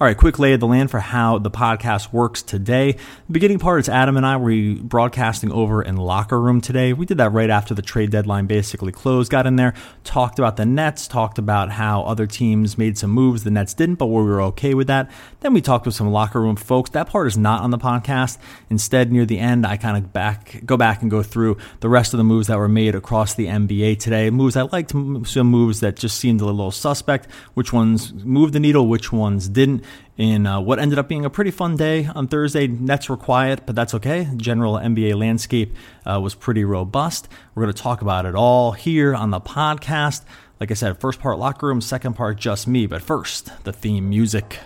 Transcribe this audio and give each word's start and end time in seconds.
All 0.00 0.08
right, 0.08 0.16
quick 0.16 0.40
lay 0.40 0.54
of 0.54 0.58
the 0.58 0.66
land 0.66 0.90
for 0.90 0.98
how 0.98 1.38
the 1.38 1.52
podcast 1.52 2.12
works 2.12 2.42
today. 2.42 2.94
The 3.28 3.32
beginning 3.32 3.60
part 3.60 3.78
is 3.78 3.88
Adam 3.88 4.16
and 4.16 4.26
I 4.26 4.36
were 4.36 4.74
broadcasting 4.82 5.52
over 5.52 5.80
in 5.80 5.96
locker 5.96 6.40
room 6.40 6.60
today. 6.60 6.92
We 6.92 7.06
did 7.06 7.18
that 7.18 7.30
right 7.30 7.48
after 7.48 7.74
the 7.74 7.80
trade 7.82 8.10
deadline 8.10 8.46
basically 8.46 8.90
closed. 8.90 9.30
Got 9.30 9.46
in 9.46 9.54
there, 9.54 9.72
talked 10.02 10.40
about 10.40 10.56
the 10.56 10.66
Nets, 10.66 11.06
talked 11.06 11.38
about 11.38 11.70
how 11.70 12.02
other 12.02 12.26
teams 12.26 12.76
made 12.76 12.98
some 12.98 13.10
moves 13.10 13.44
the 13.44 13.52
Nets 13.52 13.72
didn't, 13.72 13.94
but 13.94 14.06
we 14.06 14.24
were 14.24 14.42
okay 14.42 14.74
with 14.74 14.88
that. 14.88 15.08
Then 15.38 15.54
we 15.54 15.60
talked 15.60 15.86
with 15.86 15.94
some 15.94 16.10
locker 16.10 16.40
room 16.40 16.56
folks. 16.56 16.90
That 16.90 17.06
part 17.06 17.28
is 17.28 17.38
not 17.38 17.62
on 17.62 17.70
the 17.70 17.78
podcast. 17.78 18.38
Instead, 18.68 19.12
near 19.12 19.24
the 19.24 19.38
end, 19.38 19.64
I 19.64 19.76
kind 19.76 19.96
of 19.96 20.12
back 20.12 20.60
go 20.66 20.76
back 20.76 21.02
and 21.02 21.10
go 21.10 21.22
through 21.22 21.56
the 21.78 21.88
rest 21.88 22.12
of 22.12 22.18
the 22.18 22.24
moves 22.24 22.48
that 22.48 22.58
were 22.58 22.66
made 22.66 22.96
across 22.96 23.34
the 23.34 23.46
NBA 23.46 24.00
today. 24.00 24.28
Moves 24.30 24.56
I 24.56 24.62
liked, 24.62 24.90
some 24.90 25.46
moves 25.46 25.78
that 25.80 25.94
just 25.94 26.18
seemed 26.18 26.40
a 26.40 26.46
little 26.46 26.72
suspect. 26.72 27.30
Which 27.54 27.72
ones 27.72 28.12
moved 28.12 28.54
the 28.54 28.60
needle, 28.60 28.88
which 28.88 29.12
ones 29.12 29.48
didn't 29.48 29.83
in 30.16 30.46
uh, 30.46 30.60
what 30.60 30.78
ended 30.78 30.98
up 30.98 31.08
being 31.08 31.24
a 31.24 31.30
pretty 31.30 31.50
fun 31.50 31.76
day 31.76 32.06
on 32.06 32.28
Thursday. 32.28 32.66
Nets 32.66 33.08
were 33.08 33.16
quiet, 33.16 33.66
but 33.66 33.74
that's 33.74 33.94
okay. 33.94 34.28
General 34.36 34.74
NBA 34.74 35.18
landscape 35.18 35.74
uh, 36.06 36.20
was 36.20 36.34
pretty 36.34 36.64
robust. 36.64 37.28
We're 37.54 37.64
going 37.64 37.74
to 37.74 37.82
talk 37.82 38.02
about 38.02 38.26
it 38.26 38.34
all 38.34 38.72
here 38.72 39.14
on 39.14 39.30
the 39.30 39.40
podcast. 39.40 40.24
Like 40.60 40.70
I 40.70 40.74
said, 40.74 41.00
first 41.00 41.20
part 41.20 41.38
locker 41.38 41.66
room, 41.66 41.80
second 41.80 42.14
part 42.14 42.38
just 42.38 42.66
me. 42.66 42.86
But 42.86 43.02
first, 43.02 43.50
the 43.64 43.72
theme 43.72 44.08
music. 44.08 44.60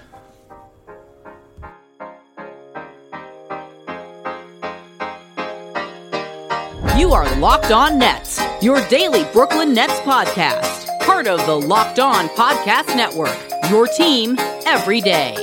You 6.97 7.13
are 7.13 7.37
Locked 7.39 7.71
On 7.71 7.99
Nets, 7.99 8.41
your 8.61 8.87
daily 8.89 9.25
Brooklyn 9.33 9.73
Nets 9.73 10.01
podcast, 10.01 10.87
part 11.01 11.27
of 11.27 11.45
the 11.47 11.55
Locked 11.55 12.01
On 12.01 12.29
Podcast 12.31 12.95
Network 12.97 13.49
your 13.71 13.87
team 13.87 14.37
every 14.71 15.01
day. 15.01 15.35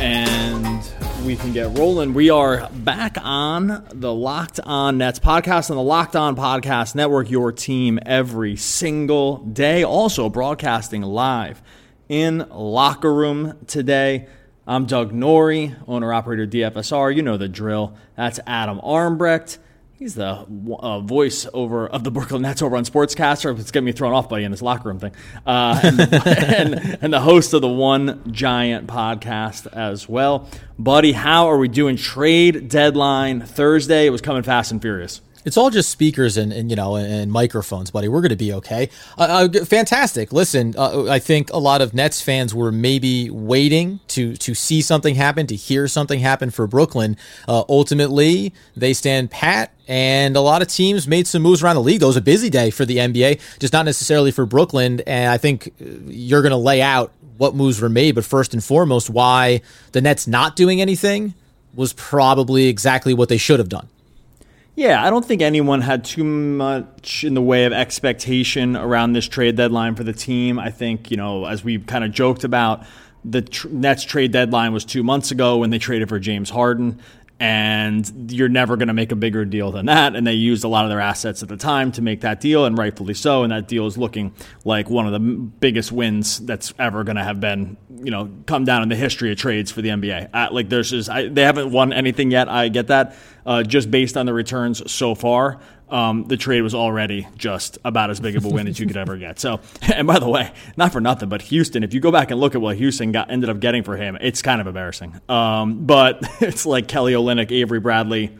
And 0.00 0.82
we 1.24 1.36
can 1.36 1.52
get 1.52 1.78
rolling. 1.78 2.14
We 2.14 2.30
are 2.30 2.68
back 2.70 3.16
on 3.22 3.86
the 3.92 4.12
Locked 4.12 4.58
On 4.64 4.98
Nets 4.98 5.20
podcast 5.20 5.70
on 5.70 5.76
the 5.76 5.82
Locked 5.84 6.16
On 6.16 6.34
Podcast 6.34 6.96
Network, 6.96 7.30
your 7.30 7.52
team 7.52 8.00
every 8.04 8.56
single 8.56 9.36
day. 9.36 9.84
Also 9.84 10.28
broadcasting 10.28 11.02
live 11.02 11.62
in 12.08 12.44
Locker 12.50 13.14
Room 13.14 13.56
today. 13.68 14.26
I'm 14.66 14.86
Doug 14.86 15.12
Norrie, 15.12 15.76
owner 15.86 16.12
operator 16.12 16.44
DFSR. 16.44 17.14
You 17.14 17.22
know 17.22 17.36
the 17.36 17.48
drill. 17.48 17.96
That's 18.16 18.40
Adam 18.48 18.80
Armbrecht. 18.80 19.58
He's 20.02 20.16
the 20.16 20.44
uh, 20.80 20.98
voice 20.98 21.46
over 21.54 21.86
of 21.86 22.02
the 22.02 22.10
Brooklyn 22.10 22.42
Nets 22.42 22.60
over 22.60 22.76
on 22.76 22.84
Sportscaster. 22.84 23.56
It's 23.56 23.70
getting 23.70 23.84
me 23.84 23.92
thrown 23.92 24.12
off, 24.12 24.28
buddy, 24.28 24.42
in 24.42 24.50
this 24.50 24.60
locker 24.60 24.88
room 24.88 24.98
thing. 24.98 25.12
Uh, 25.46 25.78
and, 25.80 26.00
and, 26.26 26.98
and, 27.00 27.12
the 27.12 27.20
host 27.20 27.54
of 27.54 27.60
the 27.60 27.68
One 27.68 28.20
Giant 28.32 28.88
podcast 28.88 29.72
as 29.72 30.08
well. 30.08 30.48
Buddy, 30.76 31.12
how 31.12 31.46
are 31.48 31.56
we 31.56 31.68
doing? 31.68 31.94
Trade 31.94 32.68
deadline 32.68 33.42
Thursday. 33.42 34.06
It 34.06 34.10
was 34.10 34.20
coming 34.20 34.42
fast 34.42 34.72
and 34.72 34.82
furious. 34.82 35.20
It's 35.44 35.56
all 35.56 35.70
just 35.70 35.90
speakers 35.90 36.36
and, 36.36 36.52
and 36.52 36.70
you 36.70 36.76
know 36.76 36.96
and 36.96 37.30
microphones, 37.30 37.90
buddy. 37.90 38.08
We're 38.08 38.20
going 38.20 38.30
to 38.30 38.36
be 38.36 38.52
okay. 38.54 38.88
Uh, 39.18 39.48
uh, 39.52 39.64
fantastic. 39.64 40.32
Listen, 40.32 40.74
uh, 40.76 41.08
I 41.08 41.18
think 41.18 41.50
a 41.52 41.58
lot 41.58 41.82
of 41.82 41.94
Nets 41.94 42.20
fans 42.20 42.54
were 42.54 42.70
maybe 42.70 43.30
waiting 43.30 44.00
to 44.08 44.36
to 44.36 44.54
see 44.54 44.80
something 44.82 45.14
happen, 45.14 45.46
to 45.48 45.56
hear 45.56 45.88
something 45.88 46.20
happen 46.20 46.50
for 46.50 46.66
Brooklyn. 46.66 47.16
Uh, 47.48 47.64
ultimately, 47.68 48.52
they 48.76 48.92
stand 48.92 49.30
pat, 49.30 49.72
and 49.88 50.36
a 50.36 50.40
lot 50.40 50.62
of 50.62 50.68
teams 50.68 51.08
made 51.08 51.26
some 51.26 51.42
moves 51.42 51.62
around 51.62 51.76
the 51.76 51.82
league. 51.82 52.02
It 52.02 52.06
was 52.06 52.16
a 52.16 52.22
busy 52.22 52.50
day 52.50 52.70
for 52.70 52.84
the 52.84 52.98
NBA, 52.98 53.40
just 53.58 53.72
not 53.72 53.84
necessarily 53.84 54.30
for 54.30 54.46
Brooklyn. 54.46 55.00
And 55.06 55.30
I 55.30 55.38
think 55.38 55.68
uh, 55.80 55.84
you're 56.06 56.42
going 56.42 56.50
to 56.50 56.56
lay 56.56 56.80
out 56.82 57.12
what 57.36 57.54
moves 57.54 57.80
were 57.80 57.88
made, 57.88 58.14
but 58.14 58.24
first 58.24 58.54
and 58.54 58.62
foremost, 58.62 59.10
why 59.10 59.62
the 59.90 60.00
Nets 60.00 60.28
not 60.28 60.54
doing 60.54 60.80
anything 60.80 61.34
was 61.74 61.92
probably 61.94 62.68
exactly 62.68 63.14
what 63.14 63.28
they 63.28 63.38
should 63.38 63.58
have 63.58 63.68
done. 63.68 63.88
Yeah, 64.74 65.04
I 65.04 65.10
don't 65.10 65.24
think 65.24 65.42
anyone 65.42 65.82
had 65.82 66.02
too 66.02 66.24
much 66.24 67.24
in 67.24 67.34
the 67.34 67.42
way 67.42 67.66
of 67.66 67.74
expectation 67.74 68.74
around 68.74 69.12
this 69.12 69.28
trade 69.28 69.56
deadline 69.56 69.94
for 69.94 70.04
the 70.04 70.14
team. 70.14 70.58
I 70.58 70.70
think, 70.70 71.10
you 71.10 71.18
know, 71.18 71.44
as 71.44 71.62
we 71.62 71.78
kind 71.78 72.04
of 72.04 72.10
joked 72.10 72.42
about, 72.42 72.86
the 73.22 73.42
tr- 73.42 73.68
Nets 73.68 74.02
trade 74.04 74.32
deadline 74.32 74.72
was 74.72 74.84
two 74.86 75.02
months 75.02 75.30
ago 75.30 75.58
when 75.58 75.70
they 75.70 75.78
traded 75.78 76.08
for 76.08 76.18
James 76.18 76.48
Harden 76.48 77.00
and 77.42 78.30
you're 78.30 78.48
never 78.48 78.76
going 78.76 78.86
to 78.86 78.94
make 78.94 79.10
a 79.10 79.16
bigger 79.16 79.44
deal 79.44 79.72
than 79.72 79.86
that. 79.86 80.14
And 80.14 80.24
they 80.24 80.34
used 80.34 80.62
a 80.62 80.68
lot 80.68 80.84
of 80.84 80.90
their 80.90 81.00
assets 81.00 81.42
at 81.42 81.48
the 81.48 81.56
time 81.56 81.90
to 81.92 82.00
make 82.00 82.20
that 82.20 82.40
deal, 82.40 82.64
and 82.64 82.78
rightfully 82.78 83.14
so. 83.14 83.42
And 83.42 83.50
that 83.50 83.66
deal 83.66 83.88
is 83.88 83.98
looking 83.98 84.32
like 84.64 84.88
one 84.88 85.06
of 85.06 85.12
the 85.12 85.18
biggest 85.18 85.90
wins 85.90 86.38
that's 86.38 86.72
ever 86.78 87.02
going 87.02 87.16
to 87.16 87.24
have 87.24 87.40
been, 87.40 87.76
you 87.98 88.12
know, 88.12 88.30
come 88.46 88.64
down 88.64 88.84
in 88.84 88.88
the 88.88 88.94
history 88.94 89.32
of 89.32 89.38
trades 89.38 89.72
for 89.72 89.82
the 89.82 89.88
NBA. 89.88 90.52
Like 90.52 90.68
there's 90.68 90.90
just 90.90 91.10
I, 91.10 91.26
they 91.26 91.42
haven't 91.42 91.72
won 91.72 91.92
anything 91.92 92.30
yet. 92.30 92.48
I 92.48 92.68
get 92.68 92.86
that, 92.86 93.16
uh, 93.44 93.64
just 93.64 93.90
based 93.90 94.16
on 94.16 94.24
the 94.24 94.32
returns 94.32 94.88
so 94.88 95.16
far 95.16 95.58
um, 95.92 96.24
the 96.24 96.38
trade 96.38 96.62
was 96.62 96.74
already 96.74 97.28
just 97.36 97.78
about 97.84 98.10
as 98.10 98.18
big 98.18 98.34
of 98.34 98.44
a 98.46 98.48
win 98.48 98.66
as 98.66 98.80
you 98.80 98.86
could 98.86 98.96
ever 98.96 99.18
get. 99.18 99.38
So, 99.38 99.60
and 99.82 100.06
by 100.06 100.18
the 100.18 100.28
way, 100.28 100.50
not 100.76 100.90
for 100.90 101.00
nothing, 101.00 101.28
but 101.28 101.42
Houston, 101.42 101.84
if 101.84 101.92
you 101.92 102.00
go 102.00 102.10
back 102.10 102.30
and 102.30 102.40
look 102.40 102.54
at 102.54 102.60
what 102.60 102.76
Houston 102.76 103.12
got 103.12 103.30
ended 103.30 103.50
up 103.50 103.60
getting 103.60 103.82
for 103.82 103.96
him, 103.96 104.16
it's 104.20 104.40
kind 104.40 104.60
of 104.60 104.66
embarrassing. 104.66 105.20
Um, 105.28 105.84
but 105.84 106.20
it's 106.40 106.64
like 106.64 106.88
Kelly 106.88 107.12
Olynyk, 107.12 107.52
Avery 107.52 107.78
Bradley, 107.78 108.36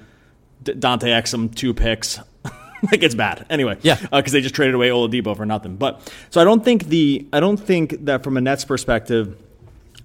D- 0.62 0.72
Dante 0.72 1.10
Exum, 1.10 1.54
two 1.54 1.75
picks. 1.75 2.19
like 2.90 3.02
it's 3.02 3.14
bad. 3.14 3.46
Anyway, 3.50 3.76
yeah, 3.82 3.96
because 3.96 4.32
uh, 4.32 4.38
they 4.38 4.40
just 4.40 4.55
traded 4.55 4.75
away 4.75 4.88
Oladipo 4.88 5.37
for 5.37 5.44
nothing. 5.44 5.76
But 5.76 6.10
so 6.31 6.40
I 6.40 6.44
don't 6.44 6.64
think 6.64 6.87
the 6.87 7.28
I 7.32 7.40
don't 7.40 7.58
think 7.58 8.06
that 8.06 8.25
from 8.25 8.38
a 8.38 8.40
Nets 8.40 8.64
perspective 8.64 9.37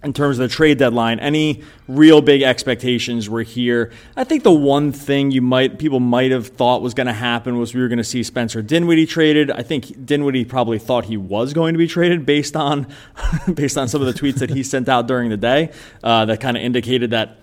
in 0.07 0.13
terms 0.13 0.39
of 0.39 0.49
the 0.49 0.55
trade 0.55 0.77
deadline, 0.77 1.19
any 1.19 1.61
real 1.87 2.21
big 2.21 2.41
expectations 2.41 3.29
were 3.29 3.43
here. 3.43 3.91
I 4.15 4.23
think 4.23 4.43
the 4.43 4.53
one 4.53 4.93
thing 4.93 5.31
you 5.31 5.41
might 5.41 5.77
people 5.77 5.99
might 5.99 6.31
have 6.31 6.47
thought 6.47 6.81
was 6.81 6.93
going 6.93 7.07
to 7.07 7.13
happen 7.13 7.59
was 7.59 7.75
we 7.75 7.81
were 7.81 7.89
going 7.89 7.97
to 7.97 8.05
see 8.05 8.23
Spencer 8.23 8.61
Dinwiddie 8.61 9.05
traded. 9.05 9.51
I 9.51 9.63
think 9.63 10.05
Dinwiddie 10.05 10.45
probably 10.45 10.79
thought 10.79 11.05
he 11.05 11.17
was 11.17 11.53
going 11.53 11.73
to 11.73 11.77
be 11.77 11.87
traded 11.87 12.25
based 12.25 12.55
on 12.55 12.87
based 13.53 13.77
on 13.77 13.89
some 13.89 14.01
of 14.01 14.07
the 14.07 14.19
tweets 14.19 14.39
that 14.39 14.49
he 14.49 14.63
sent 14.63 14.87
out 14.87 15.07
during 15.07 15.29
the 15.29 15.37
day 15.37 15.71
uh, 16.03 16.23
that 16.25 16.39
kind 16.39 16.55
of 16.55 16.63
indicated 16.63 17.11
that 17.11 17.37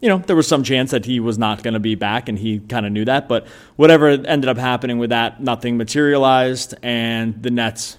you 0.00 0.08
know, 0.08 0.18
there 0.18 0.36
was 0.36 0.46
some 0.46 0.62
chance 0.62 0.92
that 0.92 1.04
he 1.04 1.18
was 1.18 1.38
not 1.38 1.64
going 1.64 1.74
to 1.74 1.80
be 1.80 1.96
back, 1.96 2.28
and 2.28 2.38
he 2.38 2.60
kind 2.60 2.86
of 2.86 2.92
knew 2.92 3.04
that. 3.04 3.28
But 3.28 3.48
whatever 3.74 4.06
ended 4.08 4.48
up 4.48 4.56
happening 4.56 4.98
with 4.98 5.10
that, 5.10 5.40
nothing 5.42 5.76
materialized, 5.76 6.74
and 6.84 7.42
the 7.42 7.50
Nets 7.50 7.98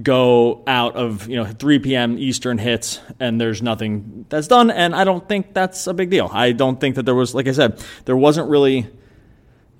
go 0.00 0.62
out 0.66 0.94
of 0.94 1.28
you 1.28 1.36
know 1.36 1.44
3 1.44 1.78
p.m. 1.80 2.18
Eastern 2.18 2.58
hits, 2.58 3.00
and 3.18 3.40
there's 3.40 3.62
nothing 3.62 4.26
that's 4.28 4.46
done. 4.46 4.70
And 4.70 4.94
I 4.94 5.04
don't 5.04 5.28
think 5.28 5.54
that's 5.54 5.86
a 5.86 5.94
big 5.94 6.10
deal. 6.10 6.30
I 6.32 6.52
don't 6.52 6.80
think 6.80 6.96
that 6.96 7.04
there 7.04 7.14
was, 7.14 7.34
like 7.34 7.48
I 7.48 7.52
said, 7.52 7.82
there 8.04 8.16
wasn't 8.16 8.48
really. 8.48 8.88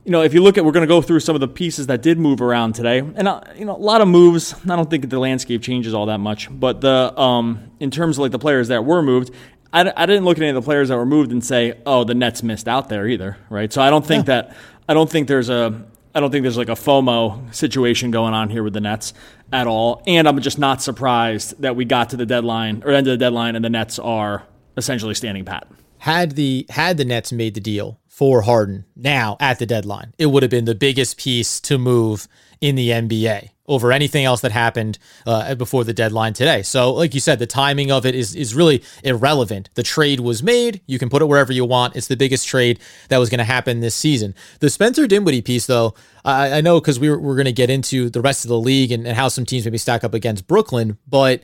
You 0.03 0.13
know, 0.13 0.23
if 0.23 0.33
you 0.33 0.43
look 0.43 0.57
at, 0.57 0.65
we're 0.65 0.73
going 0.73 0.89
to 0.89 0.93
go 0.93 1.03
through 1.03 1.21
some 1.21 1.37
of 1.37 1.41
the 1.41 1.47
pieces 1.47 1.89
that 1.89 2.01
did 2.01 2.19
move 2.19 2.41
around 2.41 2.75
today, 2.75 2.99
and 3.01 3.29
uh, 3.29 3.43
you 3.55 3.67
know, 3.67 3.77
a 3.77 3.79
lot 3.79 4.01
of 4.01 4.09
moves. 4.09 4.55
I 4.65 4.75
don't 4.75 4.89
think 4.89 5.09
the 5.09 5.19
landscape 5.19 5.63
changes 5.63 5.93
all 5.93 6.07
that 6.07 6.19
much, 6.19 6.49
but 6.51 6.81
the 6.81 7.19
um, 7.21 7.71
in 7.81 7.91
terms 7.91 8.17
of 8.17 8.23
like 8.23 8.33
the 8.33 8.39
players 8.39 8.69
that 8.69 8.85
were 8.87 9.03
moved, 9.03 9.31
I, 9.73 9.93
I 9.95 10.07
didn't 10.07 10.25
look 10.25 10.39
at 10.39 10.43
any 10.43 10.49
of 10.49 10.55
the 10.55 10.63
players 10.63 10.89
that 10.89 10.97
were 10.97 11.07
moved 11.07 11.33
and 11.33 11.45
say, 11.45 11.81
oh, 11.85 12.05
the 12.05 12.15
Nets 12.15 12.43
missed 12.43 12.67
out 12.67 12.89
there 12.89 13.07
either, 13.07 13.37
right? 13.51 13.71
So 13.71 13.83
I 13.83 13.91
don't 13.91 14.05
think 14.05 14.27
yeah. 14.27 14.43
that 14.43 14.57
I 14.89 14.95
don't 14.95 15.09
think 15.09 15.29
there's 15.29 15.51
a 15.51 15.87
I 16.15 16.21
don't 16.21 16.31
think 16.31 16.43
there's 16.43 16.57
like 16.57 16.69
a 16.69 16.73
FOMO 16.73 17.55
situation 17.55 18.11
going 18.11 18.35
on 18.35 18.51
here 18.51 18.63
with 18.63 18.73
the 18.73 18.81
Nets 18.81 19.15
at 19.53 19.67
all. 19.67 20.03
And 20.07 20.27
I'm 20.27 20.41
just 20.41 20.59
not 20.59 20.83
surprised 20.83 21.61
that 21.63 21.77
we 21.77 21.85
got 21.85 22.11
to 22.11 22.17
the 22.17 22.27
deadline 22.27 22.83
or 22.85 22.91
end 22.91 23.07
of 23.07 23.13
the 23.13 23.17
deadline 23.17 23.55
and 23.55 23.65
the 23.65 23.71
Nets 23.71 23.99
are 23.99 24.45
essentially 24.77 25.15
standing 25.15 25.45
pat. 25.45 25.69
Had 25.99 26.33
the 26.33 26.67
had 26.71 26.97
the 26.97 27.05
Nets 27.05 27.31
made 27.31 27.55
the 27.55 27.61
deal 27.61 28.00
for 28.21 28.43
Harden 28.43 28.85
now 28.95 29.39
at 29.41 29.59
the 29.59 29.65
deadline, 29.65 30.13
it 30.19 30.27
would 30.27 30.43
have 30.43 30.51
been 30.51 30.67
the 30.67 30.75
biggest 30.75 31.17
piece 31.17 31.59
to 31.61 31.79
move 31.79 32.29
in 32.61 32.75
the 32.75 32.91
NBA 32.91 33.49
over 33.67 33.93
anything 33.93 34.27
else 34.27 34.43
that 34.43 34.53
happened 34.53 34.99
uh, 35.27 35.55
before 35.55 35.85
the 35.85 35.95
deadline 35.95 36.35
today. 36.35 36.61
So, 36.61 36.93
like 36.93 37.15
you 37.15 37.21
said, 37.21 37.39
the 37.39 37.47
timing 37.47 37.91
of 37.91 38.05
it 38.05 38.15
is 38.15 38.37
is 38.37 38.55
really 38.55 38.85
irrelevant. 39.03 39.71
The 39.73 39.83
trade 39.83 40.21
was 40.21 40.43
made. 40.43 40.83
You 40.87 40.99
can 40.99 41.09
put 41.09 41.23
it 41.23 41.29
wherever 41.29 41.51
you 41.51 41.65
want. 41.65 41.97
It's 41.97 42.09
the 42.09 42.17
biggest 42.17 42.47
trade 42.47 42.79
that 43.09 43.17
was 43.17 43.31
going 43.31 43.39
to 43.39 43.45
happen 43.45 43.81
this 43.81 43.95
season. 43.95 44.35
The 44.59 44.69
Spencer 44.69 45.07
Dinwiddie 45.07 45.41
piece, 45.41 45.65
though, 45.65 45.95
I, 46.23 46.59
I 46.59 46.61
know 46.61 46.79
because 46.79 47.01
we 47.01 47.09
we're, 47.09 47.19
we're 47.19 47.37
going 47.37 47.47
to 47.47 47.53
get 47.53 47.71
into 47.71 48.11
the 48.11 48.21
rest 48.21 48.45
of 48.45 48.51
the 48.51 48.61
league 48.61 48.93
and, 48.93 49.07
and 49.07 49.17
how 49.17 49.29
some 49.29 49.47
teams 49.47 49.65
maybe 49.65 49.79
stack 49.79 50.05
up 50.05 50.13
against 50.13 50.47
Brooklyn, 50.47 50.99
but 51.09 51.43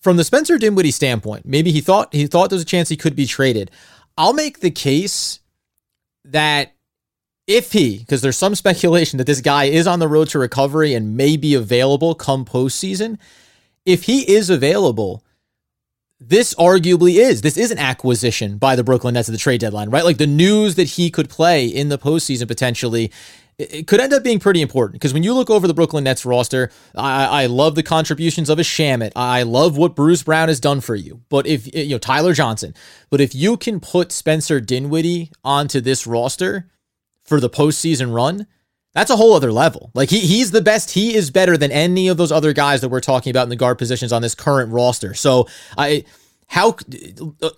from 0.00 0.16
the 0.16 0.24
Spencer 0.24 0.56
Dinwiddie 0.56 0.92
standpoint, 0.92 1.44
maybe 1.44 1.72
he 1.72 1.82
thought 1.82 2.14
he 2.14 2.26
thought 2.26 2.48
there 2.48 2.56
was 2.56 2.62
a 2.62 2.64
chance 2.64 2.88
he 2.88 2.96
could 2.96 3.16
be 3.16 3.26
traded. 3.26 3.70
I'll 4.16 4.32
make 4.32 4.60
the 4.60 4.70
case 4.70 5.40
that 6.32 6.72
if 7.46 7.72
he, 7.72 7.98
because 7.98 8.22
there's 8.22 8.36
some 8.36 8.54
speculation 8.54 9.18
that 9.18 9.26
this 9.26 9.40
guy 9.40 9.64
is 9.64 9.86
on 9.86 9.98
the 9.98 10.08
road 10.08 10.28
to 10.30 10.38
recovery 10.38 10.94
and 10.94 11.16
may 11.16 11.36
be 11.36 11.54
available 11.54 12.14
come 12.14 12.44
postseason, 12.44 13.18
if 13.84 14.04
he 14.04 14.28
is 14.30 14.50
available, 14.50 15.22
this 16.18 16.54
arguably 16.54 17.14
is 17.16 17.42
this 17.42 17.56
is 17.56 17.70
an 17.70 17.78
acquisition 17.78 18.58
by 18.58 18.74
the 18.74 18.82
Brooklyn 18.82 19.14
Nets 19.14 19.28
at 19.28 19.32
the 19.32 19.38
trade 19.38 19.60
deadline, 19.60 19.90
right? 19.90 20.04
Like 20.04 20.18
the 20.18 20.26
news 20.26 20.74
that 20.74 20.88
he 20.90 21.10
could 21.10 21.28
play 21.28 21.66
in 21.66 21.88
the 21.88 21.98
postseason 21.98 22.48
potentially. 22.48 23.12
It 23.58 23.86
could 23.86 24.00
end 24.00 24.12
up 24.12 24.22
being 24.22 24.38
pretty 24.38 24.60
important 24.60 24.94
because 24.94 25.14
when 25.14 25.22
you 25.22 25.32
look 25.32 25.48
over 25.48 25.66
the 25.66 25.72
Brooklyn 25.72 26.04
Nets 26.04 26.26
roster, 26.26 26.70
I, 26.94 27.44
I 27.44 27.46
love 27.46 27.74
the 27.74 27.82
contributions 27.82 28.50
of 28.50 28.58
a 28.58 28.62
Shamet. 28.62 29.12
I 29.16 29.44
love 29.44 29.78
what 29.78 29.96
Bruce 29.96 30.22
Brown 30.22 30.48
has 30.48 30.60
done 30.60 30.82
for 30.82 30.94
you. 30.94 31.22
But 31.30 31.46
if 31.46 31.74
you 31.74 31.90
know 31.90 31.98
Tyler 31.98 32.34
Johnson, 32.34 32.74
but 33.08 33.20
if 33.20 33.34
you 33.34 33.56
can 33.56 33.80
put 33.80 34.12
Spencer 34.12 34.60
Dinwiddie 34.60 35.32
onto 35.42 35.80
this 35.80 36.06
roster, 36.06 36.68
for 37.26 37.40
the 37.40 37.50
postseason 37.50 38.14
run, 38.14 38.46
that's 38.94 39.10
a 39.10 39.16
whole 39.16 39.34
other 39.34 39.52
level. 39.52 39.90
Like 39.92 40.08
he 40.08 40.20
he's 40.20 40.52
the 40.52 40.62
best. 40.62 40.92
He 40.92 41.14
is 41.14 41.30
better 41.30 41.58
than 41.58 41.70
any 41.70 42.08
of 42.08 42.16
those 42.16 42.32
other 42.32 42.54
guys 42.54 42.80
that 42.80 42.88
we're 42.88 43.00
talking 43.00 43.30
about 43.30 43.42
in 43.42 43.50
the 43.50 43.56
guard 43.56 43.78
positions 43.78 44.12
on 44.12 44.22
this 44.22 44.34
current 44.34 44.72
roster. 44.72 45.12
So 45.12 45.48
I 45.76 46.04
how 46.46 46.76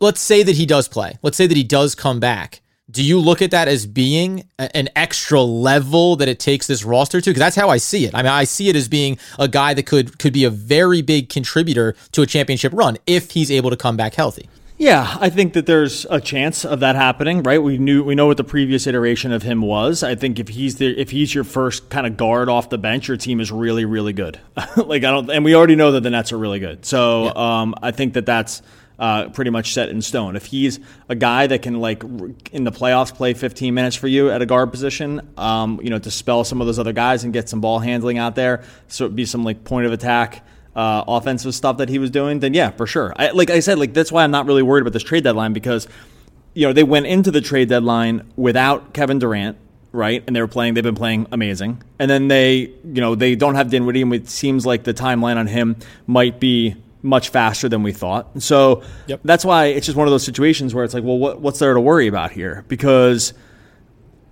let's 0.00 0.20
say 0.20 0.42
that 0.42 0.56
he 0.56 0.66
does 0.66 0.88
play. 0.88 1.18
Let's 1.22 1.36
say 1.36 1.46
that 1.46 1.56
he 1.56 1.64
does 1.64 1.94
come 1.94 2.18
back. 2.18 2.60
Do 2.90 3.04
you 3.04 3.20
look 3.20 3.42
at 3.42 3.50
that 3.50 3.68
as 3.68 3.86
being 3.86 4.44
an 4.58 4.88
extra 4.96 5.42
level 5.42 6.16
that 6.16 6.28
it 6.28 6.40
takes 6.40 6.66
this 6.66 6.84
roster 6.84 7.20
to? 7.20 7.30
Because 7.30 7.40
that's 7.40 7.56
how 7.56 7.68
I 7.68 7.76
see 7.76 8.06
it. 8.06 8.14
I 8.14 8.22
mean, 8.22 8.32
I 8.32 8.44
see 8.44 8.70
it 8.70 8.76
as 8.76 8.88
being 8.88 9.18
a 9.38 9.46
guy 9.46 9.74
that 9.74 9.84
could 9.84 10.18
could 10.18 10.32
be 10.32 10.44
a 10.44 10.50
very 10.50 11.02
big 11.02 11.28
contributor 11.28 11.94
to 12.12 12.22
a 12.22 12.26
championship 12.26 12.72
run 12.72 12.96
if 13.06 13.32
he's 13.32 13.50
able 13.50 13.68
to 13.70 13.76
come 13.76 13.96
back 13.96 14.14
healthy. 14.14 14.48
Yeah, 14.78 15.16
I 15.20 15.28
think 15.28 15.54
that 15.54 15.66
there's 15.66 16.06
a 16.08 16.20
chance 16.20 16.64
of 16.64 16.78
that 16.80 16.94
happening, 16.94 17.42
right? 17.42 17.60
We 17.60 17.78
knew 17.78 18.04
we 18.04 18.14
know 18.14 18.28
what 18.28 18.36
the 18.36 18.44
previous 18.44 18.86
iteration 18.86 19.32
of 19.32 19.42
him 19.42 19.60
was. 19.60 20.04
I 20.04 20.14
think 20.14 20.38
if 20.38 20.48
he's 20.48 20.76
the 20.76 20.98
if 20.98 21.10
he's 21.10 21.34
your 21.34 21.42
first 21.42 21.90
kind 21.90 22.06
of 22.06 22.16
guard 22.16 22.48
off 22.48 22.70
the 22.70 22.78
bench, 22.78 23.08
your 23.08 23.16
team 23.16 23.40
is 23.40 23.50
really 23.50 23.84
really 23.84 24.12
good. 24.12 24.38
like 24.76 25.02
I 25.02 25.10
don't, 25.10 25.28
and 25.30 25.44
we 25.44 25.56
already 25.56 25.74
know 25.74 25.92
that 25.92 26.04
the 26.04 26.10
Nets 26.10 26.32
are 26.32 26.38
really 26.38 26.60
good. 26.60 26.86
So 26.86 27.24
yeah. 27.24 27.32
um, 27.34 27.74
I 27.82 27.90
think 27.90 28.14
that 28.14 28.24
that's 28.24 28.62
uh, 28.98 29.28
pretty 29.28 29.50
much 29.50 29.74
set 29.74 29.88
in 29.88 30.02
stone. 30.02 30.36
If 30.36 30.46
he's 30.46 30.80
a 31.08 31.14
guy 31.14 31.46
that 31.46 31.62
can 31.62 31.80
like 31.80 32.02
in 32.52 32.64
the 32.64 32.72
playoffs 32.72 33.14
play 33.14 33.34
15 33.34 33.72
minutes 33.72 33.96
for 33.96 34.08
you 34.08 34.30
at 34.30 34.42
a 34.42 34.46
guard 34.46 34.72
position, 34.72 35.28
um, 35.36 35.80
you 35.82 35.90
know, 35.90 35.98
to 35.98 36.10
spell 36.10 36.44
some 36.44 36.60
of 36.60 36.66
those 36.66 36.78
other 36.78 36.92
guys 36.92 37.24
and 37.24 37.32
get 37.32 37.48
some 37.48 37.60
ball 37.60 37.78
handling 37.78 38.18
out 38.18 38.34
there, 38.34 38.64
so 38.88 39.04
it'd 39.04 39.16
be 39.16 39.24
some 39.24 39.44
like 39.44 39.64
point 39.64 39.86
of 39.86 39.92
attack 39.92 40.44
uh, 40.74 41.04
offensive 41.08 41.54
stuff 41.54 41.78
that 41.78 41.88
he 41.88 41.98
was 41.98 42.10
doing, 42.10 42.40
then 42.40 42.54
yeah, 42.54 42.70
for 42.70 42.86
sure. 42.86 43.12
I, 43.16 43.30
like 43.30 43.50
I 43.50 43.60
said, 43.60 43.78
like 43.78 43.94
that's 43.94 44.12
why 44.12 44.24
I'm 44.24 44.30
not 44.30 44.46
really 44.46 44.62
worried 44.62 44.82
about 44.82 44.92
this 44.92 45.02
trade 45.02 45.24
deadline 45.24 45.52
because 45.52 45.88
you 46.54 46.66
know 46.66 46.72
they 46.72 46.84
went 46.84 47.06
into 47.06 47.30
the 47.30 47.40
trade 47.40 47.68
deadline 47.68 48.30
without 48.36 48.94
Kevin 48.94 49.18
Durant, 49.18 49.56
right? 49.92 50.22
And 50.26 50.36
they 50.36 50.40
were 50.40 50.48
playing. 50.48 50.74
They've 50.74 50.84
been 50.84 50.94
playing 50.94 51.26
amazing, 51.32 51.82
and 51.98 52.10
then 52.10 52.28
they 52.28 52.72
you 52.84 53.00
know 53.00 53.14
they 53.14 53.34
don't 53.34 53.56
have 53.56 53.70
Dinwiddie, 53.70 54.02
and 54.02 54.14
it 54.14 54.28
seems 54.28 54.64
like 54.64 54.84
the 54.84 54.94
timeline 54.94 55.36
on 55.36 55.46
him 55.46 55.76
might 56.06 56.38
be 56.38 56.76
much 57.08 57.30
faster 57.30 57.68
than 57.68 57.82
we 57.82 57.92
thought. 57.92 58.42
So 58.42 58.82
yep. 59.06 59.20
that's 59.24 59.44
why 59.44 59.66
it's 59.66 59.86
just 59.86 59.96
one 59.96 60.06
of 60.06 60.12
those 60.12 60.24
situations 60.24 60.74
where 60.74 60.84
it's 60.84 60.94
like, 60.94 61.04
well, 61.04 61.18
what, 61.18 61.40
what's 61.40 61.58
there 61.58 61.74
to 61.74 61.80
worry 61.80 62.06
about 62.06 62.30
here? 62.30 62.64
Because 62.68 63.32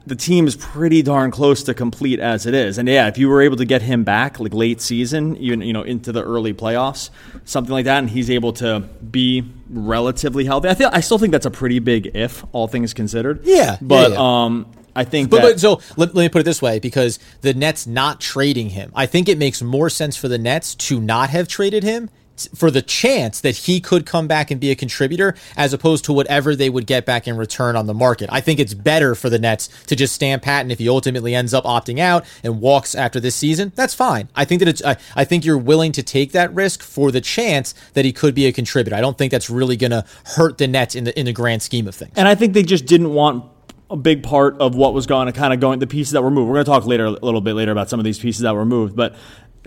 the 0.06 0.14
team 0.14 0.46
is 0.46 0.54
pretty 0.54 1.02
darn 1.02 1.30
close 1.32 1.64
to 1.64 1.74
complete 1.74 2.20
as 2.20 2.46
it 2.46 2.54
is. 2.54 2.78
And 2.78 2.88
yeah, 2.88 3.08
if 3.08 3.18
you 3.18 3.28
were 3.28 3.42
able 3.42 3.56
to 3.56 3.64
get 3.64 3.82
him 3.82 4.04
back 4.04 4.38
like 4.38 4.54
late 4.54 4.80
season, 4.80 5.36
even 5.38 5.60
you 5.62 5.72
know 5.72 5.82
into 5.82 6.12
the 6.12 6.22
early 6.22 6.54
playoffs, 6.54 7.10
something 7.44 7.72
like 7.72 7.86
that, 7.86 7.98
and 7.98 8.08
he's 8.08 8.30
able 8.30 8.52
to 8.54 8.80
be 8.80 9.44
relatively 9.68 10.44
healthy, 10.44 10.68
I 10.68 10.74
feel 10.74 10.90
I 10.92 11.00
still 11.00 11.18
think 11.18 11.32
that's 11.32 11.46
a 11.46 11.50
pretty 11.50 11.80
big 11.80 12.12
if, 12.14 12.44
all 12.52 12.68
things 12.68 12.94
considered. 12.94 13.40
Yeah, 13.42 13.76
but 13.82 14.12
yeah, 14.12 14.16
yeah. 14.16 14.44
um. 14.44 14.72
I 14.94 15.04
think 15.04 15.28
but, 15.28 15.42
that, 15.42 15.42
but 15.42 15.60
so 15.60 15.80
let, 15.98 16.14
let 16.14 16.22
me 16.22 16.28
put 16.30 16.40
it 16.40 16.44
this 16.44 16.62
way 16.62 16.78
because 16.78 17.18
the 17.42 17.52
Nets 17.52 17.86
not 17.86 18.18
trading 18.18 18.70
him, 18.70 18.92
I 18.94 19.04
think 19.04 19.28
it 19.28 19.36
makes 19.36 19.60
more 19.60 19.90
sense 19.90 20.16
for 20.16 20.26
the 20.26 20.38
Nets 20.38 20.74
to 20.74 20.98
not 20.98 21.28
have 21.28 21.48
traded 21.48 21.82
him 21.82 22.08
for 22.54 22.70
the 22.70 22.82
chance 22.82 23.40
that 23.40 23.56
he 23.56 23.80
could 23.80 24.06
come 24.06 24.26
back 24.26 24.50
and 24.50 24.60
be 24.60 24.70
a 24.70 24.74
contributor 24.74 25.34
as 25.56 25.72
opposed 25.72 26.04
to 26.04 26.12
whatever 26.12 26.54
they 26.54 26.70
would 26.70 26.86
get 26.86 27.06
back 27.06 27.26
in 27.26 27.36
return 27.36 27.76
on 27.76 27.86
the 27.86 27.94
market. 27.94 28.28
I 28.32 28.40
think 28.40 28.60
it's 28.60 28.74
better 28.74 29.14
for 29.14 29.30
the 29.30 29.38
Nets 29.38 29.68
to 29.86 29.96
just 29.96 30.14
stand 30.14 30.42
pat 30.42 30.62
and 30.62 30.72
if 30.72 30.78
he 30.78 30.88
ultimately 30.88 31.34
ends 31.34 31.54
up 31.54 31.64
opting 31.64 31.98
out 31.98 32.24
and 32.42 32.60
walks 32.60 32.94
after 32.94 33.20
this 33.20 33.34
season, 33.34 33.72
that's 33.74 33.94
fine. 33.94 34.28
I 34.34 34.44
think 34.44 34.60
that 34.60 34.68
it's 34.68 34.84
I, 34.84 34.96
I 35.14 35.24
think 35.24 35.44
you're 35.44 35.58
willing 35.58 35.92
to 35.92 36.02
take 36.02 36.32
that 36.32 36.52
risk 36.54 36.82
for 36.82 37.10
the 37.10 37.20
chance 37.20 37.74
that 37.94 38.04
he 38.04 38.12
could 38.12 38.34
be 38.34 38.46
a 38.46 38.52
contributor. 38.52 38.96
I 38.96 39.00
don't 39.00 39.16
think 39.16 39.32
that's 39.32 39.50
really 39.50 39.76
going 39.76 39.90
to 39.92 40.04
hurt 40.24 40.58
the 40.58 40.66
Nets 40.66 40.94
in 40.94 41.04
the 41.04 41.18
in 41.18 41.26
the 41.26 41.32
grand 41.32 41.62
scheme 41.62 41.88
of 41.88 41.94
things. 41.94 42.12
And 42.16 42.28
I 42.28 42.34
think 42.34 42.52
they 42.52 42.62
just 42.62 42.86
didn't 42.86 43.12
want 43.12 43.44
a 43.88 43.96
big 43.96 44.22
part 44.22 44.58
of 44.60 44.74
what 44.74 44.94
was 44.94 45.06
going 45.06 45.26
to 45.26 45.32
kind 45.32 45.52
of 45.52 45.60
going 45.60 45.78
the 45.78 45.86
pieces 45.86 46.12
that 46.12 46.22
were 46.22 46.30
moved. 46.30 46.48
We're 46.48 46.56
going 46.56 46.64
to 46.64 46.70
talk 46.70 46.86
later 46.86 47.06
a 47.06 47.10
little 47.10 47.40
bit 47.40 47.54
later 47.54 47.70
about 47.70 47.88
some 47.88 48.00
of 48.00 48.04
these 48.04 48.18
pieces 48.18 48.42
that 48.42 48.54
were 48.54 48.64
moved, 48.64 48.96
but 48.96 49.14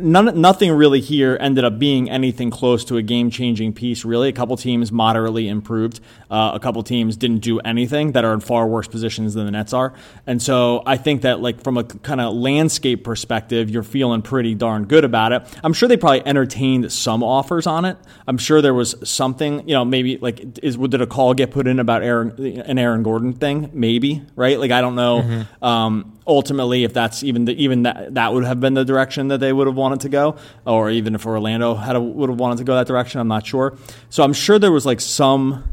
none, 0.02 0.40
nothing 0.40 0.72
really 0.72 1.02
here 1.02 1.38
ended 1.40 1.64
up 1.64 1.80
being 1.80 2.10
anything 2.10 2.50
close 2.50 2.86
to 2.86 2.98
a 2.98 3.02
game 3.02 3.30
changing 3.30 3.74
piece, 3.74 4.06
really. 4.06 4.30
A 4.30 4.34
couple 4.34 4.56
teams 4.58 4.92
moderately 4.92 5.48
improved. 5.48 6.00
Uh, 6.30 6.52
a 6.54 6.60
couple 6.60 6.82
teams 6.84 7.18
didn't 7.18 7.40
do 7.40 7.60
anything 7.60 8.12
that 8.12 8.24
are 8.26 8.34
in 8.34 8.40
far 8.40 8.68
worse 8.68 8.88
positions 8.88 9.34
than 9.34 9.46
the 9.46 9.52
Nets 9.52 9.74
are. 9.74 9.94
And 10.28 10.42
so 10.42 10.84
I 10.86 10.98
think 10.98 11.24
that, 11.24 11.40
like, 11.40 11.64
from 11.64 11.78
a 11.78 11.84
kind 11.84 12.22
of 12.22 12.34
landscape 12.34 13.04
perspective, 13.04 13.70
you're 13.70 13.84
feeling 13.84 14.22
pretty 14.22 14.56
darn 14.56 14.86
good 14.86 15.04
about 15.04 15.32
it. 15.32 15.44
I'm 15.64 15.74
sure 15.74 15.90
they 15.90 15.98
probably 15.98 16.26
entertained 16.26 16.92
some 16.92 17.24
offers 17.24 17.68
on 17.68 17.86
it. 17.86 17.98
I'm 18.28 18.38
sure 18.38 18.62
there 18.62 18.74
was 18.74 18.96
something, 19.04 19.68
you 19.68 19.74
know, 19.74 19.86
maybe 19.86 20.18
like, 20.18 20.60
is 20.64 20.78
did 20.78 21.02
a 21.02 21.08
call 21.08 21.34
get 21.34 21.52
put 21.52 21.68
in 21.68 21.80
about 21.80 22.04
Aaron, 22.04 22.32
an 22.40 22.78
Aaron 22.78 23.04
Gordon 23.04 23.34
thing? 23.34 23.72
Maybe, 23.74 24.24
right? 24.36 24.60
Like, 24.60 24.72
I 24.72 24.82
don't 24.82 24.96
know. 24.96 25.22
Mm-hmm. 25.22 25.66
Um, 25.66 26.20
ultimately, 26.28 26.84
if 26.84 26.94
that's 26.94 27.24
even 27.24 27.46
the, 27.46 27.54
even 27.54 27.84
that 27.84 28.14
that 28.14 28.34
would 28.34 28.46
have 28.46 28.60
been 28.60 28.76
the 28.76 28.86
direction 28.86 29.30
that 29.30 29.40
they 29.40 29.52
would 29.52 29.66
have 29.66 29.76
wanted 29.76 29.89
to 29.98 30.10
go, 30.10 30.38
or 30.66 30.90
even 30.90 31.16
if 31.16 31.26
Orlando 31.26 31.76
had 31.76 31.96
a, 31.96 32.02
would 32.02 32.30
have 32.30 32.40
wanted 32.40 32.60
to 32.60 32.64
go 32.64 32.76
that 32.76 32.88
direction, 32.88 33.20
I'm 33.20 33.28
not 33.28 33.46
sure. 33.46 33.78
So 34.10 34.24
I'm 34.24 34.34
sure 34.34 34.60
there 34.60 34.72
was 34.72 34.86
like 34.86 35.02
some, 35.02 35.64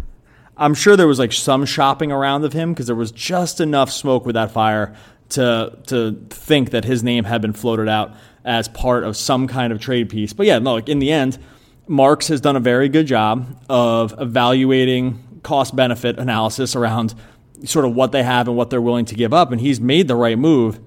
I'm 0.56 0.74
sure 0.74 0.96
there 0.96 1.06
was 1.06 1.18
like 1.18 1.32
some 1.32 1.64
shopping 1.66 2.10
around 2.10 2.44
of 2.44 2.52
him 2.52 2.72
because 2.72 2.86
there 2.86 2.96
was 2.96 3.12
just 3.12 3.60
enough 3.60 3.92
smoke 3.92 4.24
with 4.24 4.34
that 4.34 4.50
fire 4.50 4.96
to 5.28 5.76
to 5.86 6.12
think 6.30 6.70
that 6.70 6.84
his 6.84 7.02
name 7.02 7.24
had 7.24 7.42
been 7.42 7.52
floated 7.52 7.88
out 7.88 8.14
as 8.44 8.68
part 8.68 9.04
of 9.04 9.16
some 9.16 9.48
kind 9.48 9.72
of 9.72 9.80
trade 9.80 10.08
piece. 10.08 10.32
But 10.32 10.46
yeah, 10.46 10.58
no, 10.58 10.74
like 10.74 10.88
in 10.88 11.00
the 11.00 11.10
end, 11.10 11.38
Marks 11.88 12.28
has 12.28 12.40
done 12.40 12.56
a 12.56 12.60
very 12.60 12.88
good 12.88 13.06
job 13.06 13.60
of 13.68 14.14
evaluating 14.18 15.40
cost 15.42 15.74
benefit 15.76 16.18
analysis 16.18 16.74
around 16.74 17.14
sort 17.64 17.84
of 17.84 17.94
what 17.94 18.12
they 18.12 18.22
have 18.22 18.48
and 18.48 18.56
what 18.56 18.70
they're 18.70 18.80
willing 18.80 19.04
to 19.06 19.14
give 19.14 19.32
up. 19.32 19.52
And 19.52 19.60
he's 19.60 19.80
made 19.80 20.08
the 20.08 20.16
right 20.16 20.38
move, 20.38 20.80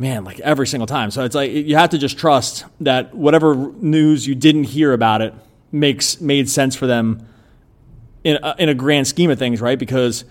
man, 0.00 0.24
like 0.24 0.40
every 0.40 0.66
single 0.66 0.86
time. 0.86 1.10
So 1.10 1.24
it's 1.24 1.34
like 1.34 1.52
you 1.52 1.76
have 1.76 1.90
to 1.90 1.98
just 1.98 2.18
trust 2.18 2.64
that 2.80 3.14
whatever 3.14 3.54
news 3.54 4.26
you 4.26 4.34
didn't 4.34 4.64
hear 4.64 4.92
about 4.92 5.20
it 5.20 5.34
makes 5.70 6.20
made 6.20 6.48
sense 6.48 6.74
for 6.74 6.86
them 6.86 7.26
in 8.24 8.38
a, 8.42 8.54
in 8.58 8.68
a 8.70 8.74
grand 8.74 9.06
scheme 9.06 9.30
of 9.30 9.38
things, 9.38 9.60
right? 9.60 9.78
Because 9.78 10.24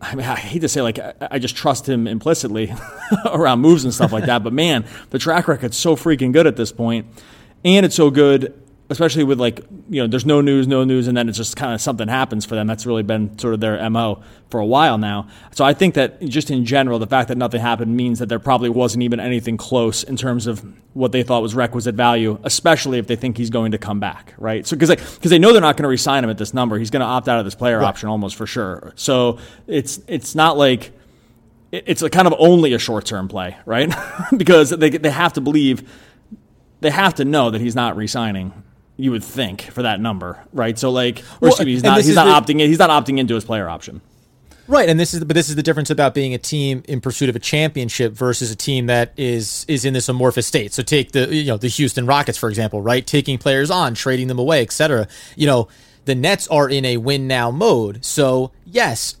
I 0.00 0.14
mean, 0.14 0.26
I 0.26 0.36
hate 0.36 0.60
to 0.60 0.68
say 0.68 0.80
like 0.80 0.98
I 1.20 1.38
just 1.38 1.54
trust 1.54 1.88
him 1.88 2.06
implicitly 2.06 2.74
around 3.26 3.60
moves 3.60 3.84
and 3.84 3.92
stuff 3.92 4.12
like 4.12 4.24
that, 4.24 4.42
but 4.42 4.52
man, 4.52 4.86
the 5.10 5.18
track 5.18 5.46
record's 5.46 5.76
so 5.76 5.94
freaking 5.94 6.32
good 6.32 6.46
at 6.46 6.56
this 6.56 6.72
point, 6.72 7.06
and 7.64 7.84
it's 7.86 7.94
so 7.94 8.10
good 8.10 8.58
especially 8.92 9.24
with 9.24 9.40
like 9.40 9.60
you 9.90 10.00
know 10.00 10.06
there's 10.06 10.24
no 10.24 10.40
news 10.40 10.68
no 10.68 10.84
news 10.84 11.08
and 11.08 11.16
then 11.16 11.28
it's 11.28 11.38
just 11.38 11.56
kind 11.56 11.74
of 11.74 11.80
something 11.80 12.08
happens 12.08 12.44
for 12.44 12.54
them. 12.54 12.66
That's 12.66 12.86
really 12.86 13.02
been 13.02 13.38
sort 13.38 13.54
of 13.54 13.60
their 13.60 13.90
mo 13.90 14.22
for 14.50 14.60
a 14.60 14.66
while 14.66 14.98
now. 14.98 15.28
So 15.52 15.64
i 15.64 15.72
think 15.74 15.94
that 15.94 16.22
just 16.22 16.50
in 16.50 16.64
general 16.64 16.98
the 16.98 17.06
fact 17.06 17.28
that 17.28 17.38
nothing 17.38 17.60
happened 17.60 17.96
means 17.96 18.20
that 18.20 18.28
there 18.28 18.38
probably 18.38 18.68
wasn't 18.68 19.02
even 19.02 19.18
anything 19.18 19.56
close 19.56 20.02
in 20.04 20.16
terms 20.16 20.46
of 20.46 20.64
what 20.94 21.12
they 21.12 21.22
thought 21.22 21.42
was 21.42 21.54
requisite 21.54 21.94
value 21.94 22.38
especially 22.44 22.98
if 22.98 23.06
they 23.06 23.16
think 23.16 23.36
he's 23.36 23.50
going 23.50 23.72
to 23.72 23.78
come 23.78 23.98
back 23.98 24.34
right? 24.38 24.66
So 24.66 24.76
because 24.76 24.88
they, 24.88 24.96
cause 24.96 25.30
they 25.30 25.38
know 25.38 25.52
they're 25.52 25.60
not 25.60 25.76
going 25.76 25.84
to 25.84 25.88
resign 25.88 26.24
him 26.24 26.30
at 26.30 26.38
this 26.38 26.52
number. 26.52 26.78
He's 26.78 26.90
going 26.90 27.00
to 27.00 27.06
opt 27.06 27.28
out 27.28 27.38
of 27.38 27.44
this 27.44 27.54
player 27.54 27.78
right. 27.78 27.86
option 27.86 28.08
almost 28.08 28.36
for 28.36 28.46
sure. 28.46 28.92
So 28.96 29.38
it's 29.66 30.00
it's 30.06 30.34
not 30.34 30.58
like 30.58 30.92
it's 31.70 32.02
a 32.02 32.10
kind 32.10 32.26
of 32.26 32.34
only 32.38 32.74
a 32.74 32.78
short 32.78 33.06
term 33.06 33.28
play 33.28 33.56
right? 33.64 33.92
Because 34.36 34.70
they, 34.70 34.90
they 34.90 35.10
have 35.10 35.34
to 35.34 35.40
believe 35.40 35.88
they 36.80 36.90
have 36.90 37.14
to 37.14 37.24
know 37.24 37.50
that 37.50 37.60
he's 37.60 37.76
not 37.76 37.96
resigning 37.96 38.52
you 38.96 39.10
would 39.10 39.24
think 39.24 39.62
for 39.62 39.82
that 39.82 40.00
number, 40.00 40.42
right? 40.52 40.78
So 40.78 40.90
like, 40.90 41.20
or 41.40 41.48
well, 41.48 41.56
he's 41.56 41.82
not 41.82 42.02
he's 42.02 42.14
not 42.14 42.26
the, 42.26 42.52
opting 42.52 42.60
in. 42.60 42.68
He's 42.68 42.78
not 42.78 42.90
opting 42.90 43.18
into 43.18 43.34
his 43.34 43.44
player 43.44 43.68
option. 43.68 44.00
Right, 44.68 44.88
and 44.88 44.98
this 44.98 45.12
is 45.12 45.24
but 45.24 45.34
this 45.34 45.48
is 45.48 45.56
the 45.56 45.62
difference 45.62 45.90
about 45.90 46.14
being 46.14 46.34
a 46.34 46.38
team 46.38 46.82
in 46.86 47.00
pursuit 47.00 47.28
of 47.28 47.36
a 47.36 47.40
championship 47.40 48.12
versus 48.12 48.50
a 48.50 48.56
team 48.56 48.86
that 48.86 49.12
is 49.16 49.64
is 49.68 49.84
in 49.84 49.92
this 49.92 50.08
amorphous 50.08 50.46
state. 50.46 50.72
So 50.72 50.82
take 50.82 51.12
the 51.12 51.34
you 51.34 51.46
know 51.46 51.56
the 51.56 51.68
Houston 51.68 52.06
Rockets 52.06 52.38
for 52.38 52.48
example, 52.48 52.80
right? 52.80 53.06
Taking 53.06 53.38
players 53.38 53.70
on, 53.70 53.94
trading 53.94 54.28
them 54.28 54.38
away, 54.38 54.62
etc. 54.62 55.08
You 55.36 55.46
know, 55.46 55.68
the 56.04 56.14
Nets 56.14 56.46
are 56.48 56.68
in 56.68 56.84
a 56.84 56.96
win 56.98 57.26
now 57.26 57.50
mode. 57.50 58.04
So 58.04 58.52
yes, 58.64 59.16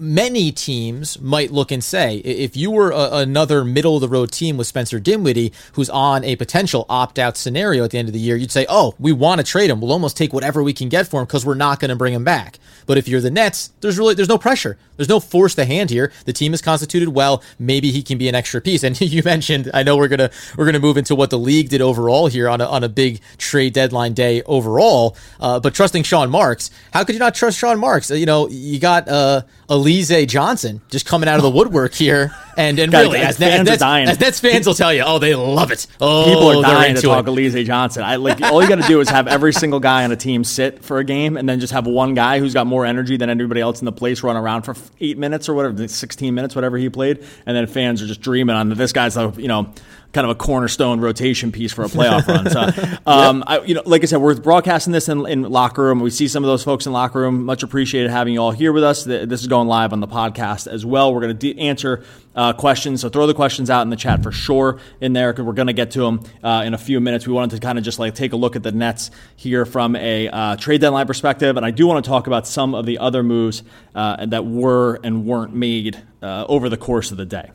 many 0.00 0.52
teams 0.52 1.20
might 1.20 1.50
look 1.50 1.70
and 1.70 1.82
say, 1.82 2.16
if 2.18 2.56
you 2.56 2.70
were 2.70 2.90
a, 2.90 3.18
another 3.18 3.64
middle 3.64 3.96
of 3.96 4.00
the 4.00 4.08
road 4.08 4.30
team 4.30 4.56
with 4.56 4.66
Spencer 4.66 5.00
Dinwiddie, 5.00 5.52
who's 5.72 5.90
on 5.90 6.24
a 6.24 6.36
potential 6.36 6.86
opt 6.88 7.18
out 7.18 7.36
scenario 7.36 7.84
at 7.84 7.90
the 7.90 7.98
end 7.98 8.08
of 8.08 8.12
the 8.12 8.20
year, 8.20 8.36
you'd 8.36 8.50
say, 8.50 8.66
oh, 8.68 8.94
we 8.98 9.12
want 9.12 9.40
to 9.40 9.46
trade 9.46 9.70
him. 9.70 9.80
We'll 9.80 9.92
almost 9.92 10.16
take 10.16 10.32
whatever 10.32 10.62
we 10.62 10.72
can 10.72 10.88
get 10.88 11.06
for 11.06 11.20
him 11.20 11.26
because 11.26 11.44
we're 11.44 11.54
not 11.54 11.80
going 11.80 11.90
to 11.90 11.96
bring 11.96 12.14
him 12.14 12.24
back. 12.24 12.58
But 12.86 12.96
if 12.96 13.06
you're 13.06 13.20
the 13.20 13.30
Nets, 13.30 13.70
there's 13.80 13.98
really 13.98 14.14
there's 14.14 14.30
no 14.30 14.38
pressure. 14.38 14.78
There's 14.96 15.10
no 15.10 15.20
force 15.20 15.54
the 15.54 15.66
hand 15.66 15.90
here. 15.90 16.10
The 16.24 16.32
team 16.32 16.54
is 16.54 16.62
constituted 16.62 17.10
well. 17.10 17.42
Maybe 17.58 17.92
he 17.92 18.02
can 18.02 18.16
be 18.16 18.28
an 18.28 18.34
extra 18.34 18.60
piece. 18.60 18.82
And 18.82 18.98
you 19.00 19.22
mentioned, 19.22 19.70
I 19.74 19.82
know 19.82 19.96
we're 19.96 20.08
gonna 20.08 20.30
we're 20.56 20.64
gonna 20.64 20.80
move 20.80 20.96
into 20.96 21.14
what 21.14 21.30
the 21.30 21.38
league 21.38 21.68
did 21.68 21.82
overall 21.82 22.28
here 22.28 22.48
on 22.48 22.60
a, 22.60 22.66
on 22.66 22.82
a 22.82 22.88
big 22.88 23.20
trade 23.36 23.74
deadline 23.74 24.14
day 24.14 24.42
overall. 24.44 25.16
Uh, 25.38 25.60
but 25.60 25.74
trusting 25.74 26.02
Sean 26.02 26.30
Marks, 26.30 26.70
how 26.92 27.04
could 27.04 27.14
you 27.14 27.18
not 27.18 27.34
trust 27.34 27.58
Sean 27.58 27.78
Marks? 27.78 28.10
Uh, 28.10 28.14
you 28.14 28.26
know, 28.26 28.48
you 28.48 28.80
got 28.80 29.06
uh, 29.06 29.42
Alize 29.88 30.28
Johnson 30.28 30.80
just 30.90 31.06
coming 31.06 31.28
out 31.28 31.36
of 31.36 31.42
the 31.42 31.50
oh. 31.50 31.54
woodwork 31.54 31.94
here, 31.94 32.34
and 32.56 32.78
and 32.78 32.92
really, 32.94 33.18
as, 33.18 33.38
fans 33.38 33.68
as, 33.68 33.80
Nets, 33.80 34.10
as 34.10 34.20
Nets 34.20 34.40
fans 34.40 34.66
will 34.66 34.74
tell 34.74 34.92
you, 34.92 35.02
oh, 35.04 35.18
they 35.18 35.34
love 35.34 35.70
it. 35.70 35.86
Oh, 36.00 36.24
people 36.24 36.58
are 36.58 36.62
dying 36.62 36.94
to 36.94 37.02
talk 37.02 37.26
Alize 37.26 37.64
Johnson. 37.64 38.02
I 38.02 38.16
like 38.16 38.40
all 38.42 38.62
you 38.62 38.68
got 38.68 38.80
to 38.82 38.88
do 38.88 39.00
is 39.00 39.08
have 39.08 39.26
every 39.26 39.52
single 39.52 39.80
guy 39.80 40.04
on 40.04 40.12
a 40.12 40.16
team 40.16 40.44
sit 40.44 40.84
for 40.84 40.98
a 40.98 41.04
game, 41.04 41.36
and 41.36 41.48
then 41.48 41.60
just 41.60 41.72
have 41.72 41.86
one 41.86 42.14
guy 42.14 42.38
who's 42.38 42.54
got 42.54 42.66
more 42.66 42.84
energy 42.84 43.16
than 43.16 43.30
anybody 43.30 43.60
else 43.60 43.80
in 43.80 43.86
the 43.86 43.92
place 43.92 44.22
run 44.22 44.36
around 44.36 44.62
for 44.62 44.76
eight 45.00 45.18
minutes 45.18 45.48
or 45.48 45.54
whatever, 45.54 45.88
sixteen 45.88 46.34
minutes, 46.34 46.54
whatever 46.54 46.76
he 46.76 46.88
played, 46.88 47.24
and 47.46 47.56
then 47.56 47.66
fans 47.66 48.02
are 48.02 48.06
just 48.06 48.20
dreaming 48.20 48.56
on 48.56 48.68
that 48.68 48.76
this 48.76 48.92
guy's 48.92 49.16
you 49.16 49.48
know 49.48 49.72
kind 50.12 50.24
of 50.24 50.30
a 50.30 50.34
cornerstone 50.34 51.00
rotation 51.00 51.52
piece 51.52 51.72
for 51.72 51.84
a 51.84 51.88
playoff 51.88 52.26
run. 52.26 52.48
So, 52.50 52.98
um, 53.06 53.44
I, 53.46 53.60
you 53.60 53.74
know, 53.74 53.82
like 53.84 54.02
I 54.02 54.06
said, 54.06 54.18
we're 54.18 54.34
broadcasting 54.40 54.92
this 54.92 55.08
in, 55.08 55.26
in, 55.26 55.42
locker 55.42 55.82
room. 55.82 56.00
We 56.00 56.10
see 56.10 56.28
some 56.28 56.44
of 56.44 56.48
those 56.48 56.64
folks 56.64 56.86
in 56.86 56.92
locker 56.92 57.20
room. 57.20 57.44
Much 57.44 57.62
appreciated 57.62 58.10
having 58.10 58.34
you 58.34 58.40
all 58.40 58.50
here 58.50 58.72
with 58.72 58.84
us. 58.84 59.04
This 59.04 59.40
is 59.40 59.46
going 59.46 59.68
live 59.68 59.92
on 59.92 60.00
the 60.00 60.08
podcast 60.08 60.66
as 60.66 60.84
well. 60.86 61.12
We're 61.12 61.20
going 61.20 61.36
to 61.36 61.54
de- 61.54 61.60
answer 61.60 62.04
uh, 62.34 62.52
questions, 62.52 63.00
so 63.00 63.08
throw 63.08 63.26
the 63.26 63.34
questions 63.34 63.68
out 63.68 63.82
in 63.82 63.90
the 63.90 63.96
chat 63.96 64.22
for 64.22 64.30
sure 64.30 64.78
in 65.00 65.12
there 65.12 65.32
because 65.32 65.44
we're 65.44 65.52
going 65.52 65.66
to 65.66 65.72
get 65.72 65.90
to 65.92 66.00
them 66.00 66.22
uh, 66.42 66.62
in 66.64 66.72
a 66.72 66.78
few 66.78 67.00
minutes. 67.00 67.26
We 67.26 67.32
wanted 67.32 67.56
to 67.56 67.60
kind 67.60 67.78
of 67.78 67.84
just 67.84 67.98
like 67.98 68.14
take 68.14 68.32
a 68.32 68.36
look 68.36 68.54
at 68.54 68.62
the 68.62 68.72
Nets 68.72 69.10
here 69.36 69.66
from 69.66 69.96
a 69.96 70.28
uh, 70.28 70.56
trade 70.56 70.80
deadline 70.80 71.06
perspective, 71.06 71.56
and 71.56 71.66
I 71.66 71.72
do 71.72 71.86
want 71.86 72.04
to 72.04 72.08
talk 72.08 72.28
about 72.28 72.46
some 72.46 72.74
of 72.74 72.86
the 72.86 72.98
other 72.98 73.22
moves 73.22 73.62
uh, 73.94 74.24
that 74.26 74.46
were 74.46 75.00
and 75.02 75.26
weren't 75.26 75.54
made 75.54 76.00
uh, 76.22 76.46
over 76.48 76.68
the 76.68 76.76
course 76.76 77.10
of 77.10 77.16
the 77.16 77.26
day. 77.26 77.50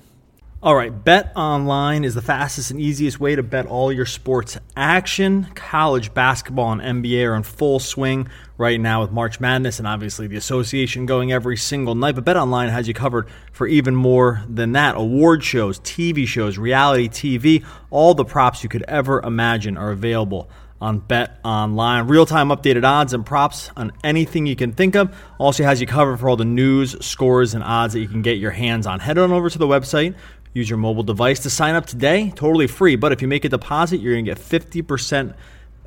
All 0.64 0.76
right, 0.76 1.04
Bet 1.04 1.34
Online 1.36 2.06
is 2.06 2.16
the 2.16 2.22
fastest 2.22 2.72
and 2.72 2.80
easiest 2.80 3.20
way 3.20 3.36
to 3.36 3.44
bet 3.44 3.66
all 3.66 3.92
your 3.92 4.06
sports 4.06 4.58
action. 4.78 5.50
College 5.56 6.14
basketball 6.14 6.72
and 6.72 7.04
NBA 7.04 7.28
are 7.28 7.36
in 7.36 7.44
full 7.44 7.80
swing 7.80 8.30
right 8.58 8.80
now 8.80 9.02
with 9.02 9.12
March 9.12 9.42
Madness 9.42 9.80
and 9.80 9.86
obviously 9.90 10.26
the 10.28 10.38
association 10.38 11.06
going 11.06 11.34
every 11.34 11.58
single 11.58 11.96
night. 11.96 12.16
But 12.16 12.24
Bet 12.24 12.38
Online 12.38 12.70
has 12.70 12.88
you 12.88 12.94
covered 12.94 13.28
for 13.52 13.68
even 13.68 13.94
more 13.94 14.42
than 14.48 14.72
that. 14.72 14.96
Award 14.96 15.44
shows, 15.44 15.82
TV 15.82 16.26
shows, 16.26 16.58
reality 16.58 17.10
TV, 17.10 17.66
all 17.90 18.14
the 18.14 18.24
props 18.24 18.64
you 18.64 18.70
could 18.70 18.84
ever 18.84 19.20
imagine 19.20 19.76
are 19.76 19.92
available 19.92 20.50
on 20.80 21.00
Bet 21.00 21.42
Online. 21.44 22.08
Real 22.08 22.26
time 22.26 22.48
updated 22.48 22.86
odds 22.86 23.14
and 23.14 23.26
props 23.26 23.70
on 23.76 23.92
anything 24.02 24.46
you 24.46 24.56
can 24.56 24.72
think 24.72 24.96
of. 24.96 25.14
Also 25.40 25.66
has 25.66 25.82
you 25.82 25.88
covered 25.88 26.22
for 26.22 26.30
all 26.30 26.38
the 26.38 26.46
news, 26.46 26.96
scores, 27.06 27.54
and 27.54 27.66
odds 27.66 27.94
that 27.94 28.00
you 28.00 28.08
can 28.08 28.22
get 28.22 28.38
your 28.38 28.52
hands 28.52 28.88
on. 28.88 29.02
Head 29.02 29.18
on 29.18 29.34
over 29.34 29.50
to 29.50 29.58
the 29.58 29.68
website 29.68 30.16
Use 30.54 30.70
your 30.70 30.78
mobile 30.78 31.04
device 31.04 31.40
to 31.42 31.50
sign 31.50 31.74
up 31.74 31.88
today, 31.88 32.32
totally 32.36 32.68
free. 32.68 32.96
But 32.96 33.12
if 33.12 33.22
you 33.22 33.28
make 33.28 33.44
a 33.44 33.50
deposit, 33.50 34.00
you're 34.00 34.14
going 34.14 34.26
to 34.26 34.32
get 34.32 34.40
50% 34.40 35.34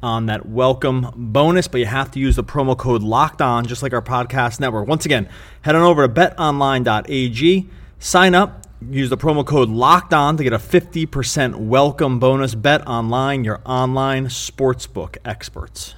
on 0.03 0.27
that 0.27 0.47
welcome 0.47 1.11
bonus, 1.15 1.69
but 1.69 1.79
you 1.79 1.87
have 1.87 2.11
to 2.13 2.19
use 2.19 2.37
the 2.37 2.45
promo 2.45 2.77
code 2.77 3.03
locked 3.03 3.41
on, 3.41 3.65
just 3.67 3.83
like 3.83 3.93
our 3.93 4.03
podcast 4.03 4.61
network. 4.61 4.89
Once 4.89 5.07
again, 5.07 5.29
head 5.63 5.75
on 5.77 5.83
over 5.83 6.07
to 6.07 6.13
betonline.ag, 6.13 7.69
sign 7.99 8.35
up, 8.35 8.67
use 8.91 9.09
the 9.09 9.17
promo 9.17 9.47
code 9.47 9.69
locked 9.69 10.13
on 10.13 10.37
to 10.37 10.43
get 10.45 10.53
a 10.53 10.59
50% 10.59 11.57
welcome 11.57 12.19
bonus. 12.19 12.55
Bet 12.55 12.87
online, 12.87 13.45
your 13.45 13.61
online 13.65 14.27
sportsbook 14.27 15.17
experts. 15.25 15.95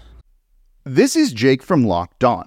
This 0.85 1.17
is 1.17 1.33
Jake 1.33 1.63
from 1.63 1.85
Locked 1.85 2.23
On. 2.23 2.47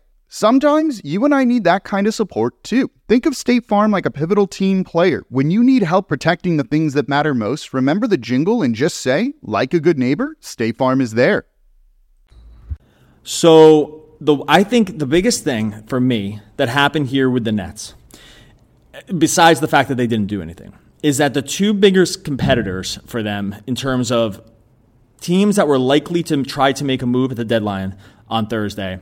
Sometimes 0.33 1.01
you 1.03 1.25
and 1.25 1.35
I 1.35 1.43
need 1.43 1.65
that 1.65 1.83
kind 1.83 2.07
of 2.07 2.15
support 2.15 2.63
too. 2.63 2.89
Think 3.09 3.25
of 3.25 3.35
State 3.35 3.65
Farm 3.65 3.91
like 3.91 4.05
a 4.05 4.09
pivotal 4.09 4.47
team 4.47 4.85
player. 4.85 5.23
When 5.27 5.51
you 5.51 5.61
need 5.61 5.83
help 5.83 6.07
protecting 6.07 6.55
the 6.55 6.63
things 6.63 6.93
that 6.93 7.09
matter 7.09 7.33
most, 7.33 7.73
remember 7.73 8.07
the 8.07 8.17
jingle 8.17 8.61
and 8.61 8.73
just 8.73 8.95
say, 9.01 9.33
like 9.41 9.73
a 9.73 9.81
good 9.81 9.99
neighbor, 9.99 10.37
State 10.39 10.77
Farm 10.77 11.01
is 11.01 11.15
there. 11.15 11.47
So, 13.23 14.05
the 14.21 14.37
I 14.47 14.63
think 14.63 14.99
the 14.99 15.05
biggest 15.05 15.43
thing 15.43 15.83
for 15.87 15.99
me 15.99 16.39
that 16.55 16.69
happened 16.69 17.07
here 17.07 17.29
with 17.29 17.43
the 17.43 17.51
Nets, 17.51 17.93
besides 19.17 19.59
the 19.59 19.67
fact 19.67 19.89
that 19.89 19.95
they 19.95 20.07
didn't 20.07 20.27
do 20.27 20.41
anything, 20.41 20.71
is 21.03 21.17
that 21.17 21.33
the 21.33 21.41
two 21.41 21.73
biggest 21.73 22.23
competitors 22.23 22.99
for 23.05 23.21
them 23.21 23.57
in 23.67 23.75
terms 23.75 24.13
of 24.13 24.39
teams 25.19 25.57
that 25.57 25.67
were 25.67 25.77
likely 25.77 26.23
to 26.23 26.41
try 26.43 26.71
to 26.71 26.85
make 26.85 27.01
a 27.01 27.05
move 27.05 27.31
at 27.31 27.37
the 27.37 27.43
deadline 27.43 27.97
on 28.29 28.47
Thursday 28.47 29.01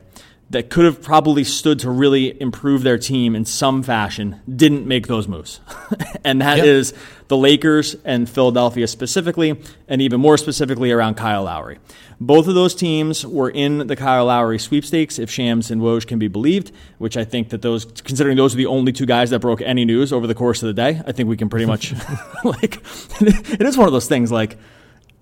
that 0.50 0.68
could 0.68 0.84
have 0.84 1.00
probably 1.00 1.44
stood 1.44 1.78
to 1.78 1.90
really 1.90 2.40
improve 2.40 2.82
their 2.82 2.98
team 2.98 3.36
in 3.36 3.44
some 3.44 3.82
fashion 3.84 4.40
didn't 4.52 4.86
make 4.86 5.06
those 5.06 5.28
moves. 5.28 5.60
and 6.24 6.40
that 6.40 6.58
yep. 6.58 6.66
is 6.66 6.92
the 7.28 7.36
Lakers 7.36 7.94
and 8.04 8.28
Philadelphia 8.28 8.88
specifically, 8.88 9.60
and 9.86 10.02
even 10.02 10.20
more 10.20 10.36
specifically 10.36 10.90
around 10.90 11.14
Kyle 11.14 11.44
Lowry. 11.44 11.78
Both 12.20 12.48
of 12.48 12.54
those 12.54 12.74
teams 12.74 13.24
were 13.24 13.48
in 13.48 13.86
the 13.86 13.94
Kyle 13.94 14.26
Lowry 14.26 14.58
sweepstakes, 14.58 15.20
if 15.20 15.30
Shams 15.30 15.70
and 15.70 15.80
Woj 15.80 16.06
can 16.06 16.18
be 16.18 16.26
believed, 16.26 16.72
which 16.98 17.16
I 17.16 17.24
think 17.24 17.50
that 17.50 17.62
those, 17.62 17.84
considering 17.84 18.36
those 18.36 18.54
are 18.54 18.58
the 18.58 18.66
only 18.66 18.92
two 18.92 19.06
guys 19.06 19.30
that 19.30 19.38
broke 19.38 19.62
any 19.62 19.84
news 19.84 20.12
over 20.12 20.26
the 20.26 20.34
course 20.34 20.62
of 20.64 20.66
the 20.66 20.74
day, 20.74 21.00
I 21.06 21.12
think 21.12 21.28
we 21.28 21.36
can 21.36 21.48
pretty 21.48 21.66
much, 21.66 21.92
like, 22.44 22.82
it 23.20 23.62
is 23.62 23.78
one 23.78 23.86
of 23.86 23.92
those 23.92 24.08
things 24.08 24.32
like, 24.32 24.58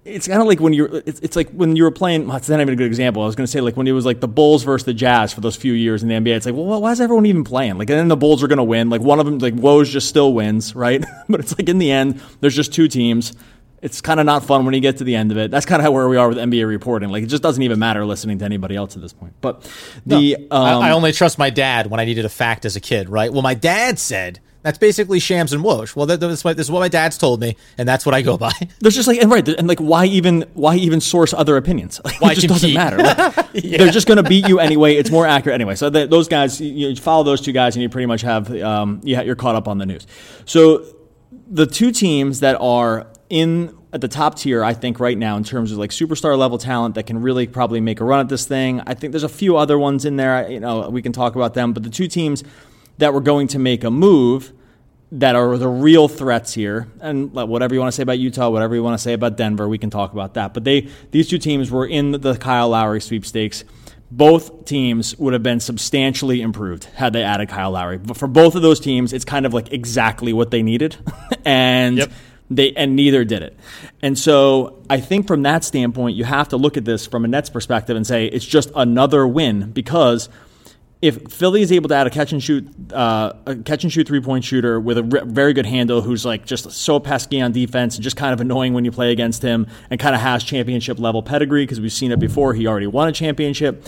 it's 0.09 0.27
kind 0.27 0.41
of 0.41 0.47
like 0.47 0.61
when 0.61 0.73
you're 0.73 1.03
it's, 1.07 1.21
it's 1.21 1.37
like 1.37 1.51
when 1.51 1.77
you 1.77 1.85
were 1.85 1.91
playing 1.91 2.27
that's 2.27 2.49
not 2.49 2.61
even 2.61 2.75
a 2.75 2.77
good 2.77 2.87
example 2.87 3.23
i 3.23 3.27
was 3.27 3.37
going 3.37 3.47
to 3.47 3.51
say 3.51 3.61
like 3.61 3.77
when 3.77 3.87
it 3.87 3.93
was 3.93 4.05
like 4.07 4.21
the 4.21 4.29
bulls 4.29 4.65
versus 4.65 4.85
the 4.85 4.95
jazz 4.95 5.33
for 5.33 5.41
those 5.41 5.57
few 5.57 5.73
years 5.73 6.03
in 6.03 6.09
the 6.09 6.15
nba 6.15 6.37
it's 6.37 6.47
like 6.47 6.55
well 6.55 6.81
why 6.81 6.91
is 6.91 7.01
everyone 7.01 7.27
even 7.27 7.45
playing 7.45 7.79
like 7.79 7.89
and 7.91 7.99
then 7.99 8.09
the 8.09 8.17
bulls 8.17 8.43
are 8.43 8.49
going 8.49 8.59
to 8.59 8.65
win 8.65 8.91
like 8.91 9.01
one 9.01 9.21
of 9.21 9.27
them 9.27 9.39
like 9.39 9.55
woes 9.55 9.91
just 9.91 10.09
still 10.09 10.33
wins 10.33 10.75
right 10.75 11.05
but 11.29 11.41
it's 11.41 11.59
like 11.59 11.69
in 11.69 11.79
the 11.79 11.91
end 11.91 12.21
there's 12.41 12.57
just 12.57 12.73
two 12.73 12.89
teams 12.89 13.35
it's 13.81 14.01
kind 14.01 14.19
of 14.19 14.27
not 14.27 14.45
fun 14.45 14.65
when 14.65 14.75
you 14.75 14.81
get 14.81 14.97
to 14.99 15.05
the 15.05 15.15
end 15.15 15.31
of 15.31 15.39
it. 15.39 15.51
That's 15.51 15.67
kind 15.67 15.85
of 15.85 15.93
where 15.93 16.09
we 16.09 16.17
are 16.17 16.29
with 16.29 16.39
NBA 16.39 16.67
reporting. 16.67 17.11
Like 17.11 17.23
it 17.23 17.29
just 17.29 17.43
doesn't 17.43 17.63
even 17.63 17.79
matter 17.79 18.05
listening 18.05 18.39
to 18.39 18.45
anybody 18.45 18.75
else 18.75 18.97
at 18.97 19.03
this 19.03 19.13
point. 19.13 19.35
But 19.41 19.71
the 20.05 20.37
no, 20.51 20.57
um, 20.57 20.83
I, 20.83 20.89
I, 20.89 20.91
only 20.91 21.13
trust 21.13 21.39
my 21.39 21.51
dad 21.51 21.87
when 21.87 22.01
I 22.01 22.05
needed 22.05 22.25
a 22.25 22.29
fact 22.29 22.65
as 22.65 22.75
a 22.75 22.81
kid, 22.81 23.09
right? 23.09 23.33
Well, 23.33 23.43
my 23.43 23.55
dad 23.55 23.99
said 23.99 24.41
that's 24.69 24.77
basically 24.77 25.19
Shams 25.19 25.55
and 25.55 25.65
Woj. 25.65 25.97
Well, 25.97 26.05
that, 26.05 26.21
that's 26.21 26.45
what, 26.45 26.59
this 26.59 26.67
is 26.67 26.71
what 26.71 26.81
my 26.81 26.89
dad's 26.89 27.17
told 27.17 27.41
me, 27.41 27.57
and 27.79 27.89
that's 27.89 28.05
what 28.05 28.15
I 28.15 28.21
go 28.21 28.37
by. 28.37 28.53
There's 28.81 28.95
just 28.95 29.09
like 29.09 29.19
and 29.19 29.31
right, 29.31 29.49
and 29.49 29.67
like 29.67 29.79
why 29.79 30.05
even 30.05 30.43
why 30.53 30.77
even 30.77 31.01
source 31.01 31.33
other 31.33 31.57
opinions? 31.57 31.99
Like, 32.09 32.21
why 32.21 32.33
it 32.33 32.35
just 32.35 32.49
compete? 32.49 32.75
doesn't 32.77 32.99
matter. 32.99 32.99
Like, 33.55 33.65
yeah. 33.65 33.79
They're 33.79 33.91
just 33.91 34.07
going 34.07 34.23
to 34.23 34.29
beat 34.29 34.47
you 34.47 34.59
anyway. 34.61 34.97
It's 34.97 35.11
more 35.11 35.27
accurate 35.27 35.55
anyway. 35.55 35.75
So 35.75 35.89
the, 35.89 36.07
those 36.07 36.29
guys, 36.29 36.61
you, 36.61 36.89
you, 36.89 36.97
follow 36.97 37.23
those 37.23 37.41
two 37.41 37.53
guys, 37.53 37.77
and 37.77 37.83
you 37.83 37.89
pretty 37.89 38.05
much 38.05 38.21
have 38.21 38.55
um, 38.63 39.01
yeah, 39.05 39.23
you're 39.23 39.37
caught 39.37 39.55
up 39.55 39.69
on 39.69 39.79
the 39.79 39.87
news. 39.87 40.07
So 40.45 40.85
the 41.49 41.67
two 41.67 41.91
teams 41.91 42.41
that 42.41 42.61
are 42.61 43.07
in 43.31 43.75
at 43.95 44.03
the 44.03 44.09
top 44.09 44.37
tier, 44.37 44.63
I 44.63 44.75
think, 44.75 45.01
right 45.01 45.17
now 45.17 45.39
in 45.39 45.45
terms 45.45 45.73
of 45.73 45.79
like 45.79 45.91
superstar 45.91 46.37
level 46.37 46.59
talent 46.59 46.95
that 46.97 47.07
can 47.07 47.23
really 47.23 47.47
probably 47.47 47.81
make 47.81 48.01
a 48.01 48.05
run 48.05 48.21
at 48.21 48.29
this 48.29 48.45
thing. 48.45 48.83
I 48.87 48.93
think 48.93 49.13
there's 49.13 49.23
a 49.23 49.31
few 49.31 49.57
other 49.57 49.79
ones 49.79 50.05
in 50.05 50.17
there. 50.17 50.51
You 50.51 50.61
know, 50.61 50.91
we 50.91 51.01
can 51.01 51.13
talk 51.13 51.37
about 51.37 51.55
them, 51.55 51.73
but 51.73 51.85
the 51.85 51.91
two 51.91 52.07
teams 52.07 52.45
that 52.99 53.15
were 53.15 53.21
going 53.21 53.49
to 53.49 53.59
make 53.59 53.85
a 53.85 53.91
move 53.91 54.53
that 55.13 55.37
are 55.37 55.57
the 55.57 55.69
real 55.69 56.09
threats 56.09 56.53
here, 56.53 56.89
and 57.01 57.33
whatever 57.33 57.75
you 57.75 57.81
want 57.81 57.93
to 57.93 57.97
say 57.97 58.03
about 58.03 58.19
Utah, 58.19 58.51
whatever 58.51 58.75
you 58.75 58.83
want 58.83 58.95
to 58.95 59.03
say 59.03 59.15
about 59.15 59.37
Denver, 59.37 59.69
we 59.69 59.79
can 59.79 59.91
talk 59.91 60.13
about 60.13 60.35
that. 60.35 60.53
But 60.53 60.65
they, 60.65 60.89
these 61.11 61.29
two 61.29 61.39
teams 61.39 61.71
were 61.71 61.87
in 61.87 62.13
the 62.13 62.37
Kyle 62.37 62.69
Lowry 62.69 63.01
sweepstakes. 63.01 63.65
Both 64.11 64.65
teams 64.65 65.17
would 65.19 65.33
have 65.33 65.43
been 65.43 65.61
substantially 65.61 66.41
improved 66.41 66.85
had 66.85 67.13
they 67.13 67.23
added 67.23 67.49
Kyle 67.49 67.71
Lowry. 67.71 67.99
But 67.99 68.17
for 68.17 68.27
both 68.27 68.55
of 68.55 68.63
those 68.63 68.81
teams, 68.81 69.13
it's 69.13 69.25
kind 69.25 69.47
of 69.47 69.55
like 69.55 69.73
exactly 69.73 70.33
what 70.33 70.51
they 70.51 70.63
needed, 70.63 70.97
and. 71.45 71.99
Yep 71.99 72.13
they 72.51 72.73
and 72.73 72.97
neither 72.97 73.25
did 73.25 73.43
it. 73.43 73.57
And 74.03 74.19
so 74.19 74.83
I 74.89 75.01
think 75.01 75.27
from 75.27 75.43
that 75.43 75.65
standpoint, 75.65 76.17
you 76.17 76.25
have 76.25 76.49
to 76.49 76.57
look 76.57 76.77
at 76.77 76.85
this 76.85 77.07
from 77.07 77.25
a 77.25 77.29
Nets 77.29 77.51
perspective 77.51 77.97
and 77.97 78.07
say 78.07 78.27
it's 78.27 78.45
just 78.45 78.71
another 78.75 79.27
win 79.27 79.71
because 79.71 80.29
if 81.01 81.31
Philly 81.31 81.63
is 81.63 81.71
able 81.71 81.89
to 81.91 81.95
add 81.95 82.07
a 82.07 82.11
catch 82.11 82.33
and 82.33 82.43
shoot, 82.43 82.69
uh, 82.93 83.33
a 83.47 83.57
catch 83.57 83.85
and 83.85 83.93
shoot 83.93 84.07
three 84.09 84.21
point 84.21 84.45
shooter 84.45 84.81
with 84.81 84.99
a 84.99 85.05
re- 85.05 85.23
very 85.25 85.53
good 85.53 85.67
handle, 85.67 86.03
who's 86.03 86.25
like 86.25 86.45
just 86.45 86.71
so 86.73 86.99
pesky 86.99 87.41
on 87.41 87.53
defense 87.53 87.95
and 87.95 88.03
just 88.03 88.17
kind 88.17 88.33
of 88.33 88.41
annoying 88.41 88.75
when 88.75 88.85
you 88.85 88.91
play 88.91 89.13
against 89.13 89.43
him, 89.43 89.67
and 89.91 90.01
kind 90.01 90.15
of 90.15 90.21
has 90.21 90.43
championship 90.43 90.99
level 90.99 91.23
pedigree 91.23 91.63
because 91.63 91.81
we've 91.81 91.93
seen 91.93 92.11
it 92.11 92.19
before. 92.19 92.55
He 92.55 92.67
already 92.67 92.89
won 92.89 93.09
a 93.09 93.13
championship, 93.13 93.87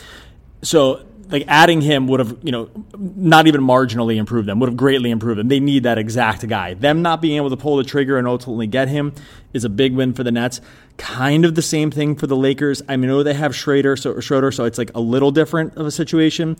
so 0.62 1.04
like 1.30 1.44
adding 1.46 1.80
him 1.80 2.08
would 2.08 2.20
have, 2.20 2.36
you 2.42 2.52
know, 2.52 2.68
not 2.98 3.46
even 3.46 3.60
marginally 3.60 4.16
improved 4.16 4.48
them, 4.48 4.58
would 4.58 4.68
have 4.68 4.76
greatly 4.76 5.10
improved 5.10 5.38
them. 5.38 5.48
They 5.48 5.60
need 5.60 5.84
that 5.84 5.98
exact 5.98 6.46
guy. 6.48 6.74
Them 6.74 7.02
not 7.02 7.22
being 7.22 7.36
able 7.36 7.50
to 7.50 7.56
pull 7.56 7.76
the 7.76 7.84
trigger 7.84 8.18
and 8.18 8.26
ultimately 8.26 8.66
get 8.66 8.88
him 8.88 9.12
is 9.52 9.64
a 9.64 9.68
big 9.68 9.94
win 9.94 10.12
for 10.12 10.24
the 10.24 10.32
Nets. 10.32 10.60
Kind 10.96 11.44
of 11.44 11.54
the 11.54 11.62
same 11.62 11.90
thing 11.90 12.16
for 12.16 12.26
the 12.26 12.36
Lakers. 12.36 12.82
I 12.88 12.96
know 12.96 13.22
they 13.22 13.34
have 13.34 13.54
Schroeder, 13.54 13.96
so 13.96 14.18
Schroeder, 14.20 14.50
so 14.50 14.64
it's 14.64 14.78
like 14.78 14.90
a 14.94 15.00
little 15.00 15.30
different 15.30 15.76
of 15.76 15.86
a 15.86 15.90
situation, 15.90 16.56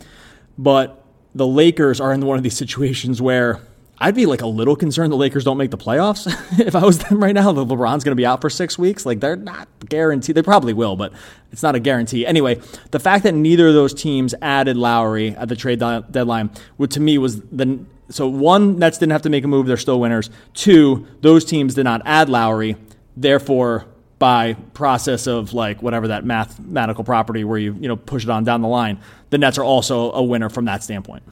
but 0.61 1.03
the 1.33 1.47
Lakers 1.47 1.99
are 1.99 2.13
in 2.13 2.23
one 2.23 2.37
of 2.37 2.43
these 2.43 2.55
situations 2.55 3.19
where 3.19 3.59
I'd 3.97 4.15
be 4.15 4.25
like 4.25 4.41
a 4.41 4.47
little 4.47 4.75
concerned 4.75 5.11
the 5.11 5.17
Lakers 5.17 5.43
don't 5.43 5.57
make 5.57 5.71
the 5.71 5.77
playoffs 5.77 6.27
if 6.59 6.75
I 6.75 6.85
was 6.85 6.99
them 6.99 7.21
right 7.21 7.33
now. 7.33 7.51
The 7.51 7.65
LeBron's 7.65 8.03
going 8.03 8.11
to 8.11 8.15
be 8.15 8.25
out 8.25 8.41
for 8.41 8.49
six 8.49 8.77
weeks. 8.77 9.05
Like 9.05 9.19
they're 9.19 9.35
not 9.35 9.67
guaranteed. 9.87 10.35
They 10.35 10.43
probably 10.43 10.73
will, 10.73 10.95
but 10.95 11.13
it's 11.51 11.63
not 11.63 11.73
a 11.73 11.79
guarantee. 11.79 12.25
Anyway, 12.25 12.59
the 12.91 12.99
fact 12.99 13.23
that 13.23 13.33
neither 13.33 13.69
of 13.69 13.73
those 13.73 13.93
teams 13.93 14.35
added 14.41 14.77
Lowry 14.77 15.35
at 15.35 15.49
the 15.49 15.55
trade 15.55 15.79
deadline, 15.79 16.51
would 16.77 16.91
to 16.91 16.99
me 16.99 17.17
was 17.17 17.41
the 17.41 17.85
so 18.09 18.27
one 18.27 18.77
Nets 18.77 18.97
didn't 18.97 19.13
have 19.13 19.21
to 19.23 19.29
make 19.29 19.43
a 19.43 19.47
move. 19.47 19.65
They're 19.65 19.77
still 19.77 19.99
winners. 19.99 20.29
Two, 20.53 21.07
those 21.21 21.43
teams 21.43 21.73
did 21.73 21.85
not 21.85 22.01
add 22.05 22.29
Lowry. 22.29 22.75
Therefore, 23.15 23.85
by 24.21 24.53
process 24.75 25.25
of 25.25 25.51
like 25.51 25.81
whatever 25.81 26.09
that 26.09 26.23
mathematical 26.23 27.03
property 27.03 27.43
where 27.43 27.57
you 27.57 27.73
you 27.81 27.87
know 27.87 27.95
push 27.95 28.23
it 28.23 28.29
on 28.29 28.43
down 28.43 28.61
the 28.61 28.67
line, 28.67 28.99
the 29.31 29.39
Nets 29.39 29.57
are 29.57 29.63
also 29.63 30.11
a 30.11 30.21
winner 30.21 30.47
from 30.47 30.65
that 30.65 30.83
standpoint. 30.83 31.23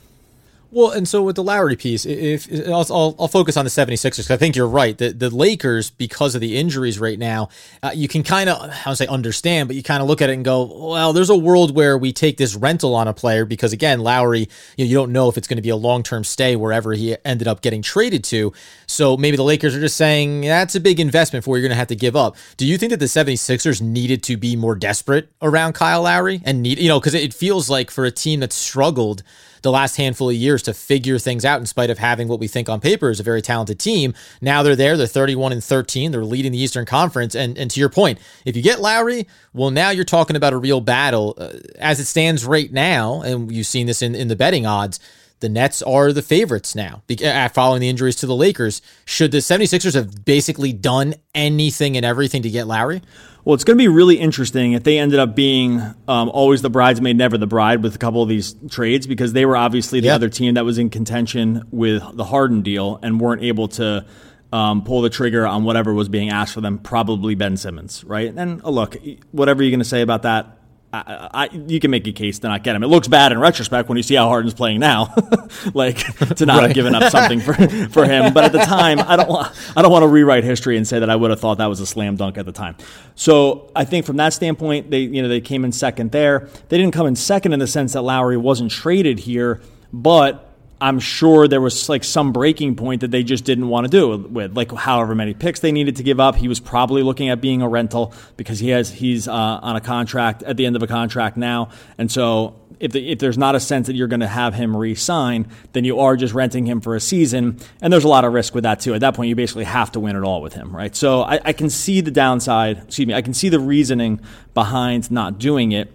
Well, 0.71 0.91
and 0.91 1.07
so 1.07 1.23
with 1.23 1.35
the 1.35 1.43
Lowry 1.43 1.75
piece, 1.75 2.05
if, 2.05 2.47
if 2.47 2.67
I'll, 2.67 3.15
I'll, 3.19 3.27
focus 3.27 3.57
on 3.57 3.65
the 3.65 3.71
76ers 3.71 4.03
because 4.03 4.29
I 4.29 4.37
think 4.37 4.55
you're 4.55 4.67
right. 4.67 4.95
The, 4.95 5.11
the 5.11 5.31
Lakers, 5.31 5.89
because 5.89 6.35
of 6.35 6.41
the 6.41 6.57
injuries 6.57 6.99
right 6.99 7.17
now, 7.17 7.49
uh, 7.81 7.89
you 7.91 8.07
can 8.07 8.21
kind 8.21 8.51
of, 8.51 8.69
I 8.69 8.83
don't 8.85 8.95
say 8.95 9.07
understand, 9.07 9.67
but 9.67 9.75
you 9.75 9.81
kind 9.81 10.03
of 10.03 10.07
look 10.07 10.21
at 10.21 10.29
it 10.29 10.33
and 10.33 10.45
go, 10.45 10.91
well, 10.91 11.11
there's 11.11 11.31
a 11.31 11.37
world 11.37 11.75
where 11.75 11.97
we 11.97 12.13
take 12.13 12.37
this 12.37 12.53
rental 12.55 12.93
on 12.93 13.07
a 13.07 13.13
player 13.13 13.45
because, 13.45 13.73
again, 13.73 14.01
Lowry, 14.01 14.47
you, 14.77 14.85
know, 14.85 14.89
you 14.89 14.95
don't 14.95 15.11
know 15.11 15.27
if 15.27 15.37
it's 15.39 15.47
going 15.47 15.57
to 15.57 15.63
be 15.63 15.69
a 15.69 15.75
long 15.75 16.03
term 16.03 16.23
stay 16.23 16.55
wherever 16.55 16.93
he 16.93 17.15
ended 17.25 17.47
up 17.47 17.61
getting 17.61 17.81
traded 17.81 18.23
to. 18.25 18.53
So 18.85 19.17
maybe 19.17 19.37
the 19.37 19.43
Lakers 19.43 19.75
are 19.75 19.81
just 19.81 19.97
saying 19.97 20.41
that's 20.41 20.75
a 20.75 20.79
big 20.79 20.99
investment 20.99 21.45
for 21.45 21.51
what 21.51 21.55
you're 21.57 21.63
going 21.63 21.71
to 21.71 21.77
have 21.77 21.87
to 21.87 21.95
give 21.95 22.15
up. 22.15 22.35
Do 22.57 22.67
you 22.67 22.77
think 22.77 22.91
that 22.91 22.99
the 22.99 23.05
76ers 23.05 23.81
needed 23.81 24.21
to 24.23 24.37
be 24.37 24.55
more 24.55 24.75
desperate 24.75 25.29
around 25.41 25.73
Kyle 25.73 26.03
Lowry 26.03 26.41
and 26.45 26.61
need, 26.61 26.77
you 26.77 26.89
know, 26.89 26.99
because 26.99 27.15
it 27.15 27.33
feels 27.33 27.71
like 27.71 27.89
for 27.89 28.05
a 28.05 28.11
team 28.11 28.41
that 28.41 28.53
struggled, 28.53 29.23
the 29.61 29.71
last 29.71 29.97
handful 29.97 30.29
of 30.29 30.35
years 30.35 30.63
to 30.63 30.73
figure 30.73 31.19
things 31.19 31.45
out 31.45 31.59
in 31.59 31.65
spite 31.65 31.89
of 31.89 31.97
having 31.97 32.27
what 32.27 32.39
we 32.39 32.47
think 32.47 32.69
on 32.69 32.79
paper 32.79 33.09
is 33.09 33.19
a 33.19 33.23
very 33.23 33.41
talented 33.41 33.79
team. 33.79 34.13
Now 34.41 34.63
they're 34.63 34.75
there, 34.75 34.97
they're 34.97 35.07
31 35.07 35.51
and 35.51 35.63
13, 35.63 36.11
they're 36.11 36.25
leading 36.25 36.51
the 36.51 36.61
Eastern 36.61 36.85
Conference. 36.85 37.35
And, 37.35 37.57
and 37.57 37.69
to 37.71 37.79
your 37.79 37.89
point, 37.89 38.19
if 38.45 38.55
you 38.55 38.61
get 38.61 38.79
Lowry, 38.79 39.27
well, 39.53 39.71
now 39.71 39.89
you're 39.89 40.05
talking 40.05 40.35
about 40.35 40.53
a 40.53 40.57
real 40.57 40.81
battle. 40.81 41.35
Uh, 41.37 41.53
as 41.77 41.99
it 41.99 42.05
stands 42.05 42.45
right 42.45 42.71
now, 42.71 43.21
and 43.21 43.51
you've 43.51 43.67
seen 43.67 43.87
this 43.87 44.01
in, 44.01 44.15
in 44.15 44.27
the 44.27 44.35
betting 44.35 44.65
odds, 44.65 44.99
the 45.39 45.49
Nets 45.49 45.81
are 45.81 46.11
the 46.11 46.21
favorites 46.21 46.75
now 46.75 47.03
uh, 47.23 47.49
following 47.49 47.81
the 47.81 47.89
injuries 47.89 48.15
to 48.17 48.25
the 48.25 48.35
Lakers. 48.35 48.81
Should 49.05 49.31
the 49.31 49.37
76ers 49.37 49.93
have 49.93 50.25
basically 50.25 50.73
done 50.73 51.15
anything 51.33 51.95
and 51.97 52.05
everything 52.05 52.41
to 52.43 52.49
get 52.49 52.67
Lowry? 52.67 53.01
Well, 53.45 53.55
it's 53.55 53.63
going 53.63 53.77
to 53.77 53.81
be 53.81 53.87
really 53.87 54.19
interesting 54.19 54.73
if 54.73 54.83
they 54.83 54.99
ended 54.99 55.17
up 55.17 55.35
being 55.35 55.79
um, 56.07 56.29
always 56.29 56.61
the 56.61 56.69
bridesmaid, 56.69 57.17
never 57.17 57.37
the 57.37 57.47
bride 57.47 57.81
with 57.81 57.95
a 57.95 57.97
couple 57.97 58.21
of 58.21 58.29
these 58.29 58.55
trades 58.69 59.07
because 59.07 59.33
they 59.33 59.45
were 59.45 59.55
obviously 59.55 60.01
the 60.01 60.07
yep. 60.07 60.15
other 60.15 60.29
team 60.29 60.55
that 60.55 60.65
was 60.65 60.77
in 60.77 60.89
contention 60.89 61.63
with 61.71 62.03
the 62.15 62.25
Harden 62.25 62.61
deal 62.61 62.99
and 63.01 63.19
weren't 63.19 63.41
able 63.41 63.69
to 63.69 64.05
um, 64.51 64.83
pull 64.83 65.01
the 65.01 65.09
trigger 65.09 65.47
on 65.47 65.63
whatever 65.63 65.93
was 65.93 66.09
being 66.09 66.29
asked 66.29 66.53
for 66.53 66.61
them, 66.61 66.79
probably 66.79 67.35
Ben 67.35 67.55
Simmons, 67.55 68.03
right? 68.03 68.33
And 68.35 68.63
look, 68.63 68.97
whatever 69.31 69.63
you're 69.63 69.71
going 69.71 69.79
to 69.79 69.85
say 69.85 70.01
about 70.01 70.23
that, 70.23 70.58
I, 70.91 71.29
I, 71.31 71.49
you 71.53 71.79
can 71.79 71.91
make 71.91 72.07
a 72.07 72.11
case 72.11 72.39
to 72.39 72.47
not 72.47 72.63
get 72.63 72.75
him. 72.75 72.81
It 72.81 72.87
looks 72.87 73.07
bad 73.07 73.31
in 73.31 73.39
retrospect 73.39 73.89
when 73.89 73.97
you 73.97 74.03
see 74.03 74.15
how 74.15 74.27
Harden's 74.27 74.55
playing 74.55 74.79
now, 74.79 75.13
like 75.75 75.97
to 76.35 76.45
not 76.47 76.57
right. 76.57 76.63
have 76.63 76.73
given 76.73 76.95
up 76.95 77.11
something 77.11 77.39
for, 77.39 77.53
for 77.89 78.05
him. 78.05 78.33
But 78.33 78.45
at 78.45 78.51
the 78.51 78.59
time, 78.59 78.99
I 78.99 79.15
don't 79.15 79.29
want 79.29 79.55
I 79.75 79.83
don't 79.83 79.91
want 79.91 80.01
to 80.01 80.07
rewrite 80.07 80.43
history 80.43 80.77
and 80.77 80.87
say 80.87 80.97
that 80.99 81.09
I 81.09 81.15
would 81.15 81.29
have 81.29 81.39
thought 81.39 81.59
that 81.59 81.67
was 81.67 81.79
a 81.79 81.85
slam 81.85 82.15
dunk 82.15 82.39
at 82.39 82.45
the 82.47 82.51
time. 82.51 82.75
So 83.13 83.71
I 83.75 83.85
think 83.85 84.05
from 84.07 84.17
that 84.17 84.33
standpoint, 84.33 84.89
they 84.89 85.01
you 85.01 85.21
know 85.21 85.27
they 85.27 85.41
came 85.41 85.63
in 85.63 85.71
second 85.71 86.11
there. 86.11 86.49
They 86.69 86.77
didn't 86.77 86.93
come 86.93 87.05
in 87.05 87.15
second 87.15 87.53
in 87.53 87.59
the 87.59 87.67
sense 87.67 87.93
that 87.93 88.01
Lowry 88.01 88.37
wasn't 88.37 88.71
traded 88.71 89.19
here, 89.19 89.61
but 89.93 90.48
I'm 90.81 90.99
sure 90.99 91.47
there 91.47 91.59
was 91.59 91.89
like 91.89 92.03
some 92.03 92.31
breaking 92.31 92.75
point 92.75 93.01
that 93.01 93.11
they 93.11 93.23
just 93.23 93.43
didn't 93.43 93.67
want 93.67 93.85
to 93.85 93.91
do 93.91 94.17
with, 94.17 94.55
like 94.55 94.71
however 94.71 95.13
many 95.13 95.33
picks 95.33 95.59
they 95.59 95.71
needed 95.71 95.97
to 95.97 96.03
give 96.03 96.19
up. 96.19 96.35
He 96.35 96.47
was 96.47 96.59
probably 96.59 97.03
looking 97.03 97.29
at 97.29 97.41
being 97.41 97.61
a 97.61 97.67
rental 97.67 98.13
because 98.37 98.59
he 98.59 98.69
has 98.69 98.89
he's 98.89 99.27
uh, 99.27 99.31
on 99.33 99.75
a 99.75 99.81
contract 99.81 100.43
at 100.43 100.57
the 100.57 100.65
end 100.65 100.75
of 100.75 100.83
a 100.83 100.87
contract 100.87 101.35
now, 101.35 101.69
and 101.97 102.11
so 102.11 102.55
if 102.79 102.93
the, 102.93 103.11
if 103.11 103.19
there's 103.19 103.37
not 103.37 103.55
a 103.55 103.59
sense 103.59 103.87
that 103.87 103.95
you're 103.95 104.07
going 104.07 104.21
to 104.21 104.27
have 104.27 104.53
him 104.53 104.75
re-sign, 104.75 105.47
then 105.73 105.83
you 105.83 105.99
are 105.99 106.15
just 106.15 106.33
renting 106.33 106.65
him 106.65 106.79
for 106.79 106.95
a 106.95 106.99
season, 106.99 107.59
and 107.81 107.91
there's 107.91 108.05
a 108.05 108.07
lot 108.07 108.23
of 108.23 108.33
risk 108.33 108.55
with 108.55 108.63
that 108.63 108.79
too. 108.79 108.93
At 108.93 109.01
that 109.01 109.15
point, 109.15 109.29
you 109.29 109.35
basically 109.35 109.65
have 109.65 109.91
to 109.93 109.99
win 109.99 110.15
it 110.15 110.23
all 110.23 110.41
with 110.41 110.53
him, 110.53 110.73
right? 110.73 110.95
So 110.95 111.21
I, 111.23 111.39
I 111.43 111.53
can 111.53 111.69
see 111.69 112.01
the 112.01 112.11
downside. 112.11 112.83
Excuse 112.85 113.07
me, 113.07 113.13
I 113.13 113.21
can 113.21 113.33
see 113.33 113.49
the 113.49 113.59
reasoning 113.59 114.21
behind 114.53 115.11
not 115.11 115.39
doing 115.39 115.73
it, 115.73 115.91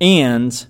and 0.00 0.66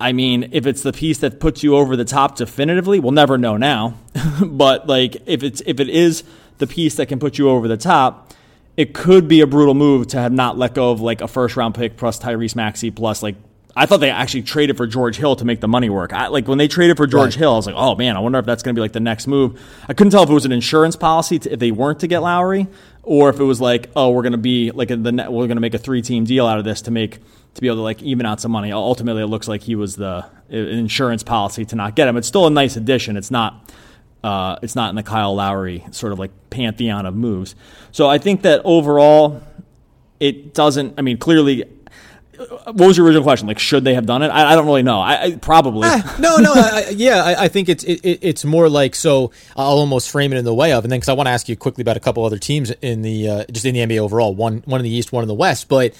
I 0.00 0.12
mean, 0.12 0.48
if 0.52 0.66
it's 0.66 0.82
the 0.82 0.92
piece 0.92 1.18
that 1.18 1.40
puts 1.40 1.62
you 1.62 1.76
over 1.76 1.94
the 1.94 2.06
top 2.06 2.36
definitively, 2.36 2.98
we'll 2.98 3.12
never 3.12 3.36
know 3.36 3.58
now. 3.58 3.98
but 4.44 4.86
like 4.86 5.16
if 5.26 5.42
it's 5.42 5.62
if 5.66 5.78
it 5.78 5.90
is 5.90 6.24
the 6.58 6.66
piece 6.66 6.96
that 6.96 7.06
can 7.06 7.18
put 7.18 7.36
you 7.36 7.50
over 7.50 7.68
the 7.68 7.76
top, 7.76 8.32
it 8.78 8.94
could 8.94 9.28
be 9.28 9.42
a 9.42 9.46
brutal 9.46 9.74
move 9.74 10.08
to 10.08 10.18
have 10.18 10.32
not 10.32 10.56
let 10.56 10.74
go 10.74 10.90
of 10.90 11.02
like 11.02 11.20
a 11.20 11.28
first 11.28 11.54
round 11.54 11.74
pick 11.74 11.98
plus 11.98 12.18
Tyrese 12.18 12.56
Maxey 12.56 12.90
plus 12.90 13.22
like 13.22 13.36
I 13.76 13.86
thought 13.86 14.00
they 14.00 14.10
actually 14.10 14.42
traded 14.42 14.76
for 14.76 14.86
George 14.86 15.16
Hill 15.16 15.36
to 15.36 15.44
make 15.44 15.60
the 15.60 15.68
money 15.68 15.90
work. 15.90 16.12
I, 16.12 16.26
like 16.26 16.48
when 16.48 16.58
they 16.58 16.66
traded 16.66 16.96
for 16.96 17.06
George 17.06 17.34
right. 17.34 17.38
Hill, 17.38 17.52
I 17.52 17.56
was 17.56 17.66
like, 17.66 17.76
oh 17.76 17.94
man, 17.94 18.16
I 18.16 18.20
wonder 18.20 18.38
if 18.38 18.46
that's 18.46 18.62
going 18.62 18.74
to 18.74 18.78
be 18.78 18.82
like 18.82 18.92
the 18.92 19.00
next 19.00 19.26
move. 19.26 19.60
I 19.88 19.92
couldn't 19.92 20.10
tell 20.10 20.22
if 20.22 20.30
it 20.30 20.34
was 20.34 20.44
an 20.44 20.52
insurance 20.52 20.96
policy 20.96 21.38
to, 21.40 21.52
if 21.52 21.58
they 21.58 21.70
weren't 21.70 22.00
to 22.00 22.06
get 22.06 22.18
Lowry, 22.20 22.66
or 23.02 23.30
if 23.30 23.38
it 23.38 23.44
was 23.44 23.60
like, 23.60 23.90
oh, 23.94 24.10
we're 24.10 24.22
going 24.22 24.32
to 24.32 24.38
be 24.38 24.70
like 24.70 24.88
the 24.88 25.26
we're 25.30 25.46
going 25.46 25.56
to 25.56 25.60
make 25.60 25.74
a 25.74 25.78
three 25.78 26.02
team 26.02 26.24
deal 26.24 26.46
out 26.46 26.58
of 26.58 26.64
this 26.64 26.82
to 26.82 26.90
make 26.90 27.18
to 27.54 27.60
be 27.60 27.66
able 27.66 27.76
to 27.76 27.82
like 27.82 28.02
even 28.02 28.26
out 28.26 28.40
some 28.40 28.52
money. 28.52 28.72
Ultimately, 28.72 29.22
it 29.22 29.26
looks 29.26 29.48
like 29.48 29.62
he 29.62 29.74
was 29.74 29.96
the 29.96 30.26
insurance 30.48 31.22
policy 31.22 31.64
to 31.66 31.76
not 31.76 31.96
get 31.96 32.08
him. 32.08 32.16
It's 32.16 32.28
still 32.28 32.46
a 32.46 32.50
nice 32.50 32.76
addition. 32.76 33.16
It's 33.16 33.30
not. 33.30 33.70
Uh, 34.22 34.58
it's 34.60 34.76
not 34.76 34.90
in 34.90 34.96
the 34.96 35.02
Kyle 35.02 35.34
Lowry 35.34 35.82
sort 35.92 36.12
of 36.12 36.18
like 36.18 36.30
pantheon 36.50 37.06
of 37.06 37.14
moves. 37.14 37.54
So 37.90 38.06
I 38.06 38.18
think 38.18 38.42
that 38.42 38.60
overall, 38.64 39.42
it 40.18 40.52
doesn't. 40.54 40.94
I 40.98 41.02
mean, 41.02 41.18
clearly. 41.18 41.64
What 42.64 42.74
was 42.74 42.96
your 42.96 43.04
original 43.04 43.22
question? 43.22 43.46
Like, 43.46 43.58
should 43.58 43.84
they 43.84 43.92
have 43.92 44.06
done 44.06 44.22
it? 44.22 44.28
I, 44.28 44.52
I 44.52 44.54
don't 44.54 44.64
really 44.64 44.82
know. 44.82 44.98
I, 44.98 45.24
I 45.24 45.36
probably. 45.36 45.86
Ah, 45.90 46.16
no, 46.18 46.38
no, 46.38 46.54
I, 46.54 46.88
yeah, 46.96 47.22
I, 47.22 47.44
I, 47.44 47.48
think 47.48 47.68
it's 47.68 47.84
it, 47.84 48.00
it's 48.02 48.46
more 48.46 48.70
like 48.70 48.94
so. 48.94 49.30
I'll 49.56 49.76
almost 49.76 50.08
frame 50.08 50.32
it 50.32 50.38
in 50.38 50.46
the 50.46 50.54
way 50.54 50.72
of, 50.72 50.84
and 50.84 50.90
then 50.90 51.00
because 51.00 51.10
I 51.10 51.12
want 51.12 51.26
to 51.26 51.32
ask 51.32 51.50
you 51.50 51.56
quickly 51.56 51.82
about 51.82 51.98
a 51.98 52.00
couple 52.00 52.24
other 52.24 52.38
teams 52.38 52.70
in 52.80 53.02
the 53.02 53.28
uh, 53.28 53.44
just 53.52 53.66
in 53.66 53.74
the 53.74 53.80
NBA 53.80 53.98
overall. 53.98 54.34
One 54.34 54.62
one 54.64 54.80
in 54.80 54.84
the 54.84 54.90
East, 54.90 55.12
one 55.12 55.22
in 55.22 55.28
the 55.28 55.34
West, 55.34 55.68
but 55.68 55.94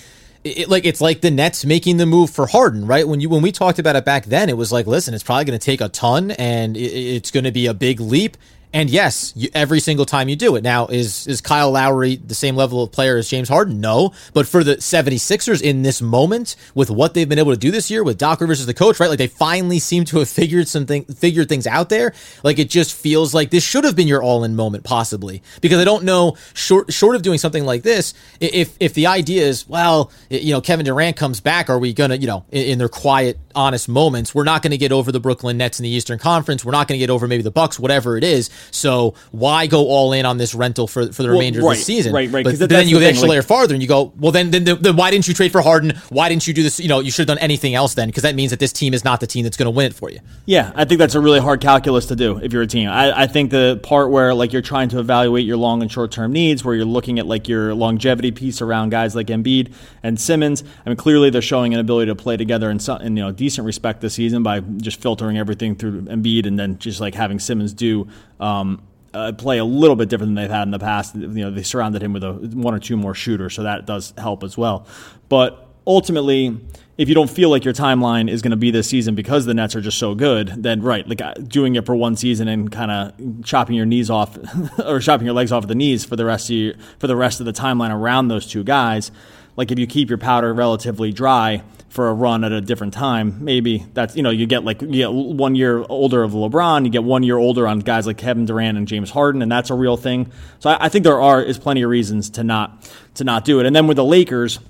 it, 0.45 0.69
like 0.69 0.85
it's 0.85 1.01
like 1.01 1.21
the 1.21 1.31
Nets 1.31 1.65
making 1.65 1.99
the 1.99 2.07
move 2.07 2.31
for 2.31 2.47
Harden, 2.47 2.87
right? 2.87 3.07
When 3.07 3.21
you 3.21 3.29
when 3.29 3.43
we 3.43 3.53
talked 3.53 3.79
about 3.79 3.97
it 3.97 4.05
back 4.05 4.27
then, 4.27 4.49
it 4.49 4.57
was 4.57 4.73
like, 4.73 4.87
listen, 4.87 5.15
it's 5.15 5.25
probably 5.25 5.45
going 5.45 5.59
to 5.59 5.65
take 5.65 5.81
a 5.81 5.89
ton, 5.89 6.31
and 6.33 6.77
it, 6.77 6.81
it's 6.81 7.31
going 7.31 7.45
to 7.45 7.53
be 7.53 7.67
a 7.67 7.75
big 7.75 8.01
leap. 8.01 8.37
And 8.73 8.89
yes, 8.89 9.33
you, 9.35 9.49
every 9.53 9.81
single 9.81 10.07
time 10.07 10.29
you 10.29 10.37
do 10.37 10.55
it. 10.55 10.63
Now, 10.63 10.87
is 10.87 11.27
is 11.27 11.41
Kyle 11.41 11.73
Lowry 11.73 12.17
the 12.17 12.37
same 12.37 12.55
level 12.55 12.85
of 12.85 12.93
player 12.93 13.17
as 13.17 13.29
James 13.29 13.49
Harden? 13.49 13.81
No. 13.81 14.13
But 14.33 14.47
for 14.47 14.63
the 14.63 14.77
76ers 14.77 15.61
in 15.61 15.83
this 15.83 16.01
moment, 16.01 16.55
with 16.75 16.89
what 16.89 17.15
they've 17.15 17.29
been 17.29 17.41
able 17.41 17.53
to 17.53 17.59
do 17.59 17.73
this 17.73 17.91
year, 17.91 18.05
with 18.05 18.17
Doc 18.17 18.41
Rivers 18.41 18.61
as 18.61 18.67
the 18.67 18.75
coach, 18.75 19.01
right? 19.01 19.09
Like 19.09 19.19
they 19.19 19.27
finally 19.27 19.81
seem 19.81 20.05
to 20.07 20.21
have 20.21 20.29
figured 20.29 20.69
something, 20.69 21.05
figured 21.05 21.49
things 21.49 21.67
out 21.67 21.89
there. 21.89 22.15
Like 22.45 22.61
it 22.61 22.71
just 22.71 22.95
feels 22.95 23.35
like 23.35 23.51
this 23.51 23.65
should 23.65 23.83
have 23.83 23.97
been 23.97 24.07
your 24.07 24.23
all 24.23 24.45
in 24.45 24.55
moment, 24.55 24.85
possibly. 24.85 25.43
Because 25.61 25.81
I 25.81 25.85
don't 25.85 26.05
know, 26.05 26.37
short 26.55 26.93
short 26.93 27.17
of 27.17 27.23
doing 27.23 27.39
something 27.39 27.65
like 27.65 27.83
this, 27.83 28.15
if 28.41 28.77
if 28.79 28.95
the 28.95 29.09
idea 29.09 29.47
is, 29.47 29.69
well, 29.69 30.13
you 30.29 30.53
know, 30.53 30.61
Kevin 30.61 30.87
Durant 30.87 31.17
comes 31.17 31.41
back, 31.41 31.69
are 31.69 31.79
we 31.79 31.93
gonna, 31.93 32.15
you 32.15 32.29
know, 32.29 32.45
in, 32.53 32.67
in 32.67 32.79
their 32.79 32.89
quiet, 32.89 33.37
honest 33.57 33.89
moments, 33.89 34.33
we're 34.33 34.45
not 34.45 34.63
gonna 34.63 34.77
get 34.77 34.93
over 34.93 35.11
the 35.11 35.21
Brooklyn 35.21 35.57
Nets 35.57 35.81
in 35.81 35.83
the 35.83 35.91
Eastern 35.91 36.21
Conference, 36.21 36.65
we're 36.65 36.71
not 36.71 36.87
gonna 36.87 36.99
get 36.99 37.11
over 37.11 37.27
maybe 37.27 37.43
the 37.43 37.51
Bucks, 37.51 37.77
whatever 37.81 38.17
it 38.17 38.23
is 38.23 38.49
so 38.71 39.15
why 39.31 39.67
go 39.67 39.87
all 39.87 40.13
in 40.13 40.27
on 40.27 40.39
this 40.39 40.55
rental 40.55 40.87
for, 40.87 41.13
for 41.13 41.23
the 41.23 41.31
remainder 41.31 41.61
right, 41.61 41.73
of 41.73 41.79
the 41.79 41.85
season? 41.85 42.13
Right, 42.13 42.31
right. 42.31 42.45
But 42.45 42.69
then 42.69 42.89
you 42.89 42.97
go 42.97 43.01
the 43.01 43.07
extra 43.07 43.29
like, 43.29 43.37
layer 43.37 43.43
farther 43.43 43.75
and 43.75 43.83
you 43.83 43.89
go, 43.89 44.13
well, 44.19 44.33
then, 44.33 44.51
then, 44.51 44.65
then 44.65 44.97
why 44.97 45.11
didn't 45.11 45.29
you 45.29 45.35
trade 45.35 45.53
for 45.53 45.63
Harden? 45.63 45.93
Why 46.09 46.29
didn't 46.29 46.47
you 46.47 46.55
do 46.55 46.63
this? 46.63 46.81
You 46.81 46.89
know, 46.89 47.01
you 47.01 47.11
should 47.11 47.29
have 47.29 47.37
done 47.37 47.43
anything 47.43 47.75
else 47.75 47.95
then 47.95 48.09
because 48.09 48.23
that 48.23 48.35
means 48.35 48.51
that 48.51 48.61
this 48.61 48.73
team 48.73 48.95
is 48.95 49.05
not 49.05 49.21
the 49.21 49.27
team 49.27 49.45
that's 49.45 49.57
going 49.57 49.67
to 49.67 49.71
win 49.71 49.87
it 49.87 49.95
for 49.95 50.11
you. 50.11 50.21
Yeah, 50.47 50.73
I 50.75 50.85
think 50.85 50.99
that's 50.99 51.15
a 51.15 51.21
really 51.21 51.41
hard 51.41 51.61
calculus 51.61 52.07
to 52.07 52.17
do 52.17 52.39
if 52.39 52.53
you're 52.53 52.63
a 52.63 52.67
team. 52.67 52.89
I, 52.89 53.23
I 53.23 53.27
think 53.27 53.51
the 53.51 53.81
part 53.83 54.11
where 54.11 54.35
like 54.35 54.53
you're 54.53 54.63
trying 54.63 54.89
to 54.91 54.99
evaluate 54.99 55.45
your 55.45 55.57
long 55.57 55.83
and 55.83 55.91
short 55.91 56.11
term 56.11 56.33
needs, 56.33 56.65
where 56.65 56.75
you're 56.75 56.85
looking 56.85 57.19
at 57.19 57.27
like 57.27 57.49
your 57.49 57.75
longevity 57.75 58.31
piece 58.31 58.61
around 58.61 58.91
guys 58.91 59.15
like 59.15 59.29
Embiid 59.29 59.73
and 60.03 60.21
Simmons. 60.21 60.65
I 60.85 60.89
mean, 60.89 60.97
clearly 60.97 61.31
they're 61.31 61.43
showing 61.43 61.75
an 61.75 61.81
ability 61.81 62.11
to 62.11 62.17
play 62.17 62.37
together 62.37 62.71
in, 62.71 62.79
some, 62.79 63.01
in 63.03 63.17
you 63.17 63.23
know 63.23 63.33
decent 63.33 63.67
respect 63.67 64.01
this 64.01 64.15
season 64.15 64.43
by 64.43 64.61
just 64.61 65.01
filtering 65.01 65.39
everything 65.39 65.75
through 65.75 66.03
Embiid 66.03 66.47
and 66.47 66.59
then 66.59 66.79
just 66.79 67.01
like 67.01 67.15
having 67.15 67.39
Simmons 67.39 67.73
do 67.73 68.09
um, 68.41 68.83
uh, 69.13 69.33
play 69.33 69.59
a 69.59 69.65
little 69.65 69.97
bit 69.97 70.09
different 70.09 70.35
than 70.35 70.43
they've 70.43 70.51
had 70.51 70.63
in 70.63 70.71
the 70.71 70.79
past. 70.79 71.15
You 71.15 71.29
know, 71.29 71.51
they 71.51 71.63
surrounded 71.63 72.03
him 72.03 72.13
with 72.13 72.25
a 72.25 72.33
one 72.33 72.75
or 72.75 72.79
two 72.79 72.97
more 72.97 73.15
shooters, 73.15 73.55
so 73.55 73.63
that 73.65 73.87
does 73.87 74.15
help 74.17 74.43
as 74.43 74.57
well. 74.57 74.87
But 75.29 75.69
ultimately, 75.87 76.59
if 76.97 77.09
you 77.09 77.15
don't 77.15 77.31
feel 77.31 77.51
like 77.51 77.65
your 77.65 77.75
timeline 77.75 78.31
is 78.31 78.43
going 78.43 78.51
to 78.51 78.57
be 78.57 78.71
this 78.71 78.89
season 78.89 79.15
because 79.15 79.47
the 79.47 79.55
Nets 79.55 79.75
are 79.75 79.81
just 79.81 79.99
so 79.99 80.15
good, 80.15 80.49
then 80.49 80.83
right, 80.83 81.07
like 81.09 81.21
uh, 81.21 81.35
doing 81.35 81.75
it 81.75 81.87
for 81.87 81.97
one 81.97 82.15
season 82.15 82.47
and 82.47 82.71
kind 82.71 82.91
of 82.91 83.43
chopping 83.45 83.75
your 83.75 83.87
knees 83.87 84.11
off 84.11 84.39
or 84.87 85.01
chopping 85.01 85.25
your 85.25 85.35
legs 85.35 85.51
off 85.51 85.67
the 85.67 85.75
knees 85.75 86.05
for 86.05 86.17
the 86.17 86.25
rest 86.25 86.51
of 86.51 86.57
your, 86.57 86.75
for 86.99 87.07
the 87.07 87.17
rest 87.17 87.41
of 87.41 87.47
the 87.47 87.53
timeline 87.53 87.91
around 87.91 88.29
those 88.29 88.47
two 88.47 88.63
guys. 88.63 89.11
Like 89.57 89.71
if 89.71 89.79
you 89.79 89.87
keep 89.87 90.09
your 90.09 90.19
powder 90.19 90.53
relatively 90.53 91.13
dry 91.13 91.63
for 91.91 92.09
a 92.09 92.15
run 92.15 92.45
at 92.45 92.53
a 92.53 92.61
different 92.61 92.95
time. 92.95 93.45
Maybe 93.45 93.85
that's 93.93 94.17
you 94.17 94.23
know 94.23 94.31
you 94.31 94.47
get 94.47 94.65
like 94.65 94.81
you 94.81 94.89
get 94.89 95.13
one 95.13 95.55
year 95.55 95.85
older 95.89 96.23
of 96.23 96.33
LeBron, 96.33 96.85
you 96.85 96.91
get 96.91 97.05
one 97.05 97.23
year 97.23 97.37
older 97.37 97.67
on 97.67 97.81
guys 97.81 98.07
like 98.07 98.17
Kevin 98.17 98.47
Durant 98.47 98.79
and 98.79 98.89
James 98.89 99.11
Harden, 99.11 99.43
and 99.43 99.51
that's 99.51 99.71
a 99.71 99.75
real 99.75 99.97
thing. 99.97 100.31
So 100.61 100.71
I, 100.71 100.87
I 100.87 100.89
think 100.89 101.05
there 101.05 101.21
are 101.21 101.43
is 101.43 101.59
plenty 101.59 101.83
of 101.83 101.91
reasons 101.91 102.31
to 102.31 102.45
not 102.45 102.91
to 103.15 103.25
not 103.25 103.45
do 103.45 103.61
it. 103.61 103.67
And 103.67 103.77
then 103.77 103.87
with 103.87 103.97
the 103.97 104.05
Lakers. 104.05 104.61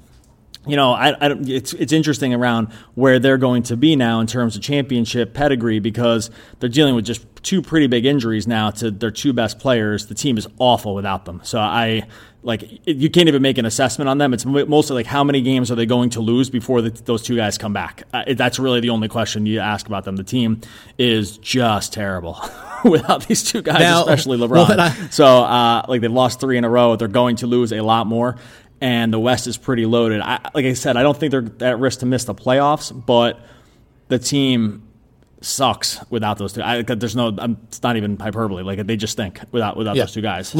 You 0.67 0.77
know, 0.77 0.93
I, 0.93 1.13
I, 1.13 1.31
it's 1.47 1.73
it's 1.73 1.91
interesting 1.91 2.35
around 2.35 2.69
where 2.95 3.19
they're 3.19 3.39
going 3.39 3.63
to 3.65 3.79
be 3.79 3.97
now 3.97 4.21
in 4.21 4.27
terms 4.27 4.57
of 4.57 4.63
championship 4.63 5.33
pedigree 5.33 5.81
because 5.81 6.31
they're 6.59 6.69
dealing 6.69 6.95
with 6.95 7.07
just 7.07 7.30
two 7.43 7.63
pretty 7.63 7.87
big 7.87 8.05
injuries 8.05 8.47
now 8.47 8.71
to 8.71 8.91
their 8.91 9.11
two 9.11 9.33
best 9.33 9.59
players. 9.59 10.07
The 10.07 10.15
team 10.15 10.37
is 10.37 10.47
awful 10.59 10.95
without 10.95 11.25
them. 11.25 11.41
So 11.45 11.59
I 11.59 12.07
like 12.43 12.81
you 12.87 13.11
can't 13.11 13.29
even 13.29 13.43
make 13.43 13.59
an 13.59 13.67
assessment 13.67 14.09
on 14.09 14.19
them. 14.19 14.33
It's 14.33 14.45
mostly 14.47 14.95
like 14.95 15.07
how 15.07 15.25
many 15.25 15.43
games 15.43 15.71
are 15.71 15.75
they 15.75 15.87
going 15.87 16.11
to 16.11 16.21
lose 16.21 16.51
before 16.51 16.83
the, 16.83 16.91
those 16.91 17.23
two 17.23 17.37
guys 17.37 17.59
come 17.59 17.73
back. 17.73 18.05
Uh, 18.13 18.35
that's 18.35 18.59
really 18.59 18.81
the 18.81 18.91
only 18.91 19.09
question 19.09 19.47
you 19.47 19.61
ask 19.61 19.87
about 19.87 20.05
them. 20.05 20.17
The 20.17 20.25
team 20.25 20.61
is 20.99 21.39
just 21.39 21.93
terrible 21.93 22.39
without 22.85 23.27
these 23.27 23.43
two 23.43 23.63
guys, 23.63 23.81
now, 23.81 24.01
especially 24.01 24.39
LeBron. 24.39 24.69
Well, 24.69 24.81
I, 24.81 24.91
so 25.11 25.27
uh, 25.27 25.85
like 25.89 26.01
they've 26.01 26.13
lost 26.13 26.41
three 26.41 26.59
in 26.59 26.65
a 26.65 26.71
row. 26.71 26.97
They're 26.97 27.09
going 27.09 27.37
to 27.37 27.47
lose 27.47 27.73
a 27.73 27.81
lot 27.81 28.07
more, 28.07 28.37
and 28.81 29.13
the 29.13 29.21
West 29.21 29.47
is 29.47 29.57
pretty 29.57 29.87
loaded. 29.87 30.21
I, 30.21 30.41
like 30.55 30.65
I 30.65 30.75
said, 30.75 30.97
I 30.97 31.03
don't 31.03 31.17
think 31.17 31.31
they're 31.31 31.69
at 31.69 31.79
risk 31.79 32.01
to 32.01 32.07
miss 32.07 32.25
the 32.25 32.35
playoffs, 32.35 32.91
but 33.07 33.41
the 34.09 34.19
team 34.19 34.90
sucks 35.41 35.99
without 36.11 36.39
those 36.39 36.53
two. 36.53 36.63
I, 36.63 36.83
there's 36.83 37.17
no, 37.17 37.35
I'm, 37.39 37.59
it's 37.65 37.83
not 37.83 37.97
even 37.97 38.19
hyperbole. 38.19 38.63
Like 38.63 38.85
they 38.87 38.97
just 38.97 39.13
stink 39.13 39.41
without 39.53 39.77
without 39.77 39.97
yeah. 39.97 40.03
those 40.05 40.13
two 40.13 40.23
guys. 40.23 40.55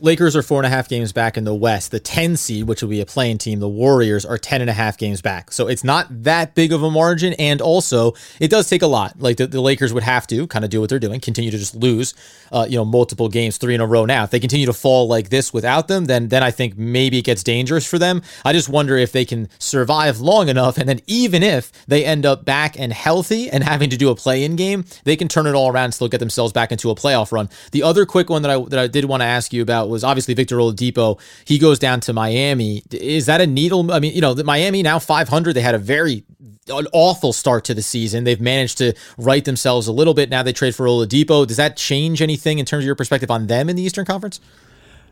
Lakers 0.00 0.34
are 0.34 0.42
four 0.42 0.58
and 0.58 0.66
a 0.66 0.70
half 0.70 0.88
games 0.88 1.12
back 1.12 1.36
in 1.36 1.44
the 1.44 1.54
West. 1.54 1.92
The 1.92 2.00
10 2.00 2.36
seed, 2.36 2.66
which 2.66 2.82
will 2.82 2.88
be 2.88 3.00
a 3.00 3.06
play-in 3.06 3.38
team, 3.38 3.60
the 3.60 3.68
Warriors 3.68 4.26
are 4.26 4.36
10 4.36 4.60
and 4.60 4.68
a 4.68 4.72
half 4.72 4.98
games 4.98 5.22
back. 5.22 5.52
So 5.52 5.68
it's 5.68 5.84
not 5.84 6.06
that 6.24 6.54
big 6.54 6.72
of 6.72 6.82
a 6.82 6.90
margin. 6.90 7.32
And 7.34 7.60
also, 7.60 8.14
it 8.40 8.50
does 8.50 8.68
take 8.68 8.82
a 8.82 8.86
lot. 8.86 9.20
Like 9.20 9.36
the, 9.36 9.46
the 9.46 9.60
Lakers 9.60 9.92
would 9.92 10.02
have 10.02 10.26
to 10.26 10.46
kind 10.48 10.64
of 10.64 10.70
do 10.70 10.80
what 10.80 10.90
they're 10.90 10.98
doing, 10.98 11.20
continue 11.20 11.50
to 11.50 11.58
just 11.58 11.74
lose, 11.76 12.12
uh, 12.50 12.66
you 12.68 12.76
know, 12.76 12.84
multiple 12.84 13.28
games, 13.28 13.56
three 13.56 13.74
in 13.74 13.80
a 13.80 13.86
row 13.86 14.04
now. 14.04 14.24
If 14.24 14.30
they 14.30 14.40
continue 14.40 14.66
to 14.66 14.72
fall 14.72 15.06
like 15.06 15.28
this 15.28 15.52
without 15.52 15.88
them, 15.88 16.06
then, 16.06 16.28
then 16.28 16.42
I 16.42 16.50
think 16.50 16.76
maybe 16.76 17.18
it 17.18 17.24
gets 17.24 17.42
dangerous 17.42 17.86
for 17.86 17.98
them. 17.98 18.22
I 18.44 18.52
just 18.52 18.68
wonder 18.68 18.96
if 18.96 19.12
they 19.12 19.24
can 19.24 19.48
survive 19.58 20.20
long 20.20 20.48
enough. 20.48 20.76
And 20.76 20.88
then 20.88 21.00
even 21.06 21.42
if 21.42 21.70
they 21.86 22.04
end 22.04 22.26
up 22.26 22.44
back 22.44 22.78
and 22.78 22.92
healthy 22.92 23.48
and 23.48 23.62
having 23.62 23.90
to 23.90 23.96
do 23.96 24.10
a 24.10 24.16
play 24.16 24.44
in 24.44 24.56
game, 24.56 24.84
they 25.04 25.16
can 25.16 25.28
turn 25.28 25.46
it 25.46 25.54
all 25.54 25.68
around 25.68 25.84
and 25.84 25.94
still 25.94 26.08
get 26.08 26.18
themselves 26.18 26.52
back 26.52 26.72
into 26.72 26.90
a 26.90 26.94
playoff 26.94 27.32
run. 27.32 27.48
The 27.70 27.84
other 27.84 28.04
quick 28.04 28.28
one 28.28 28.42
that 28.42 28.50
I, 28.50 28.62
that 28.64 28.78
I 28.78 28.86
did 28.86 29.04
want 29.04 29.20
to 29.20 29.26
ask 29.26 29.52
you 29.52 29.62
about 29.62 29.83
was 29.88 30.04
obviously 30.04 30.34
Victor 30.34 30.56
Oladipo. 30.56 31.20
He 31.44 31.58
goes 31.58 31.78
down 31.78 32.00
to 32.00 32.12
Miami. 32.12 32.82
Is 32.90 33.26
that 33.26 33.40
a 33.40 33.46
needle? 33.46 33.92
I 33.92 34.00
mean, 34.00 34.14
you 34.14 34.20
know, 34.20 34.34
the 34.34 34.44
Miami 34.44 34.82
now 34.82 34.98
500. 34.98 35.52
They 35.52 35.60
had 35.60 35.74
a 35.74 35.78
very 35.78 36.24
an 36.68 36.86
awful 36.92 37.32
start 37.32 37.64
to 37.64 37.74
the 37.74 37.82
season. 37.82 38.24
They've 38.24 38.40
managed 38.40 38.78
to 38.78 38.94
right 39.18 39.44
themselves 39.44 39.86
a 39.86 39.92
little 39.92 40.14
bit. 40.14 40.30
Now 40.30 40.42
they 40.42 40.52
trade 40.52 40.74
for 40.74 40.86
Oladipo. 40.86 41.46
Does 41.46 41.58
that 41.58 41.76
change 41.76 42.22
anything 42.22 42.58
in 42.58 42.66
terms 42.66 42.84
of 42.84 42.86
your 42.86 42.94
perspective 42.94 43.30
on 43.30 43.46
them 43.46 43.68
in 43.68 43.76
the 43.76 43.82
Eastern 43.82 44.04
Conference? 44.04 44.40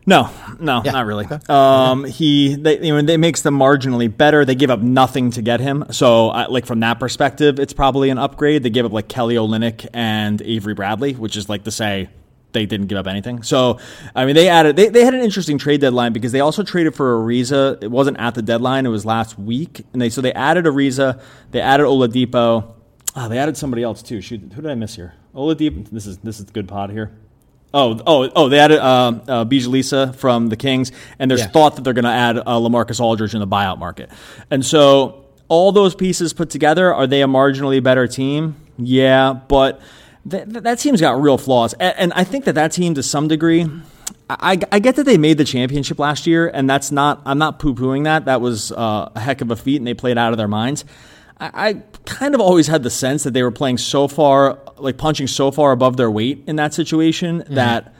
No, 0.05 0.29
no, 0.59 0.81
yeah. 0.83 0.91
not 0.91 1.05
really. 1.05 1.25
Okay. 1.25 1.39
Um, 1.47 2.03
he 2.03 2.55
they 2.55 2.85
you 2.85 2.93
know 2.93 3.01
they 3.01 3.15
makes 3.15 3.41
them 3.41 3.57
marginally 3.57 4.15
better. 4.15 4.43
They 4.43 4.55
give 4.55 4.69
up 4.69 4.81
nothing 4.81 5.31
to 5.31 5.41
get 5.41 5.61
him, 5.61 5.85
so 5.91 6.29
uh, 6.29 6.47
like 6.49 6.65
from 6.65 6.81
that 6.81 6.99
perspective, 6.99 7.57
it's 7.57 7.71
probably 7.71 8.09
an 8.09 8.17
upgrade. 8.17 8.63
They 8.63 8.69
give 8.69 8.85
up 8.85 8.91
like 8.91 9.07
Kelly 9.07 9.35
Olynyk 9.35 9.87
and 9.93 10.41
Avery 10.41 10.73
Bradley, 10.73 11.13
which 11.13 11.37
is 11.37 11.47
like 11.47 11.63
to 11.63 11.71
say 11.71 12.09
they 12.53 12.65
didn't 12.65 12.87
give 12.87 12.97
up 12.97 13.07
anything. 13.07 13.43
So, 13.43 13.79
I 14.15 14.25
mean, 14.25 14.35
they 14.35 14.47
added, 14.47 14.75
they, 14.75 14.89
they 14.89 15.03
had 15.03 15.13
an 15.13 15.21
interesting 15.21 15.57
trade 15.57 15.81
deadline 15.81 16.13
because 16.13 16.31
they 16.31 16.39
also 16.39 16.63
traded 16.63 16.95
for 16.95 17.17
Ariza. 17.17 17.83
It 17.83 17.91
wasn't 17.91 18.19
at 18.19 18.35
the 18.35 18.41
deadline, 18.41 18.85
it 18.85 18.89
was 18.89 19.05
last 19.05 19.37
week. 19.37 19.81
And 19.91 20.01
they, 20.01 20.09
so 20.09 20.21
they 20.21 20.33
added 20.33 20.65
Ariza, 20.65 21.21
they 21.51 21.61
added 21.61 21.85
Oladipo. 21.85 22.73
Oh, 23.15 23.29
they 23.29 23.37
added 23.37 23.57
somebody 23.57 23.83
else 23.83 24.01
too. 24.01 24.21
Shoot, 24.21 24.53
who 24.53 24.61
did 24.61 24.71
I 24.71 24.75
miss 24.75 24.95
here? 24.95 25.13
Oladipo. 25.35 25.89
This 25.89 26.05
is, 26.05 26.17
this 26.19 26.39
is 26.39 26.45
the 26.45 26.53
good 26.53 26.67
pod 26.67 26.89
here. 26.89 27.11
Oh, 27.75 27.99
oh, 28.05 28.29
oh! 28.35 28.49
They 28.49 28.59
added 28.59 28.77
uh, 28.77 29.19
uh, 29.27 29.45
Bjelica 29.45 30.15
from 30.15 30.49
the 30.49 30.55
Kings, 30.55 30.91
and 31.17 31.31
there's 31.31 31.41
yeah. 31.41 31.47
thought 31.47 31.75
that 31.75 31.81
they're 31.81 31.93
going 31.93 32.03
to 32.03 32.11
add 32.11 32.37
uh, 32.37 32.43
LaMarcus 32.45 32.99
Aldridge 32.99 33.33
in 33.33 33.39
the 33.39 33.47
buyout 33.47 33.79
market. 33.79 34.11
And 34.51 34.63
so, 34.63 35.25
all 35.47 35.71
those 35.71 35.95
pieces 35.95 36.33
put 36.33 36.51
together, 36.51 36.93
are 36.93 37.07
they 37.07 37.23
a 37.23 37.25
marginally 37.25 37.81
better 37.81 38.05
team? 38.05 38.57
Yeah, 38.77 39.33
but 39.33 39.81
that, 40.25 40.63
that 40.63 40.79
team's 40.79 41.01
got 41.01 41.21
real 41.21 41.37
flaws. 41.37 41.73
And, 41.73 41.95
and, 41.97 42.13
I 42.13 42.23
think 42.23 42.45
that 42.45 42.55
that 42.55 42.71
team, 42.71 42.93
to 42.93 43.03
some 43.03 43.27
degree, 43.27 43.69
I, 44.29 44.59
I, 44.71 44.79
get 44.79 44.95
that 44.95 45.03
they 45.03 45.17
made 45.17 45.37
the 45.37 45.43
championship 45.43 45.99
last 45.99 46.25
year, 46.25 46.47
and 46.47 46.69
that's 46.69 46.91
not, 46.91 47.21
I'm 47.25 47.37
not 47.37 47.59
poo 47.59 47.75
pooing 47.75 48.05
that. 48.05 48.25
That 48.25 48.41
was 48.41 48.71
uh, 48.71 49.11
a 49.13 49.19
heck 49.19 49.41
of 49.41 49.51
a 49.51 49.55
feat, 49.55 49.77
and 49.77 49.87
they 49.87 49.93
played 49.93 50.17
out 50.17 50.31
of 50.31 50.37
their 50.37 50.47
minds. 50.47 50.85
I, 51.39 51.69
I 51.69 51.73
kind 52.05 52.35
of 52.35 52.41
always 52.41 52.67
had 52.67 52.83
the 52.83 52.89
sense 52.89 53.23
that 53.23 53.33
they 53.33 53.43
were 53.43 53.51
playing 53.51 53.77
so 53.77 54.07
far, 54.07 54.59
like 54.77 54.97
punching 54.97 55.27
so 55.27 55.51
far 55.51 55.71
above 55.71 55.97
their 55.97 56.09
weight 56.09 56.43
in 56.47 56.55
that 56.55 56.73
situation 56.73 57.41
mm-hmm. 57.41 57.55
that 57.55 57.92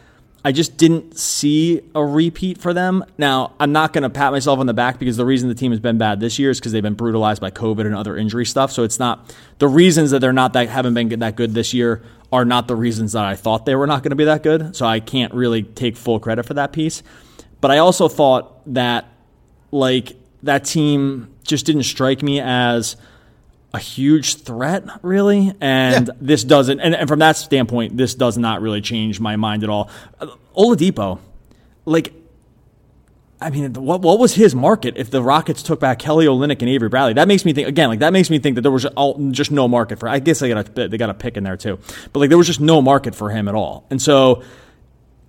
I 0.45 0.51
just 0.51 0.75
didn't 0.75 1.17
see 1.17 1.81
a 1.95 2.03
repeat 2.03 2.57
for 2.57 2.73
them. 2.73 3.05
Now, 3.17 3.53
I'm 3.61 3.71
not 3.71 3.93
going 3.93 4.01
to 4.01 4.09
pat 4.09 4.33
myself 4.33 4.59
on 4.59 4.65
the 4.65 4.73
back 4.73 4.99
because 4.99 5.15
the 5.15 5.25
reason 5.25 5.47
the 5.47 5.55
team 5.55 5.71
has 5.71 5.79
been 5.79 5.97
bad 5.97 6.19
this 6.19 6.37
year 6.37 6.49
is 6.49 6.59
because 6.59 6.73
they've 6.73 6.83
been 6.83 6.95
brutalized 6.95 7.39
by 7.39 7.49
COVID 7.49 7.85
and 7.85 7.95
other 7.95 8.17
injury 8.17 8.45
stuff. 8.45 8.71
So 8.71 8.83
it's 8.83 8.99
not 8.99 9.33
the 9.59 9.69
reasons 9.69 10.11
that 10.11 10.19
they're 10.19 10.33
not 10.33 10.51
that 10.53 10.67
haven't 10.67 10.95
been 10.95 11.19
that 11.19 11.37
good 11.37 11.53
this 11.53 11.73
year 11.73 12.03
are 12.31 12.43
not 12.43 12.67
the 12.67 12.75
reasons 12.75 13.13
that 13.13 13.23
I 13.23 13.35
thought 13.35 13.65
they 13.65 13.75
were 13.75 13.87
not 13.87 14.03
going 14.03 14.09
to 14.09 14.17
be 14.17 14.25
that 14.25 14.43
good. 14.43 14.75
So 14.75 14.85
I 14.85 14.99
can't 14.99 15.33
really 15.33 15.63
take 15.63 15.95
full 15.95 16.19
credit 16.19 16.45
for 16.45 16.55
that 16.55 16.73
piece. 16.73 17.03
But 17.61 17.71
I 17.71 17.77
also 17.77 18.09
thought 18.09 18.73
that 18.73 19.05
like 19.71 20.17
that 20.43 20.65
team 20.65 21.33
just 21.43 21.65
didn't 21.65 21.83
strike 21.83 22.21
me 22.21 22.41
as 22.41 22.97
a 23.73 23.79
huge 23.79 24.35
threat, 24.43 24.83
really. 25.01 25.53
And 25.59 26.07
yeah. 26.07 26.13
this 26.21 26.43
doesn't, 26.43 26.79
and, 26.79 26.95
and, 26.95 27.07
from 27.07 27.19
that 27.19 27.37
standpoint, 27.37 27.97
this 27.97 28.13
does 28.13 28.37
not 28.37 28.61
really 28.61 28.81
change 28.81 29.19
my 29.19 29.35
mind 29.35 29.63
at 29.63 29.69
all. 29.69 29.89
Uh, 30.19 30.27
Oladipo, 30.55 31.19
like, 31.85 32.13
I 33.41 33.49
mean, 33.49 33.73
what 33.73 34.01
what 34.01 34.19
was 34.19 34.35
his 34.35 34.55
market 34.55 34.93
if 34.95 35.11
the 35.11 35.21
Rockets 35.21 35.63
took 35.63 35.81
back 35.81 35.99
Kelly 35.99 36.27
Olynyk 36.27 36.61
and 36.61 36.69
Avery 36.69 36.87
Bradley? 36.87 37.13
That 37.13 37.27
makes 37.27 37.43
me 37.43 37.51
think 37.51 37.67
again. 37.67 37.89
Like 37.89 37.99
that 37.99 38.13
makes 38.13 38.29
me 38.29 38.39
think 38.39 38.55
that 38.55 38.61
there 38.61 38.71
was 38.71 38.85
all, 38.85 39.31
just 39.31 39.51
no 39.51 39.67
market 39.67 39.99
for. 39.99 40.07
I 40.07 40.19
guess 40.19 40.39
they 40.39 40.47
got 40.47 40.77
a, 40.77 40.87
they 40.87 40.97
got 40.97 41.09
a 41.09 41.13
pick 41.13 41.35
in 41.35 41.43
there 41.43 41.57
too, 41.57 41.77
but 42.13 42.21
like 42.21 42.29
there 42.29 42.37
was 42.37 42.47
just 42.47 42.61
no 42.61 42.81
market 42.81 43.15
for 43.15 43.31
him 43.31 43.49
at 43.49 43.55
all. 43.55 43.85
And 43.89 44.01
so 44.01 44.43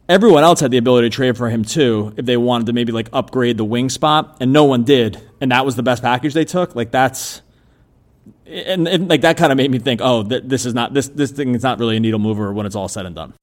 everyone 0.08 0.44
else 0.44 0.60
had 0.60 0.70
the 0.70 0.76
ability 0.76 1.10
to 1.10 1.16
trade 1.16 1.36
for 1.36 1.48
him 1.48 1.64
too 1.64 2.14
if 2.16 2.24
they 2.24 2.36
wanted 2.36 2.66
to 2.66 2.72
maybe 2.72 2.92
like 2.92 3.08
upgrade 3.12 3.56
the 3.56 3.64
wing 3.64 3.88
spot, 3.88 4.36
and 4.40 4.52
no 4.52 4.62
one 4.62 4.84
did. 4.84 5.20
And 5.40 5.50
that 5.50 5.66
was 5.66 5.74
the 5.74 5.82
best 5.82 6.00
package 6.00 6.34
they 6.34 6.44
took. 6.44 6.76
Like 6.76 6.92
that's 6.92 7.42
and, 8.46 8.86
and 8.86 9.08
like 9.08 9.22
that 9.22 9.36
kind 9.36 9.52
of 9.52 9.56
made 9.56 9.70
me 9.70 9.78
think, 9.78 10.00
oh, 10.02 10.22
th- 10.22 10.44
this 10.46 10.66
is 10.66 10.74
not 10.74 10.94
this 10.94 11.08
this 11.08 11.30
thing 11.30 11.54
is 11.54 11.62
not 11.62 11.78
really 11.78 11.96
a 11.96 12.00
needle 12.00 12.18
mover 12.20 12.52
when 12.52 12.66
it's 12.66 12.76
all 12.76 12.88
said 12.88 13.06
and 13.06 13.14
done. 13.14 13.34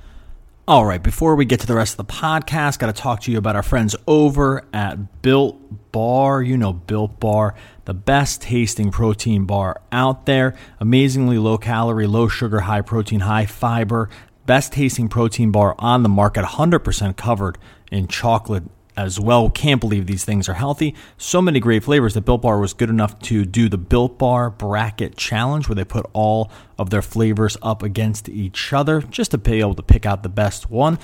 All 0.67 0.85
right, 0.85 1.01
before 1.01 1.35
we 1.35 1.45
get 1.45 1.59
to 1.61 1.67
the 1.67 1.73
rest 1.73 1.99
of 1.99 2.07
the 2.07 2.13
podcast, 2.13 2.79
got 2.79 2.87
to 2.87 2.93
talk 2.93 3.21
to 3.21 3.31
you 3.31 3.37
about 3.37 3.55
our 3.55 3.63
friends 3.63 3.95
over 4.07 4.63
at 4.73 5.21
Built 5.21 5.91
Bar. 5.91 6.43
You 6.43 6.55
know, 6.55 6.71
Built 6.71 7.19
Bar, 7.19 7.55
the 7.85 7.93
best 7.93 8.41
tasting 8.43 8.91
protein 8.91 9.45
bar 9.45 9.81
out 9.91 10.25
there. 10.25 10.55
Amazingly 10.79 11.39
low 11.39 11.57
calorie, 11.57 12.07
low 12.07 12.27
sugar, 12.27 12.61
high 12.61 12.81
protein, 12.81 13.21
high 13.21 13.47
fiber. 13.47 14.09
Best 14.45 14.73
tasting 14.73 15.09
protein 15.09 15.51
bar 15.51 15.75
on 15.77 16.03
the 16.03 16.09
market, 16.09 16.43
100% 16.43 17.17
covered 17.17 17.57
in 17.91 18.07
chocolate 18.07 18.63
as 18.95 19.19
well. 19.19 19.49
Can't 19.49 19.81
believe 19.81 20.07
these 20.07 20.25
things 20.25 20.47
are 20.49 20.53
healthy. 20.53 20.95
So 21.17 21.41
many 21.41 21.59
great 21.59 21.83
flavors 21.83 22.13
that 22.13 22.21
Built 22.21 22.41
Bar 22.41 22.59
was 22.59 22.73
good 22.73 22.89
enough 22.89 23.19
to 23.23 23.45
do 23.45 23.69
the 23.69 23.77
Built 23.77 24.17
Bar 24.17 24.49
Bracket 24.49 25.17
Challenge, 25.17 25.67
where 25.67 25.75
they 25.75 25.83
put 25.83 26.05
all 26.13 26.51
of 26.77 26.89
their 26.89 27.01
flavors 27.01 27.57
up 27.61 27.83
against 27.83 28.29
each 28.29 28.73
other 28.73 29.01
just 29.01 29.31
to 29.31 29.37
be 29.37 29.59
able 29.59 29.75
to 29.75 29.83
pick 29.83 30.05
out 30.05 30.23
the 30.23 30.29
best 30.29 30.69
one. 30.69 30.99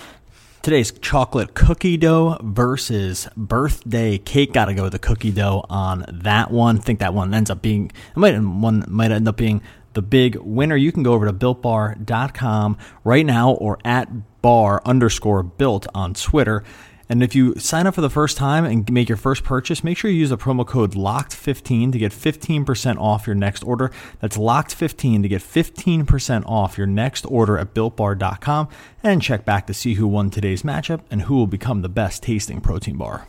Today's 0.62 0.91
chocolate 0.91 1.54
cookie 1.54 1.95
dough 1.95 2.38
versus 2.41 3.30
birthday 3.38 4.17
cake. 4.17 4.52
Got 4.52 4.65
to 4.65 4.73
go 4.73 4.84
with 4.84 4.91
the 4.91 5.00
cookie 5.00 5.32
dough 5.32 5.65
on 5.69 6.06
that 6.12 6.52
one. 6.52 6.80
think 6.80 7.00
that 7.00 7.13
one 7.13 7.34
ends 7.34 7.50
up 7.50 7.62
being 7.62 7.91
might 8.15 8.38
one 8.38 8.84
might 8.89 9.12
end 9.12 9.30
up 9.30 9.38
being 9.38 9.62
the 9.93 10.02
big 10.02 10.36
winner. 10.36 10.76
You 10.76 10.91
can 10.91 11.04
go 11.04 11.13
over 11.13 11.26
to 11.26 11.32
builtbar.com 11.32 12.78
right 13.04 13.26
now 13.26 13.52
or 13.52 13.80
at 13.86 14.41
bar 14.41 14.82
underscore 14.86 15.41
built 15.41 15.88
on 15.95 16.13
Twitter 16.13 16.63
and 17.10 17.24
if 17.24 17.36
you 17.36 17.56
sign 17.56 17.88
up 17.88 17.96
for 17.96 18.02
the 18.02 18.10
first 18.10 18.38
time 18.38 18.65
and 18.65 18.91
make 18.91 19.10
your 19.10 19.17
first 19.17 19.43
purchase, 19.43 19.84
make 19.84 19.98
sure 19.98 20.12
you 20.12 20.17
use 20.17 20.30
the 20.30 20.38
promo 20.38 20.65
code 20.65 20.93
LOCKED15 20.93 21.91
to 21.91 21.98
get 21.98 22.12
15% 22.12 22.98
off 22.98 23.26
your 23.26 23.36
next 23.36 23.63
order. 23.63 23.91
That's 24.20 24.38
LOCKED15 24.38 25.22
to 25.22 25.28
get 25.28 25.41
15% 25.41 26.46
off 26.46 26.78
your 26.78 26.88
next 26.88 27.26
order 27.26 27.58
at 27.58 27.74
builtbar.com 27.74 28.67
and 29.04 29.22
check 29.22 29.46
back 29.46 29.67
to 29.67 29.74
see 29.74 29.93
who 29.93 30.08
won 30.08 30.30
today's 30.30 30.63
matchup 30.63 31.02
and 31.10 31.24
who 31.24 31.36
will 31.36 31.48
become 31.48 31.82
the 31.82 31.89
best 31.89 32.24
tasting 32.24 32.62
protein 32.62 32.98
bar. 32.98 33.28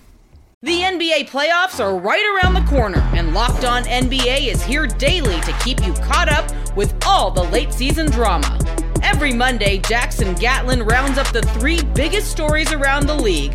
The 0.61 0.81
NBA 0.81 1.29
playoffs 1.29 1.79
are 1.79 1.97
right 1.97 2.43
around 2.43 2.55
the 2.55 2.69
corner, 2.69 2.99
and 3.15 3.33
Locked 3.33 3.65
On 3.65 3.85
NBA 3.85 4.49
is 4.49 4.61
here 4.61 4.89
daily 4.89 5.41
to 5.43 5.53
keep 5.65 5.87
you 5.87 5.93
caught 5.93 6.29
up 6.29 6.51
with 6.77 6.93
all 7.07 7.31
the 7.31 7.45
late 7.45 7.73
season 7.73 8.11
drama. 8.11 8.59
Every 9.05 9.33
Monday, 9.33 9.79
Jackson 9.79 10.35
Gatlin 10.35 10.83
rounds 10.83 11.17
up 11.17 11.29
the 11.29 11.43
three 11.43 11.81
biggest 11.95 12.33
stories 12.33 12.73
around 12.73 13.07
the 13.07 13.15
league, 13.15 13.55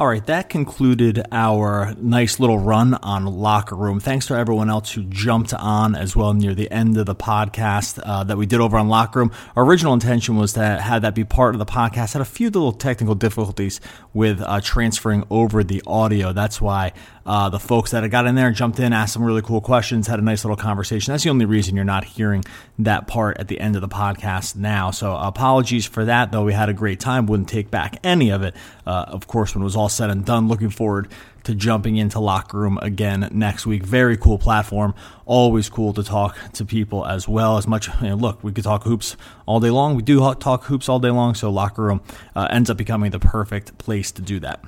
All 0.00 0.06
right, 0.06 0.24
that 0.28 0.48
concluded 0.48 1.22
our 1.30 1.94
nice 2.00 2.40
little 2.40 2.58
run 2.58 2.94
on 2.94 3.26
Locker 3.26 3.76
Room. 3.76 4.00
Thanks 4.00 4.28
to 4.28 4.34
everyone 4.34 4.70
else 4.70 4.92
who 4.92 5.02
jumped 5.02 5.52
on 5.52 5.94
as 5.94 6.16
well 6.16 6.32
near 6.32 6.54
the 6.54 6.70
end 6.70 6.96
of 6.96 7.04
the 7.04 7.14
podcast 7.14 8.00
uh, 8.02 8.24
that 8.24 8.38
we 8.38 8.46
did 8.46 8.60
over 8.62 8.78
on 8.78 8.88
Locker 8.88 9.18
Room. 9.18 9.30
Our 9.54 9.62
original 9.62 9.92
intention 9.92 10.36
was 10.36 10.54
to 10.54 10.64
have 10.80 11.02
that 11.02 11.14
be 11.14 11.24
part 11.24 11.54
of 11.54 11.58
the 11.58 11.66
podcast. 11.66 12.14
Had 12.14 12.22
a 12.22 12.24
few 12.24 12.46
little 12.46 12.72
technical 12.72 13.14
difficulties 13.14 13.78
with 14.14 14.40
uh, 14.40 14.62
transferring 14.62 15.24
over 15.28 15.62
the 15.62 15.82
audio. 15.86 16.32
That's 16.32 16.62
why 16.62 16.94
uh, 17.30 17.48
the 17.48 17.60
folks 17.60 17.92
that 17.92 18.04
got 18.10 18.26
in 18.26 18.34
there 18.34 18.50
jumped 18.50 18.80
in, 18.80 18.92
asked 18.92 19.12
some 19.12 19.22
really 19.22 19.40
cool 19.40 19.60
questions, 19.60 20.08
had 20.08 20.18
a 20.18 20.22
nice 20.22 20.44
little 20.44 20.56
conversation. 20.56 21.12
That's 21.12 21.22
the 21.22 21.30
only 21.30 21.44
reason 21.44 21.76
you're 21.76 21.84
not 21.84 22.02
hearing 22.02 22.44
that 22.80 23.06
part 23.06 23.38
at 23.38 23.46
the 23.46 23.60
end 23.60 23.76
of 23.76 23.82
the 23.82 23.88
podcast 23.88 24.56
now. 24.56 24.90
So 24.90 25.14
apologies 25.14 25.86
for 25.86 26.06
that, 26.06 26.32
though 26.32 26.42
we 26.42 26.52
had 26.52 26.68
a 26.68 26.72
great 26.72 26.98
time. 26.98 27.26
Wouldn't 27.26 27.48
take 27.48 27.70
back 27.70 28.00
any 28.02 28.30
of 28.30 28.42
it, 28.42 28.56
uh, 28.84 29.04
of 29.06 29.28
course, 29.28 29.54
when 29.54 29.62
it 29.62 29.64
was 29.64 29.76
all 29.76 29.88
said 29.88 30.10
and 30.10 30.24
done. 30.24 30.48
Looking 30.48 30.70
forward 30.70 31.06
to 31.44 31.54
jumping 31.54 31.98
into 31.98 32.18
Locker 32.18 32.58
Room 32.58 32.80
again 32.82 33.28
next 33.30 33.64
week. 33.64 33.84
Very 33.84 34.16
cool 34.16 34.36
platform. 34.36 34.92
Always 35.24 35.68
cool 35.68 35.92
to 35.92 36.02
talk 36.02 36.36
to 36.54 36.64
people 36.64 37.06
as 37.06 37.28
well. 37.28 37.58
As 37.58 37.68
much, 37.68 37.86
you 38.00 38.08
know, 38.08 38.16
look, 38.16 38.42
we 38.42 38.50
could 38.50 38.64
talk 38.64 38.82
hoops 38.82 39.16
all 39.46 39.60
day 39.60 39.70
long. 39.70 39.94
We 39.94 40.02
do 40.02 40.18
talk 40.34 40.64
hoops 40.64 40.88
all 40.88 40.98
day 40.98 41.10
long, 41.10 41.36
so 41.36 41.48
Locker 41.52 41.82
Room 41.82 42.00
uh, 42.34 42.48
ends 42.50 42.70
up 42.70 42.76
becoming 42.76 43.12
the 43.12 43.20
perfect 43.20 43.78
place 43.78 44.10
to 44.10 44.20
do 44.20 44.40
that. 44.40 44.64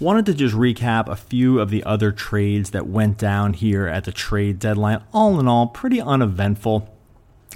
Wanted 0.00 0.24
to 0.26 0.34
just 0.34 0.54
recap 0.54 1.08
a 1.08 1.16
few 1.16 1.60
of 1.60 1.68
the 1.68 1.84
other 1.84 2.10
trades 2.10 2.70
that 2.70 2.86
went 2.86 3.18
down 3.18 3.52
here 3.52 3.86
at 3.86 4.04
the 4.04 4.12
trade 4.12 4.58
deadline. 4.58 5.04
All 5.12 5.38
in 5.38 5.46
all, 5.46 5.66
pretty 5.66 6.00
uneventful 6.00 6.88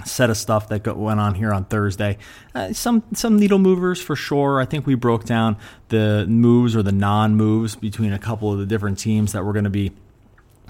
set 0.03 0.29
of 0.29 0.37
stuff 0.37 0.69
that 0.69 0.95
went 0.95 1.19
on 1.19 1.33
here 1.35 1.51
on 1.51 1.65
Thursday. 1.65 2.19
Uh, 2.53 2.71
some 2.71 3.01
some 3.13 3.39
needle 3.39 3.57
movers 3.57 3.99
for 3.99 4.15
sure. 4.15 4.61
I 4.61 4.65
think 4.65 4.85
we 4.85 4.93
broke 4.93 5.23
down 5.23 5.57
the 5.89 6.25
moves 6.27 6.75
or 6.75 6.83
the 6.83 6.91
non 6.91 7.35
moves 7.35 7.75
between 7.75 8.13
a 8.13 8.19
couple 8.19 8.53
of 8.53 8.59
the 8.59 8.65
different 8.67 8.99
teams 8.99 9.31
that 9.31 9.43
were 9.43 9.53
going 9.53 9.63
to 9.63 9.71
be 9.71 9.91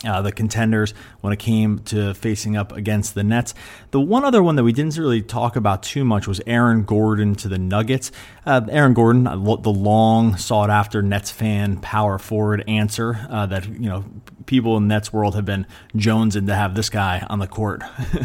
uh, 0.03 0.21
the 0.21 0.31
contenders 0.31 0.93
when 1.21 1.31
it 1.31 1.39
came 1.39 1.79
to 1.79 2.13
facing 2.13 2.57
up 2.57 2.71
against 2.71 3.15
the 3.15 3.23
Nets. 3.23 3.53
The 3.91 3.99
one 3.99 4.25
other 4.25 4.43
one 4.43 4.55
that 4.55 4.63
we 4.63 4.73
didn't 4.73 4.97
really 4.97 5.21
talk 5.21 5.55
about 5.55 5.83
too 5.83 6.03
much 6.03 6.27
was 6.27 6.41
Aaron 6.45 6.83
Gordon 6.83 7.35
to 7.35 7.47
the 7.47 7.57
Nuggets. 7.57 8.11
Uh, 8.45 8.61
Aaron 8.69 8.93
Gordon, 8.93 9.23
the 9.23 9.71
long 9.71 10.37
sought 10.37 10.69
after 10.69 11.01
Nets 11.01 11.31
fan 11.31 11.77
power 11.77 12.17
forward 12.17 12.63
answer 12.67 13.25
uh, 13.29 13.45
that 13.45 13.67
you 13.67 13.89
know 13.89 14.05
people 14.45 14.77
in 14.77 14.87
Nets 14.87 15.11
world 15.11 15.35
have 15.35 15.45
been 15.45 15.65
jonesing 15.95 16.47
to 16.47 16.55
have 16.55 16.75
this 16.75 16.89
guy 16.89 17.25
on 17.29 17.39
the 17.39 17.47
court 17.47 17.81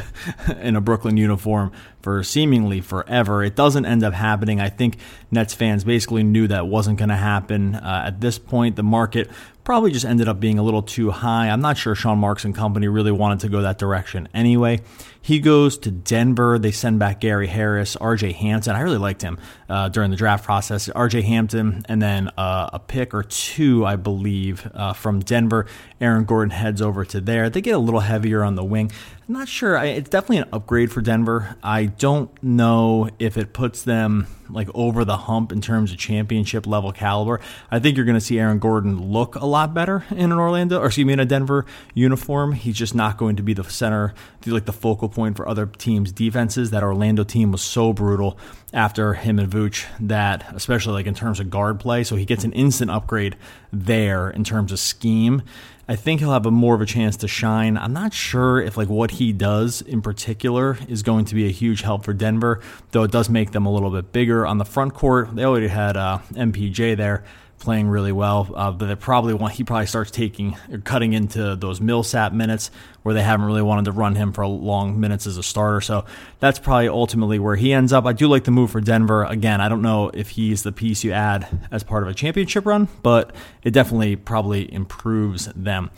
in 0.61 0.77
a 0.77 0.81
Brooklyn 0.81 1.17
uniform 1.17 1.73
for 2.03 2.23
seemingly 2.23 2.81
forever. 2.81 3.43
It 3.43 3.57
doesn't 3.57 3.87
end 3.87 4.03
up 4.03 4.15
happening. 4.15 4.61
I 4.61 4.69
think 4.69 4.99
Nets 5.31 5.55
fans 5.55 5.85
basically 5.85 6.23
knew 6.23 6.49
that 6.49 6.67
wasn't 6.67 6.99
going 6.99 7.11
to 7.11 7.17
happen. 7.17 7.75
Uh, 7.75 8.05
at 8.07 8.21
this 8.21 8.39
point, 8.39 8.77
the 8.77 8.83
market 8.83 9.31
probably 9.71 9.93
just 9.93 10.05
ended 10.05 10.27
up 10.27 10.41
being 10.41 10.59
a 10.59 10.65
little 10.65 10.83
too 10.83 11.13
high. 11.13 11.49
I'm 11.49 11.61
not 11.61 11.79
sure 11.79 11.95
Sean 11.95 12.19
Marks 12.19 12.45
and 12.45 12.53
company 12.53 12.89
really 12.89 13.13
wanted 13.13 13.39
to 13.43 13.49
go 13.49 13.63
that 13.63 13.79
direction 13.79 14.29
anyway. 14.35 14.81
He 15.23 15.39
goes 15.39 15.77
to 15.79 15.91
Denver. 15.91 16.59
They 16.59 16.71
send 16.71 16.99
back 16.99 17.21
Gary 17.21 17.47
Harris, 17.47 17.97
RJ 17.97 18.35
Hampton. 18.35 18.75
I 18.75 18.81
really 18.81 18.99
liked 18.99 19.23
him 19.23 19.39
uh, 19.69 19.89
during 19.89 20.11
the 20.11 20.17
draft 20.17 20.45
process. 20.45 20.89
RJ 20.89 21.25
Hampton, 21.25 21.85
and 21.89 22.01
then 22.01 22.29
uh, 22.39 22.71
a 22.73 22.79
pick 22.79 23.13
or 23.13 23.23
two, 23.23 23.85
I 23.85 23.97
believe, 23.97 24.69
uh, 24.75 24.95
from 24.95 25.21
Denver. 25.21 25.67
Aaron 26.01 26.25
Gordon 26.25 26.51
heads 26.51 26.81
over 26.81 27.05
to 27.05 27.21
there. 27.21 27.51
They 27.51 27.61
get 27.61 27.75
a 27.75 27.79
little 27.79 28.01
heavier 28.01 28.43
on 28.43 28.55
the 28.55 28.65
wing. 28.65 28.91
I'm 29.29 29.35
not 29.35 29.49
sure. 29.49 29.77
It's 29.77 30.11
definitely 30.11 30.39
an 30.39 30.49
upgrade 30.53 30.91
for 30.91 31.03
Denver. 31.03 31.55
I 31.63 31.85
don't 31.85 32.31
know 32.43 33.11
if 33.21 33.37
it 33.37 33.53
puts 33.53 33.85
them 33.85 34.27
like 34.49 34.69
over 34.75 35.05
the 35.05 35.17
hump 35.17 35.53
in 35.53 35.61
terms 35.61 35.93
of 35.93 35.99
championship 35.99 36.67
level 36.67 36.91
caliber. 36.91 37.41
I 37.71 37.79
think 37.79 37.97
you're 37.97 38.07
going 38.07 38.19
to 38.19 38.21
see 38.21 38.41
Aaron 38.41 38.59
Gordon 38.59 39.13
look 39.13 39.37
a 39.37 39.47
lot 39.47 39.73
better 39.73 40.05
in 40.11 40.33
an 40.33 40.39
Orlando, 40.39 40.81
or 40.81 40.87
excuse 40.87 41.07
me, 41.07 41.13
in 41.13 41.21
a 41.21 41.25
Denver 41.25 41.65
uniform. 41.95 42.55
He's 42.55 42.77
just 42.77 42.95
not 42.95 43.19
going 43.19 43.37
to 43.37 43.45
be 43.45 43.55
the 43.55 43.63
center, 43.63 44.15
like 44.47 44.65
the 44.65 44.73
focal 44.73 45.09
point 45.11 45.37
for 45.37 45.49
other 45.49 45.67
teams' 45.67 46.13
defenses. 46.13 46.71
That 46.71 46.83
Orlando 46.83 47.25
team 47.25 47.53
was 47.53 47.63
so 47.63 47.93
brutal 47.93 48.39
after 48.73 49.15
him 49.15 49.39
and 49.39 49.51
Vooch 49.51 49.87
that, 50.01 50.55
especially 50.55 50.95
like 50.95 51.07
in 51.07 51.15
terms 51.15 51.41
of 51.41 51.51
guard 51.51 51.81
play, 51.81 52.05
so 52.05 52.17
he 52.17 52.25
gets 52.25 52.45
an 52.45 52.53
instant 52.53 52.91
upgrade 52.91 53.37
there 53.73 54.31
in 54.31 54.45
terms 54.45 54.73
of 54.73 54.79
scheme. 54.79 55.43
I 55.89 55.97
think 55.97 56.21
he'll 56.21 56.33
have 56.33 56.47
a 56.47 56.53
more 56.53 56.77
of 56.77 56.81
a 56.81 56.87
chance 56.87 57.17
to 57.17 57.27
shine. 57.27 57.77
I'm 57.77 57.93
not 57.93 58.15
sure 58.15 58.61
if 58.61 58.77
like 58.77 58.89
what 58.89 59.11
he 59.11 59.33
does 59.33 59.83
in 59.83 60.03
particular 60.03 60.79
is 60.89 61.03
going 61.03 61.25
to 61.25 61.35
be 61.35 61.47
a 61.47 61.51
huge 61.51 61.83
help 61.83 62.05
for 62.05 62.13
Denver, 62.13 62.61
though 62.93 63.03
it 63.03 63.11
does 63.11 63.29
make 63.29 63.51
them 63.51 63.67
a 63.67 63.73
little 63.73 63.91
bit 63.91 64.13
bigger 64.13 64.47
on 64.47 64.59
the 64.59 64.65
front 64.65 64.95
court. 64.95 65.35
They 65.35 65.45
already 65.45 65.67
had 65.67 65.97
uh, 65.97 66.21
MPJ 66.33 66.97
there 66.97 67.25
playing 67.61 67.89
really 67.89 68.11
well. 68.11 68.51
Uh, 68.55 68.73
but 68.73 68.87
they 68.87 68.95
probably 68.97 69.35
want 69.35 69.55
he 69.55 69.65
probably 69.65 69.87
starts 69.87 70.11
taking 70.11 70.57
or 70.73 70.79
cutting 70.79 71.13
into 71.13 71.55
those 71.55 71.81
Millsap 71.81 72.33
minutes 72.33 72.71
where 73.03 73.15
they 73.15 73.23
haven't 73.23 73.47
really 73.47 73.63
wanted 73.63 73.85
to 73.85 73.93
run 73.93 74.15
him 74.17 74.33
for 74.33 74.47
long 74.47 74.99
minutes 74.99 75.27
as 75.27 75.37
a 75.37 75.43
starter. 75.43 75.81
So 75.81 76.05
that's 76.41 76.59
probably 76.59 76.89
ultimately 76.89 77.39
where 77.39 77.57
he 77.57 77.73
ends 77.73 77.93
up. 77.93 78.07
I 78.07 78.13
do 78.13 78.27
like 78.27 78.45
the 78.45 78.51
move 78.51 78.71
for 78.71 78.81
Denver. 78.81 79.25
Again, 79.25 79.61
I 79.61 79.69
don't 79.69 79.83
know 79.83 80.11
if 80.13 80.31
he's 80.31 80.63
the 80.63 80.73
piece 80.73 81.05
you 81.05 81.13
add 81.13 81.47
as 81.71 81.85
part 81.85 82.03
of 82.03 82.09
a 82.09 82.15
championship 82.15 82.67
run, 82.67 82.89
but 83.03 83.35
it 83.63 83.71
definitely 83.71 84.17
probably 84.17 84.73
improves 84.73 85.47
them. 85.55 85.91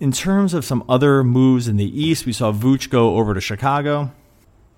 In 0.00 0.10
terms 0.10 0.54
of 0.54 0.64
some 0.64 0.84
other 0.88 1.22
moves 1.22 1.68
in 1.68 1.76
the 1.76 2.02
East, 2.02 2.26
we 2.26 2.32
saw 2.32 2.52
Vooch 2.52 2.90
go 2.90 3.16
over 3.16 3.32
to 3.32 3.40
Chicago. 3.40 4.10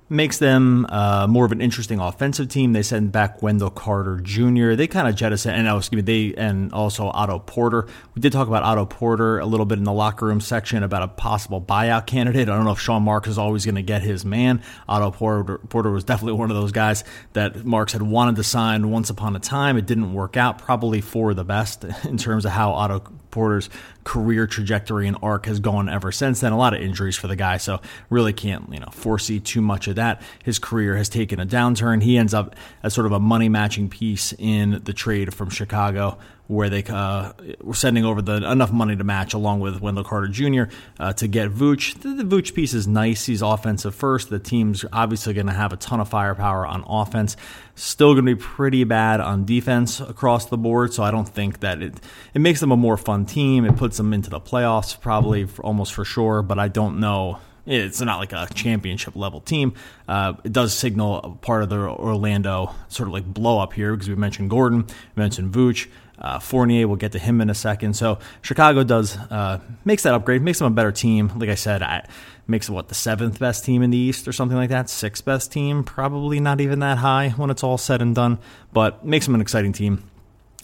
Makes 0.09 0.38
them 0.38 0.87
uh, 0.88 1.27
more 1.27 1.45
of 1.45 1.53
an 1.53 1.61
interesting 1.61 1.99
offensive 1.99 2.49
team. 2.49 2.73
They 2.73 2.83
send 2.83 3.11
back 3.11 3.42
Wendell 3.42 3.71
Carter 3.71 4.21
Jr. 4.21 4.75
They 4.75 4.87
kind 4.87 5.09
of 5.09 5.16
jettison, 5.16 5.55
and 5.55 5.66
oh, 5.69 5.79
excuse 5.79 6.03
me, 6.05 6.31
they 6.31 6.35
and 6.37 6.73
also 6.73 7.09
Otto 7.09 7.40
Porter. 7.40 7.87
We 8.14 8.21
did 8.21 8.33
talk 8.33 8.47
about 8.47 8.62
Otto 8.62 8.87
Porter 8.87 9.38
a 9.38 9.47
little 9.47 9.66
bit 9.66 9.79
in 9.79 9.85
the 9.85 9.92
locker 9.92 10.27
room 10.27 10.40
section 10.40 10.83
about 10.83 11.03
a 11.03 11.09
possible 11.09 11.61
buyout 11.61 12.07
candidate. 12.07 12.49
I 12.49 12.55
don't 12.55 12.64
know 12.64 12.73
if 12.73 12.81
Sean 12.81 13.03
Marks 13.03 13.29
is 13.29 13.38
always 13.38 13.64
going 13.64 13.75
to 13.75 13.83
get 13.83 14.03
his 14.03 14.25
man. 14.25 14.62
Otto 14.88 15.11
Porter, 15.11 15.59
Porter 15.59 15.90
was 15.90 16.05
definitely 16.05 16.38
one 16.38 16.51
of 16.51 16.57
those 16.57 16.73
guys 16.73 17.03
that 17.33 17.64
Marks 17.64 17.92
had 17.92 18.03
wanted 18.03 18.37
to 18.37 18.45
sign 18.45 18.90
once 18.90 19.11
upon 19.11 19.35
a 19.35 19.40
time. 19.40 19.77
It 19.77 19.87
didn't 19.87 20.14
work 20.14 20.37
out, 20.37 20.59
probably 20.59 21.01
for 21.01 21.35
the 21.35 21.45
best 21.45 21.85
in 22.05 22.16
terms 22.16 22.45
of 22.45 22.53
how 22.53 22.73
Otto 22.73 23.01
Porter's 23.31 23.69
career 24.07 24.47
trajectory 24.47 25.09
and 25.09 25.16
arc 25.21 25.47
has 25.47 25.59
gone 25.59 25.88
ever 25.88 26.12
since 26.12 26.38
then. 26.38 26.53
A 26.53 26.57
lot 26.57 26.73
of 26.73 26.81
injuries 26.81 27.16
for 27.16 27.27
the 27.27 27.35
guy, 27.35 27.57
so 27.57 27.81
really 28.09 28.33
can't 28.33 28.73
you 28.73 28.79
know 28.79 28.88
foresee 28.92 29.40
too 29.40 29.61
much 29.61 29.88
of 29.88 29.97
that. 29.97 30.23
His 30.45 30.61
career 30.61 30.97
has 30.97 31.09
taken 31.09 31.40
a 31.40 31.45
downturn. 31.45 32.01
He 32.01 32.16
ends 32.16 32.33
up 32.33 32.55
as 32.85 32.95
sort 32.95 33.07
of 33.07 33.12
a 33.12 33.19
money 33.19 33.49
matching 33.49 33.88
piece 33.88 34.33
in 34.38 34.81
the 34.85 34.92
trade 34.92 35.35
from 35.35 35.51
Chicago 35.51 36.19
where 36.48 36.70
they 36.70 36.85
uh, 36.85 37.32
were 37.61 37.74
sending 37.74 38.04
over 38.04 38.22
the 38.22 38.50
enough 38.50 38.72
money 38.72 38.96
to 38.96 39.04
match 39.04 39.35
along 39.35 39.61
with 39.61 39.80
Wendell 39.80 40.04
Carter 40.04 40.28
Jr. 40.28 40.64
Uh, 40.98 41.12
to 41.14 41.26
get 41.26 41.50
Vooch. 41.50 42.00
The, 42.00 42.22
the 42.22 42.24
Vooch 42.24 42.54
piece 42.54 42.74
is 42.74 42.87
nice. 42.87 43.26
He's 43.26 43.42
offensive 43.42 43.94
first. 43.94 44.30
The 44.30 44.38
team's 44.38 44.85
obviously 44.92 45.35
going 45.35 45.46
to 45.46 45.52
have 45.52 45.72
a 45.72 45.76
ton 45.76 46.00
of 46.00 46.09
firepower 46.09 46.66
on 46.66 46.85
offense. 46.87 47.37
Still 47.74 48.14
going 48.14 48.26
to 48.26 48.35
be 48.35 48.40
pretty 48.40 48.85
bad 48.85 49.20
on 49.20 49.44
defense 49.44 50.00
across 50.00 50.46
the 50.46 50.56
board. 50.56 50.94
So 50.94 51.02
I 51.02 51.11
don't 51.11 51.28
think 51.28 51.61
that 51.61 51.82
it 51.82 51.94
it 52.35 52.38
makes 52.38 52.61
them 52.61 52.72
a 52.72 52.76
more 52.76 52.96
fun 52.96 53.26
team. 53.26 53.64
It 53.64 53.76
puts 53.76 53.96
them 53.96 54.12
into 54.12 54.30
the 54.30 54.40
playoffs 54.40 54.98
probably 54.98 55.46
for, 55.46 55.64
almost 55.64 55.94
for 55.94 56.04
sure. 56.04 56.42
But 56.42 56.59
I 56.59 56.68
don't 56.68 57.00
know 57.00 57.40
it's 57.66 58.00
not 58.00 58.18
like 58.18 58.32
a 58.32 58.46
championship 58.54 59.16
level 59.16 59.40
team. 59.40 59.74
Uh, 60.09 60.35
it 60.44 60.52
does 60.52 60.72
signal 60.72 61.38
part 61.42 61.64
of 61.64 61.68
the 61.68 61.76
Orlando 61.76 62.74
sort 62.88 63.09
of 63.09 63.12
like 63.12 63.24
blow 63.24 63.59
up 63.59 63.72
here 63.72 63.92
because 63.92 64.09
we 64.09 64.14
mentioned 64.14 64.50
Gordon, 64.50 64.87
we 64.87 65.20
mentioned 65.20 65.52
Vooch. 65.52 65.88
Uh, 66.18 66.38
Fournier, 66.38 66.88
we'll 66.88 66.96
get 66.96 67.12
to 67.12 67.18
him 67.18 67.40
in 67.40 67.50
a 67.50 67.55
second. 67.55 67.94
So 67.94 68.18
Chicago 68.42 68.85
does 68.85 69.16
uh, 69.16 69.61
makes 69.85 70.02
that 70.05 70.14
upgrade, 70.14 70.42
makes 70.42 70.59
them 70.59 70.66
a 70.66 70.74
better 70.74 70.92
team. 70.92 71.31
Like 71.37 71.50
I 71.50 71.55
said, 71.55 71.83
I, 71.83 72.07
makes 72.46 72.70
what 72.70 72.88
the 72.88 72.94
seventh 72.94 73.38
best 73.38 73.64
team 73.64 73.83
in 73.83 73.90
the 73.90 73.98
East 73.98 74.26
or 74.26 74.33
something 74.33 74.57
like 74.57 74.70
that. 74.70 74.88
Sixth 74.88 75.24
best 75.24 75.52
team, 75.52 75.85
probably 75.85 76.40
not 76.40 76.61
even 76.61 76.79
that 76.81 76.98
high 76.98 77.31
when 77.31 77.50
it's 77.50 77.62
all 77.62 77.79
said 77.79 78.00
and 78.00 78.14
done, 78.14 78.38
but 78.72 79.05
makes 79.05 79.26
them 79.26 79.35
an 79.35 79.40
exciting 79.40 79.72
team. 79.72 80.05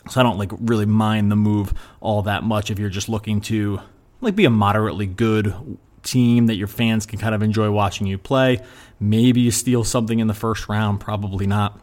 So 0.08 0.20
I 0.20 0.24
don't 0.24 0.38
like 0.38 0.50
really 0.58 0.86
mind 0.86 1.30
the 1.30 1.36
move 1.36 1.72
all 2.00 2.22
that 2.22 2.42
much 2.42 2.70
if 2.70 2.78
you're 2.78 2.90
just 2.90 3.08
looking 3.08 3.40
to 3.42 3.80
like 4.20 4.34
be 4.34 4.44
a 4.44 4.50
moderately 4.50 5.06
good 5.06 5.54
team 6.02 6.46
that 6.46 6.56
your 6.56 6.66
fans 6.66 7.06
can 7.06 7.18
kind 7.18 7.34
of 7.34 7.42
enjoy 7.42 7.70
watching 7.70 8.06
you 8.06 8.18
play. 8.18 8.60
Maybe 8.98 9.40
you 9.40 9.50
steal 9.50 9.84
something 9.84 10.18
in 10.18 10.26
the 10.26 10.34
first 10.34 10.68
round, 10.68 11.00
probably 11.00 11.46
not. 11.46 11.80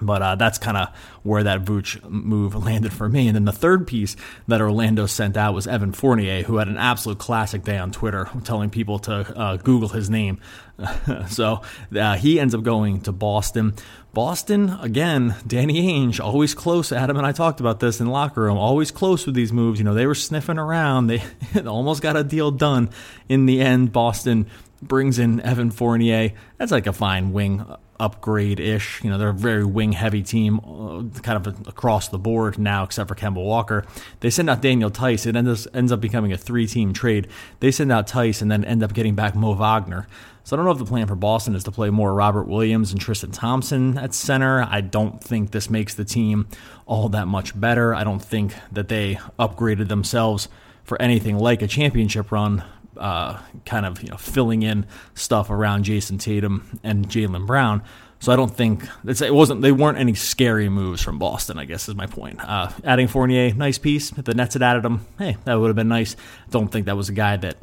But 0.00 0.22
uh, 0.22 0.34
that's 0.36 0.58
kind 0.58 0.76
of 0.76 0.88
where 1.22 1.42
that 1.42 1.64
Vooch 1.64 2.02
move 2.08 2.54
landed 2.54 2.92
for 2.92 3.08
me. 3.08 3.28
And 3.28 3.36
then 3.36 3.44
the 3.44 3.52
third 3.52 3.86
piece 3.86 4.16
that 4.46 4.60
Orlando 4.60 5.06
sent 5.06 5.36
out 5.36 5.54
was 5.54 5.66
Evan 5.66 5.92
Fournier, 5.92 6.42
who 6.42 6.56
had 6.56 6.68
an 6.68 6.78
absolute 6.78 7.18
classic 7.18 7.64
day 7.64 7.78
on 7.78 7.90
Twitter, 7.90 8.28
telling 8.44 8.70
people 8.70 8.98
to 9.00 9.36
uh, 9.36 9.56
Google 9.56 9.88
his 9.88 10.08
name. 10.08 10.40
so 11.28 11.62
uh, 11.98 12.16
he 12.16 12.38
ends 12.38 12.54
up 12.54 12.62
going 12.62 13.00
to 13.02 13.12
Boston. 13.12 13.74
Boston, 14.14 14.70
again, 14.80 15.36
Danny 15.46 15.82
Ainge, 15.82 16.20
always 16.20 16.54
close. 16.54 16.92
Adam 16.92 17.16
and 17.16 17.26
I 17.26 17.32
talked 17.32 17.60
about 17.60 17.80
this 17.80 18.00
in 18.00 18.06
the 18.06 18.12
locker 18.12 18.42
room, 18.42 18.56
always 18.56 18.90
close 18.90 19.26
with 19.26 19.34
these 19.34 19.52
moves. 19.52 19.78
You 19.78 19.84
know, 19.84 19.94
they 19.94 20.06
were 20.06 20.14
sniffing 20.14 20.58
around. 20.58 21.08
They 21.08 21.22
almost 21.66 22.02
got 22.02 22.16
a 22.16 22.24
deal 22.24 22.50
done. 22.50 22.90
In 23.28 23.46
the 23.46 23.60
end, 23.60 23.92
Boston 23.92 24.46
brings 24.80 25.18
in 25.18 25.40
Evan 25.40 25.70
Fournier. 25.70 26.32
That's 26.56 26.72
like 26.72 26.86
a 26.86 26.92
fine 26.92 27.32
wing 27.32 27.64
upgrade 28.00 28.60
ish. 28.60 29.02
You 29.02 29.10
know, 29.10 29.18
they're 29.18 29.30
a 29.30 29.34
very 29.34 29.64
wing 29.64 29.92
heavy 29.92 30.22
team, 30.22 30.60
uh, 30.60 31.20
kind 31.20 31.46
of 31.46 31.66
across 31.68 32.08
the 32.08 32.18
board 32.18 32.58
now, 32.58 32.84
except 32.84 33.08
for 33.08 33.14
Kemba 33.14 33.42
Walker. 33.42 33.84
They 34.20 34.30
send 34.30 34.48
out 34.48 34.62
Daniel 34.62 34.90
Theis. 34.90 35.26
It 35.26 35.36
ends, 35.36 35.66
ends 35.74 35.92
up 35.92 36.00
becoming 36.00 36.32
a 36.32 36.38
three 36.38 36.66
team 36.66 36.92
trade. 36.92 37.28
They 37.60 37.70
send 37.70 37.92
out 37.92 38.06
Theis 38.06 38.42
and 38.42 38.50
then 38.50 38.64
end 38.64 38.82
up 38.82 38.94
getting 38.94 39.14
back 39.14 39.34
Mo 39.34 39.54
Wagner. 39.54 40.06
So 40.44 40.54
I 40.54 40.56
don't 40.56 40.64
know 40.64 40.72
if 40.72 40.78
the 40.78 40.86
plan 40.86 41.06
for 41.06 41.14
Boston 41.14 41.54
is 41.54 41.64
to 41.64 41.70
play 41.70 41.90
more 41.90 42.14
Robert 42.14 42.48
Williams 42.48 42.90
and 42.90 42.98
Tristan 42.98 43.32
Thompson 43.32 43.98
at 43.98 44.14
center. 44.14 44.66
I 44.70 44.80
don't 44.80 45.22
think 45.22 45.50
this 45.50 45.68
makes 45.68 45.92
the 45.92 46.06
team 46.06 46.48
all 46.86 47.10
that 47.10 47.28
much 47.28 47.58
better. 47.60 47.94
I 47.94 48.02
don't 48.02 48.22
think 48.22 48.54
that 48.72 48.88
they 48.88 49.16
upgraded 49.38 49.88
themselves 49.88 50.48
for 50.84 51.00
anything 51.02 51.38
like 51.38 51.60
a 51.60 51.66
championship 51.66 52.32
run 52.32 52.64
uh, 52.98 53.40
kind 53.64 53.86
of 53.86 54.02
you 54.02 54.08
know 54.08 54.16
filling 54.16 54.62
in 54.62 54.86
stuff 55.14 55.50
around 55.50 55.84
Jayson 55.84 56.18
Tatum 56.18 56.80
and 56.82 57.08
Jaylen 57.08 57.46
Brown. 57.46 57.82
So 58.20 58.32
I 58.32 58.36
don't 58.36 58.54
think 58.54 58.82
it 59.06 59.34
wasn't. 59.34 59.62
They 59.62 59.70
weren't 59.70 59.98
any 59.98 60.14
scary 60.14 60.68
moves 60.68 61.02
from 61.02 61.18
Boston. 61.18 61.58
I 61.58 61.64
guess 61.64 61.88
is 61.88 61.94
my 61.94 62.06
point. 62.06 62.40
Uh, 62.40 62.70
adding 62.82 63.06
Fournier, 63.06 63.54
nice 63.54 63.78
piece. 63.78 64.10
If 64.10 64.24
the 64.24 64.34
Nets 64.34 64.54
had 64.54 64.62
added 64.62 64.84
him, 64.84 65.06
hey, 65.18 65.36
that 65.44 65.54
would 65.54 65.68
have 65.68 65.76
been 65.76 65.88
nice. 65.88 66.16
Don't 66.50 66.68
think 66.68 66.86
that 66.86 66.96
was 66.96 67.08
a 67.08 67.12
guy 67.12 67.36
that, 67.36 67.58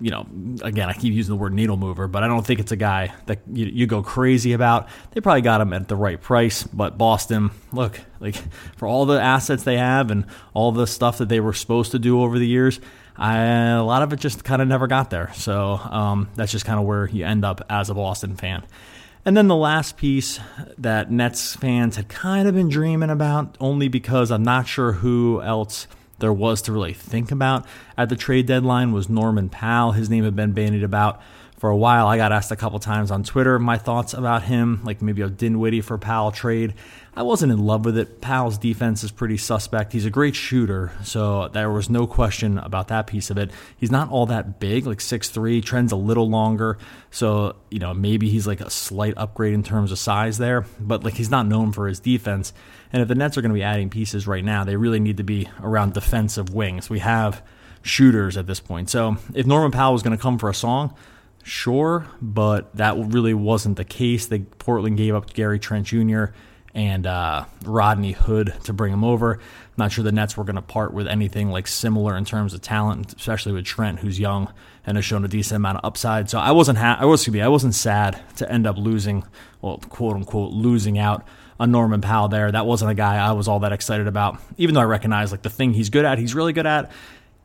you 0.00 0.10
know. 0.10 0.26
Again, 0.62 0.88
I 0.88 0.94
keep 0.94 1.12
using 1.12 1.34
the 1.34 1.40
word 1.40 1.52
needle 1.52 1.76
mover, 1.76 2.08
but 2.08 2.22
I 2.22 2.26
don't 2.26 2.44
think 2.46 2.58
it's 2.58 2.72
a 2.72 2.76
guy 2.76 3.12
that 3.26 3.40
you, 3.52 3.66
you 3.66 3.86
go 3.86 4.02
crazy 4.02 4.54
about. 4.54 4.88
They 5.10 5.20
probably 5.20 5.42
got 5.42 5.60
him 5.60 5.74
at 5.74 5.88
the 5.88 5.96
right 5.96 6.20
price, 6.20 6.62
but 6.62 6.96
Boston, 6.96 7.50
look, 7.70 8.00
like 8.18 8.36
for 8.76 8.88
all 8.88 9.04
the 9.04 9.20
assets 9.20 9.64
they 9.64 9.76
have 9.76 10.10
and 10.10 10.24
all 10.54 10.72
the 10.72 10.86
stuff 10.86 11.18
that 11.18 11.28
they 11.28 11.40
were 11.40 11.52
supposed 11.52 11.92
to 11.92 11.98
do 11.98 12.22
over 12.22 12.38
the 12.38 12.46
years, 12.46 12.80
I, 13.18 13.38
a 13.38 13.82
lot 13.82 14.02
of 14.02 14.12
it 14.12 14.20
just 14.20 14.44
kind 14.44 14.60
of 14.60 14.68
never 14.68 14.86
got 14.86 15.10
there. 15.10 15.32
So 15.34 15.74
um, 15.74 16.28
that's 16.34 16.52
just 16.52 16.64
kind 16.64 16.78
of 16.78 16.84
where 16.84 17.08
you 17.08 17.24
end 17.24 17.44
up 17.44 17.64
as 17.70 17.90
a 17.90 17.94
Boston 17.94 18.36
fan. 18.36 18.64
And 19.24 19.36
then 19.36 19.48
the 19.48 19.56
last 19.56 19.96
piece 19.96 20.38
that 20.78 21.10
Nets 21.10 21.56
fans 21.56 21.96
had 21.96 22.08
kind 22.08 22.46
of 22.46 22.54
been 22.54 22.68
dreaming 22.68 23.10
about, 23.10 23.56
only 23.58 23.88
because 23.88 24.30
I'm 24.30 24.44
not 24.44 24.68
sure 24.68 24.92
who 24.92 25.42
else 25.42 25.88
there 26.18 26.32
was 26.32 26.62
to 26.62 26.72
really 26.72 26.92
think 26.92 27.32
about 27.32 27.66
at 27.98 28.08
the 28.08 28.16
trade 28.16 28.46
deadline, 28.46 28.92
was 28.92 29.08
Norman 29.08 29.48
Powell. 29.48 29.92
His 29.92 30.08
name 30.08 30.24
had 30.24 30.36
been 30.36 30.52
bandied 30.52 30.84
about 30.84 31.20
for 31.56 31.70
a 31.70 31.76
while. 31.76 32.06
I 32.06 32.16
got 32.16 32.32
asked 32.32 32.50
a 32.50 32.56
couple 32.56 32.78
times 32.78 33.10
on 33.10 33.22
Twitter 33.22 33.58
my 33.58 33.78
thoughts 33.78 34.14
about 34.14 34.42
him, 34.42 34.80
like 34.84 35.00
maybe 35.00 35.22
a 35.22 35.28
Dinwiddie 35.28 35.80
for 35.80 35.98
Powell 35.98 36.30
trade. 36.30 36.74
I 37.14 37.22
wasn't 37.22 37.50
in 37.50 37.64
love 37.64 37.86
with 37.86 37.96
it. 37.96 38.20
Powell's 38.20 38.58
defense 38.58 39.02
is 39.02 39.10
pretty 39.10 39.38
suspect. 39.38 39.94
He's 39.94 40.04
a 40.04 40.10
great 40.10 40.36
shooter, 40.36 40.92
so 41.02 41.48
there 41.48 41.70
was 41.70 41.88
no 41.88 42.06
question 42.06 42.58
about 42.58 42.88
that 42.88 43.06
piece 43.06 43.30
of 43.30 43.38
it. 43.38 43.50
He's 43.78 43.90
not 43.90 44.10
all 44.10 44.26
that 44.26 44.60
big, 44.60 44.86
like 44.86 45.00
six 45.00 45.30
three. 45.30 45.62
trends 45.62 45.92
a 45.92 45.96
little 45.96 46.28
longer, 46.28 46.76
so 47.10 47.56
you 47.70 47.78
know 47.78 47.94
maybe 47.94 48.28
he's 48.28 48.46
like 48.46 48.60
a 48.60 48.68
slight 48.68 49.14
upgrade 49.16 49.54
in 49.54 49.62
terms 49.62 49.92
of 49.92 49.98
size 49.98 50.36
there, 50.36 50.66
but 50.78 51.04
like 51.04 51.14
he's 51.14 51.30
not 51.30 51.46
known 51.46 51.72
for 51.72 51.88
his 51.88 52.00
defense. 52.00 52.52
And 52.92 53.00
if 53.00 53.08
the 53.08 53.14
Nets 53.14 53.38
are 53.38 53.40
going 53.40 53.50
to 53.50 53.58
be 53.58 53.62
adding 53.62 53.88
pieces 53.88 54.26
right 54.26 54.44
now, 54.44 54.64
they 54.64 54.76
really 54.76 55.00
need 55.00 55.16
to 55.16 55.24
be 55.24 55.48
around 55.62 55.94
defensive 55.94 56.52
wings. 56.52 56.90
We 56.90 56.98
have 56.98 57.42
shooters 57.82 58.36
at 58.36 58.46
this 58.46 58.60
point. 58.60 58.90
So 58.90 59.16
if 59.34 59.46
Norman 59.46 59.70
Powell 59.70 59.94
was 59.94 60.02
going 60.02 60.16
to 60.16 60.22
come 60.22 60.38
for 60.38 60.50
a 60.50 60.54
song, 60.54 60.94
sure, 61.46 62.06
but 62.20 62.74
that 62.76 62.96
really 62.96 63.34
wasn't 63.34 63.76
the 63.76 63.84
case. 63.84 64.26
They 64.26 64.40
Portland 64.40 64.96
gave 64.96 65.14
up 65.14 65.32
Gary 65.32 65.58
Trent 65.58 65.86
Jr 65.86 66.26
and 66.76 67.06
uh, 67.06 67.46
Rodney 67.64 68.12
Hood 68.12 68.52
to 68.64 68.74
bring 68.74 68.92
him 68.92 69.02
over. 69.02 69.40
Not 69.78 69.92
sure 69.92 70.04
the 70.04 70.12
Nets 70.12 70.36
were 70.36 70.44
going 70.44 70.56
to 70.56 70.62
part 70.62 70.92
with 70.92 71.08
anything 71.08 71.50
like 71.50 71.66
similar 71.66 72.14
in 72.14 72.26
terms 72.26 72.52
of 72.52 72.60
talent, 72.60 73.14
especially 73.14 73.52
with 73.52 73.64
Trent, 73.64 74.00
who's 74.00 74.20
young 74.20 74.52
and 74.84 74.98
has 74.98 75.04
shown 75.04 75.24
a 75.24 75.28
decent 75.28 75.56
amount 75.56 75.78
of 75.78 75.86
upside. 75.86 76.28
So 76.28 76.38
I 76.38 76.50
wasn't 76.50 76.76
ha- 76.76 76.98
I 77.00 77.06
was 77.06 77.26
be 77.26 77.40
I 77.40 77.48
wasn't 77.48 77.74
sad 77.74 78.22
to 78.36 78.52
end 78.52 78.66
up 78.66 78.76
losing, 78.76 79.24
well, 79.62 79.78
quote 79.78 80.16
unquote, 80.16 80.52
losing 80.52 80.98
out 80.98 81.26
on 81.58 81.70
Norman 81.70 82.02
Powell 82.02 82.28
there. 82.28 82.52
That 82.52 82.66
wasn't 82.66 82.90
a 82.90 82.94
guy 82.94 83.16
I 83.16 83.32
was 83.32 83.48
all 83.48 83.60
that 83.60 83.72
excited 83.72 84.06
about, 84.06 84.38
even 84.58 84.74
though 84.74 84.82
I 84.82 84.84
recognize 84.84 85.32
like 85.32 85.42
the 85.42 85.50
thing 85.50 85.72
he's 85.72 85.88
good 85.88 86.04
at, 86.04 86.18
he's 86.18 86.34
really 86.34 86.52
good 86.52 86.66
at. 86.66 86.92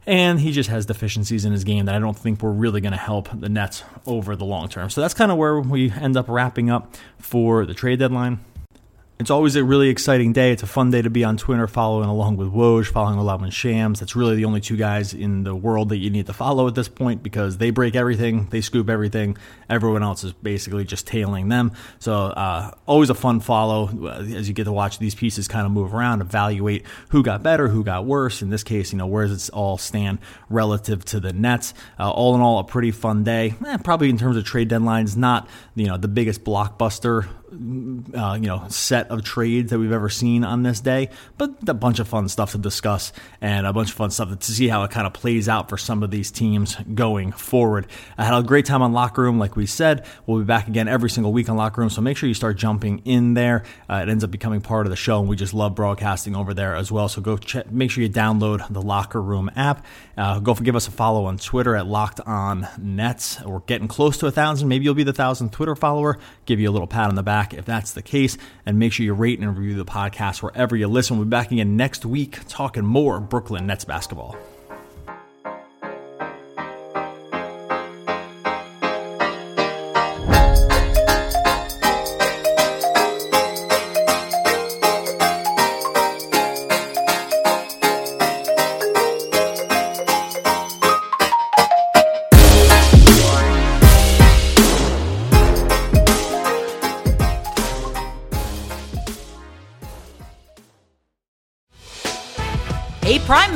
And 0.07 0.39
he 0.39 0.51
just 0.51 0.69
has 0.69 0.85
deficiencies 0.85 1.45
in 1.45 1.51
his 1.51 1.63
game 1.63 1.85
that 1.85 1.95
I 1.95 1.99
don't 1.99 2.17
think 2.17 2.41
were 2.41 2.51
really 2.51 2.81
going 2.81 2.93
to 2.93 2.97
help 2.97 3.29
the 3.33 3.49
Nets 3.49 3.83
over 4.07 4.35
the 4.35 4.45
long 4.45 4.67
term. 4.67 4.89
So 4.89 5.01
that's 5.01 5.13
kind 5.13 5.31
of 5.31 5.37
where 5.37 5.59
we 5.59 5.91
end 5.91 6.17
up 6.17 6.27
wrapping 6.27 6.69
up 6.69 6.95
for 7.19 7.65
the 7.65 7.73
trade 7.73 7.99
deadline. 7.99 8.39
It's 9.21 9.29
always 9.29 9.55
a 9.55 9.63
really 9.63 9.89
exciting 9.89 10.33
day. 10.33 10.51
It's 10.51 10.63
a 10.63 10.67
fun 10.67 10.89
day 10.89 11.03
to 11.03 11.11
be 11.11 11.23
on 11.23 11.37
Twitter, 11.37 11.67
following 11.67 12.09
along 12.09 12.37
with 12.37 12.51
Woj, 12.51 12.87
following 12.87 13.19
along 13.19 13.43
with 13.43 13.53
Shams. 13.53 13.99
That's 13.99 14.15
really 14.15 14.35
the 14.35 14.45
only 14.45 14.61
two 14.61 14.77
guys 14.77 15.13
in 15.13 15.43
the 15.43 15.53
world 15.53 15.89
that 15.89 15.97
you 15.97 16.09
need 16.09 16.25
to 16.25 16.33
follow 16.33 16.67
at 16.67 16.73
this 16.73 16.87
point 16.87 17.21
because 17.21 17.59
they 17.59 17.69
break 17.69 17.95
everything, 17.95 18.47
they 18.47 18.61
scoop 18.61 18.89
everything. 18.89 19.37
Everyone 19.69 20.01
else 20.01 20.23
is 20.23 20.33
basically 20.33 20.85
just 20.85 21.05
tailing 21.05 21.49
them. 21.49 21.71
So 21.99 22.15
uh, 22.15 22.71
always 22.87 23.11
a 23.11 23.13
fun 23.13 23.41
follow 23.41 23.91
uh, 24.07 24.23
as 24.23 24.47
you 24.47 24.55
get 24.55 24.63
to 24.63 24.71
watch 24.71 24.97
these 24.97 25.13
pieces 25.13 25.47
kind 25.47 25.67
of 25.67 25.71
move 25.71 25.93
around, 25.93 26.21
evaluate 26.21 26.87
who 27.09 27.21
got 27.21 27.43
better, 27.43 27.67
who 27.67 27.83
got 27.83 28.05
worse. 28.05 28.41
In 28.41 28.49
this 28.49 28.63
case, 28.63 28.91
you 28.91 28.97
know 28.97 29.05
where 29.05 29.27
does 29.27 29.49
it 29.49 29.53
all 29.53 29.77
stand 29.77 30.17
relative 30.49 31.05
to 31.05 31.19
the 31.19 31.31
Nets? 31.31 31.75
Uh, 31.99 32.09
all 32.09 32.33
in 32.33 32.41
all, 32.41 32.57
a 32.57 32.63
pretty 32.63 32.89
fun 32.89 33.23
day. 33.23 33.53
Eh, 33.67 33.77
probably 33.83 34.09
in 34.09 34.17
terms 34.17 34.35
of 34.35 34.45
trade 34.45 34.67
deadlines, 34.67 35.15
not 35.15 35.47
you 35.75 35.85
know 35.85 35.97
the 35.97 36.07
biggest 36.07 36.43
blockbuster 36.43 37.27
uh, 37.51 38.37
you 38.39 38.47
know 38.47 38.65
set 38.69 39.09
of 39.09 39.23
trades 39.23 39.71
that 39.71 39.79
we've 39.79 39.91
ever 39.91 40.09
seen 40.09 40.43
on 40.43 40.63
this 40.63 40.79
day, 40.79 41.09
but 41.37 41.51
a 41.67 41.73
bunch 41.73 41.99
of 41.99 42.07
fun 42.07 42.29
stuff 42.29 42.53
to 42.53 42.57
discuss 42.57 43.11
and 43.41 43.67
a 43.67 43.73
bunch 43.73 43.89
of 43.89 43.95
fun 43.95 44.09
stuff 44.09 44.37
to 44.37 44.51
see 44.51 44.67
how 44.67 44.83
it 44.83 44.91
kind 44.91 45.05
of 45.05 45.13
plays 45.13 45.49
out 45.49 45.69
for 45.69 45.77
some 45.77 46.01
of 46.03 46.11
these 46.11 46.31
teams 46.31 46.75
going 46.95 47.31
forward. 47.31 47.87
I 48.17 48.23
had 48.23 48.37
a 48.37 48.43
great 48.43 48.65
time 48.65 48.81
on 48.81 48.93
Locker 48.93 49.21
Room, 49.21 49.37
like 49.37 49.55
we 49.55 49.65
said. 49.65 50.05
We'll 50.25 50.39
be 50.39 50.45
back 50.45 50.67
again 50.67 50.87
every 50.87 51.09
single 51.09 51.33
week 51.33 51.49
on 51.49 51.57
Locker 51.57 51.81
Room, 51.81 51.89
so 51.89 52.01
make 52.01 52.17
sure 52.17 52.29
you 52.29 52.35
start 52.35 52.57
jumping 52.57 52.99
in 52.99 53.33
there. 53.33 53.63
Uh, 53.89 54.03
it 54.03 54.09
ends 54.09 54.23
up 54.23 54.31
becoming 54.31 54.61
part 54.61 54.85
of 54.85 54.89
the 54.89 54.95
show, 54.95 55.19
and 55.19 55.27
we 55.27 55.35
just 55.35 55.53
love 55.53 55.75
broadcasting 55.75 56.35
over 56.35 56.53
there 56.53 56.75
as 56.75 56.91
well. 56.91 57.09
So 57.09 57.21
go 57.21 57.37
check, 57.37 57.69
make 57.71 57.91
sure 57.91 58.03
you 58.03 58.09
download 58.09 58.65
the 58.71 58.81
Locker 58.81 59.21
Room 59.21 59.51
app. 59.55 59.85
Uh, 60.17 60.39
go 60.39 60.53
give 60.53 60.75
us 60.75 60.87
a 60.87 60.91
follow 60.91 61.25
on 61.25 61.37
Twitter 61.37 61.75
at 61.75 61.85
Locked 61.85 62.21
On 62.21 62.67
Nets. 62.77 63.41
We're 63.43 63.59
getting 63.59 63.87
close 63.87 64.17
to 64.19 64.27
a 64.27 64.31
thousand. 64.31 64.67
Maybe 64.67 64.85
you'll 64.85 64.93
be 64.93 65.03
the 65.03 65.13
thousand 65.13 65.51
Twitter 65.51 65.75
follower. 65.75 66.17
Give 66.45 66.59
you 66.59 66.69
a 66.69 66.71
little 66.71 66.87
pat 66.87 67.09
on 67.09 67.15
the 67.15 67.23
back 67.23 67.40
if 67.53 67.65
that's 67.65 67.91
the 67.93 68.01
case, 68.01 68.37
and 68.65 68.79
make 68.79 68.93
sure 68.93 69.05
you 69.05 69.13
rate 69.13 69.39
and 69.39 69.57
review 69.57 69.75
the 69.75 69.85
podcast 69.85 70.41
wherever 70.41 70.75
you 70.75 70.87
listen. 70.87 71.17
We'll 71.17 71.25
be 71.25 71.29
back 71.29 71.51
again 71.51 71.75
next 71.75 72.05
week 72.05 72.39
talking 72.47 72.85
more 72.85 73.19
Brooklyn 73.19 73.67
Nets 73.67 73.85
basketball. 73.85 74.37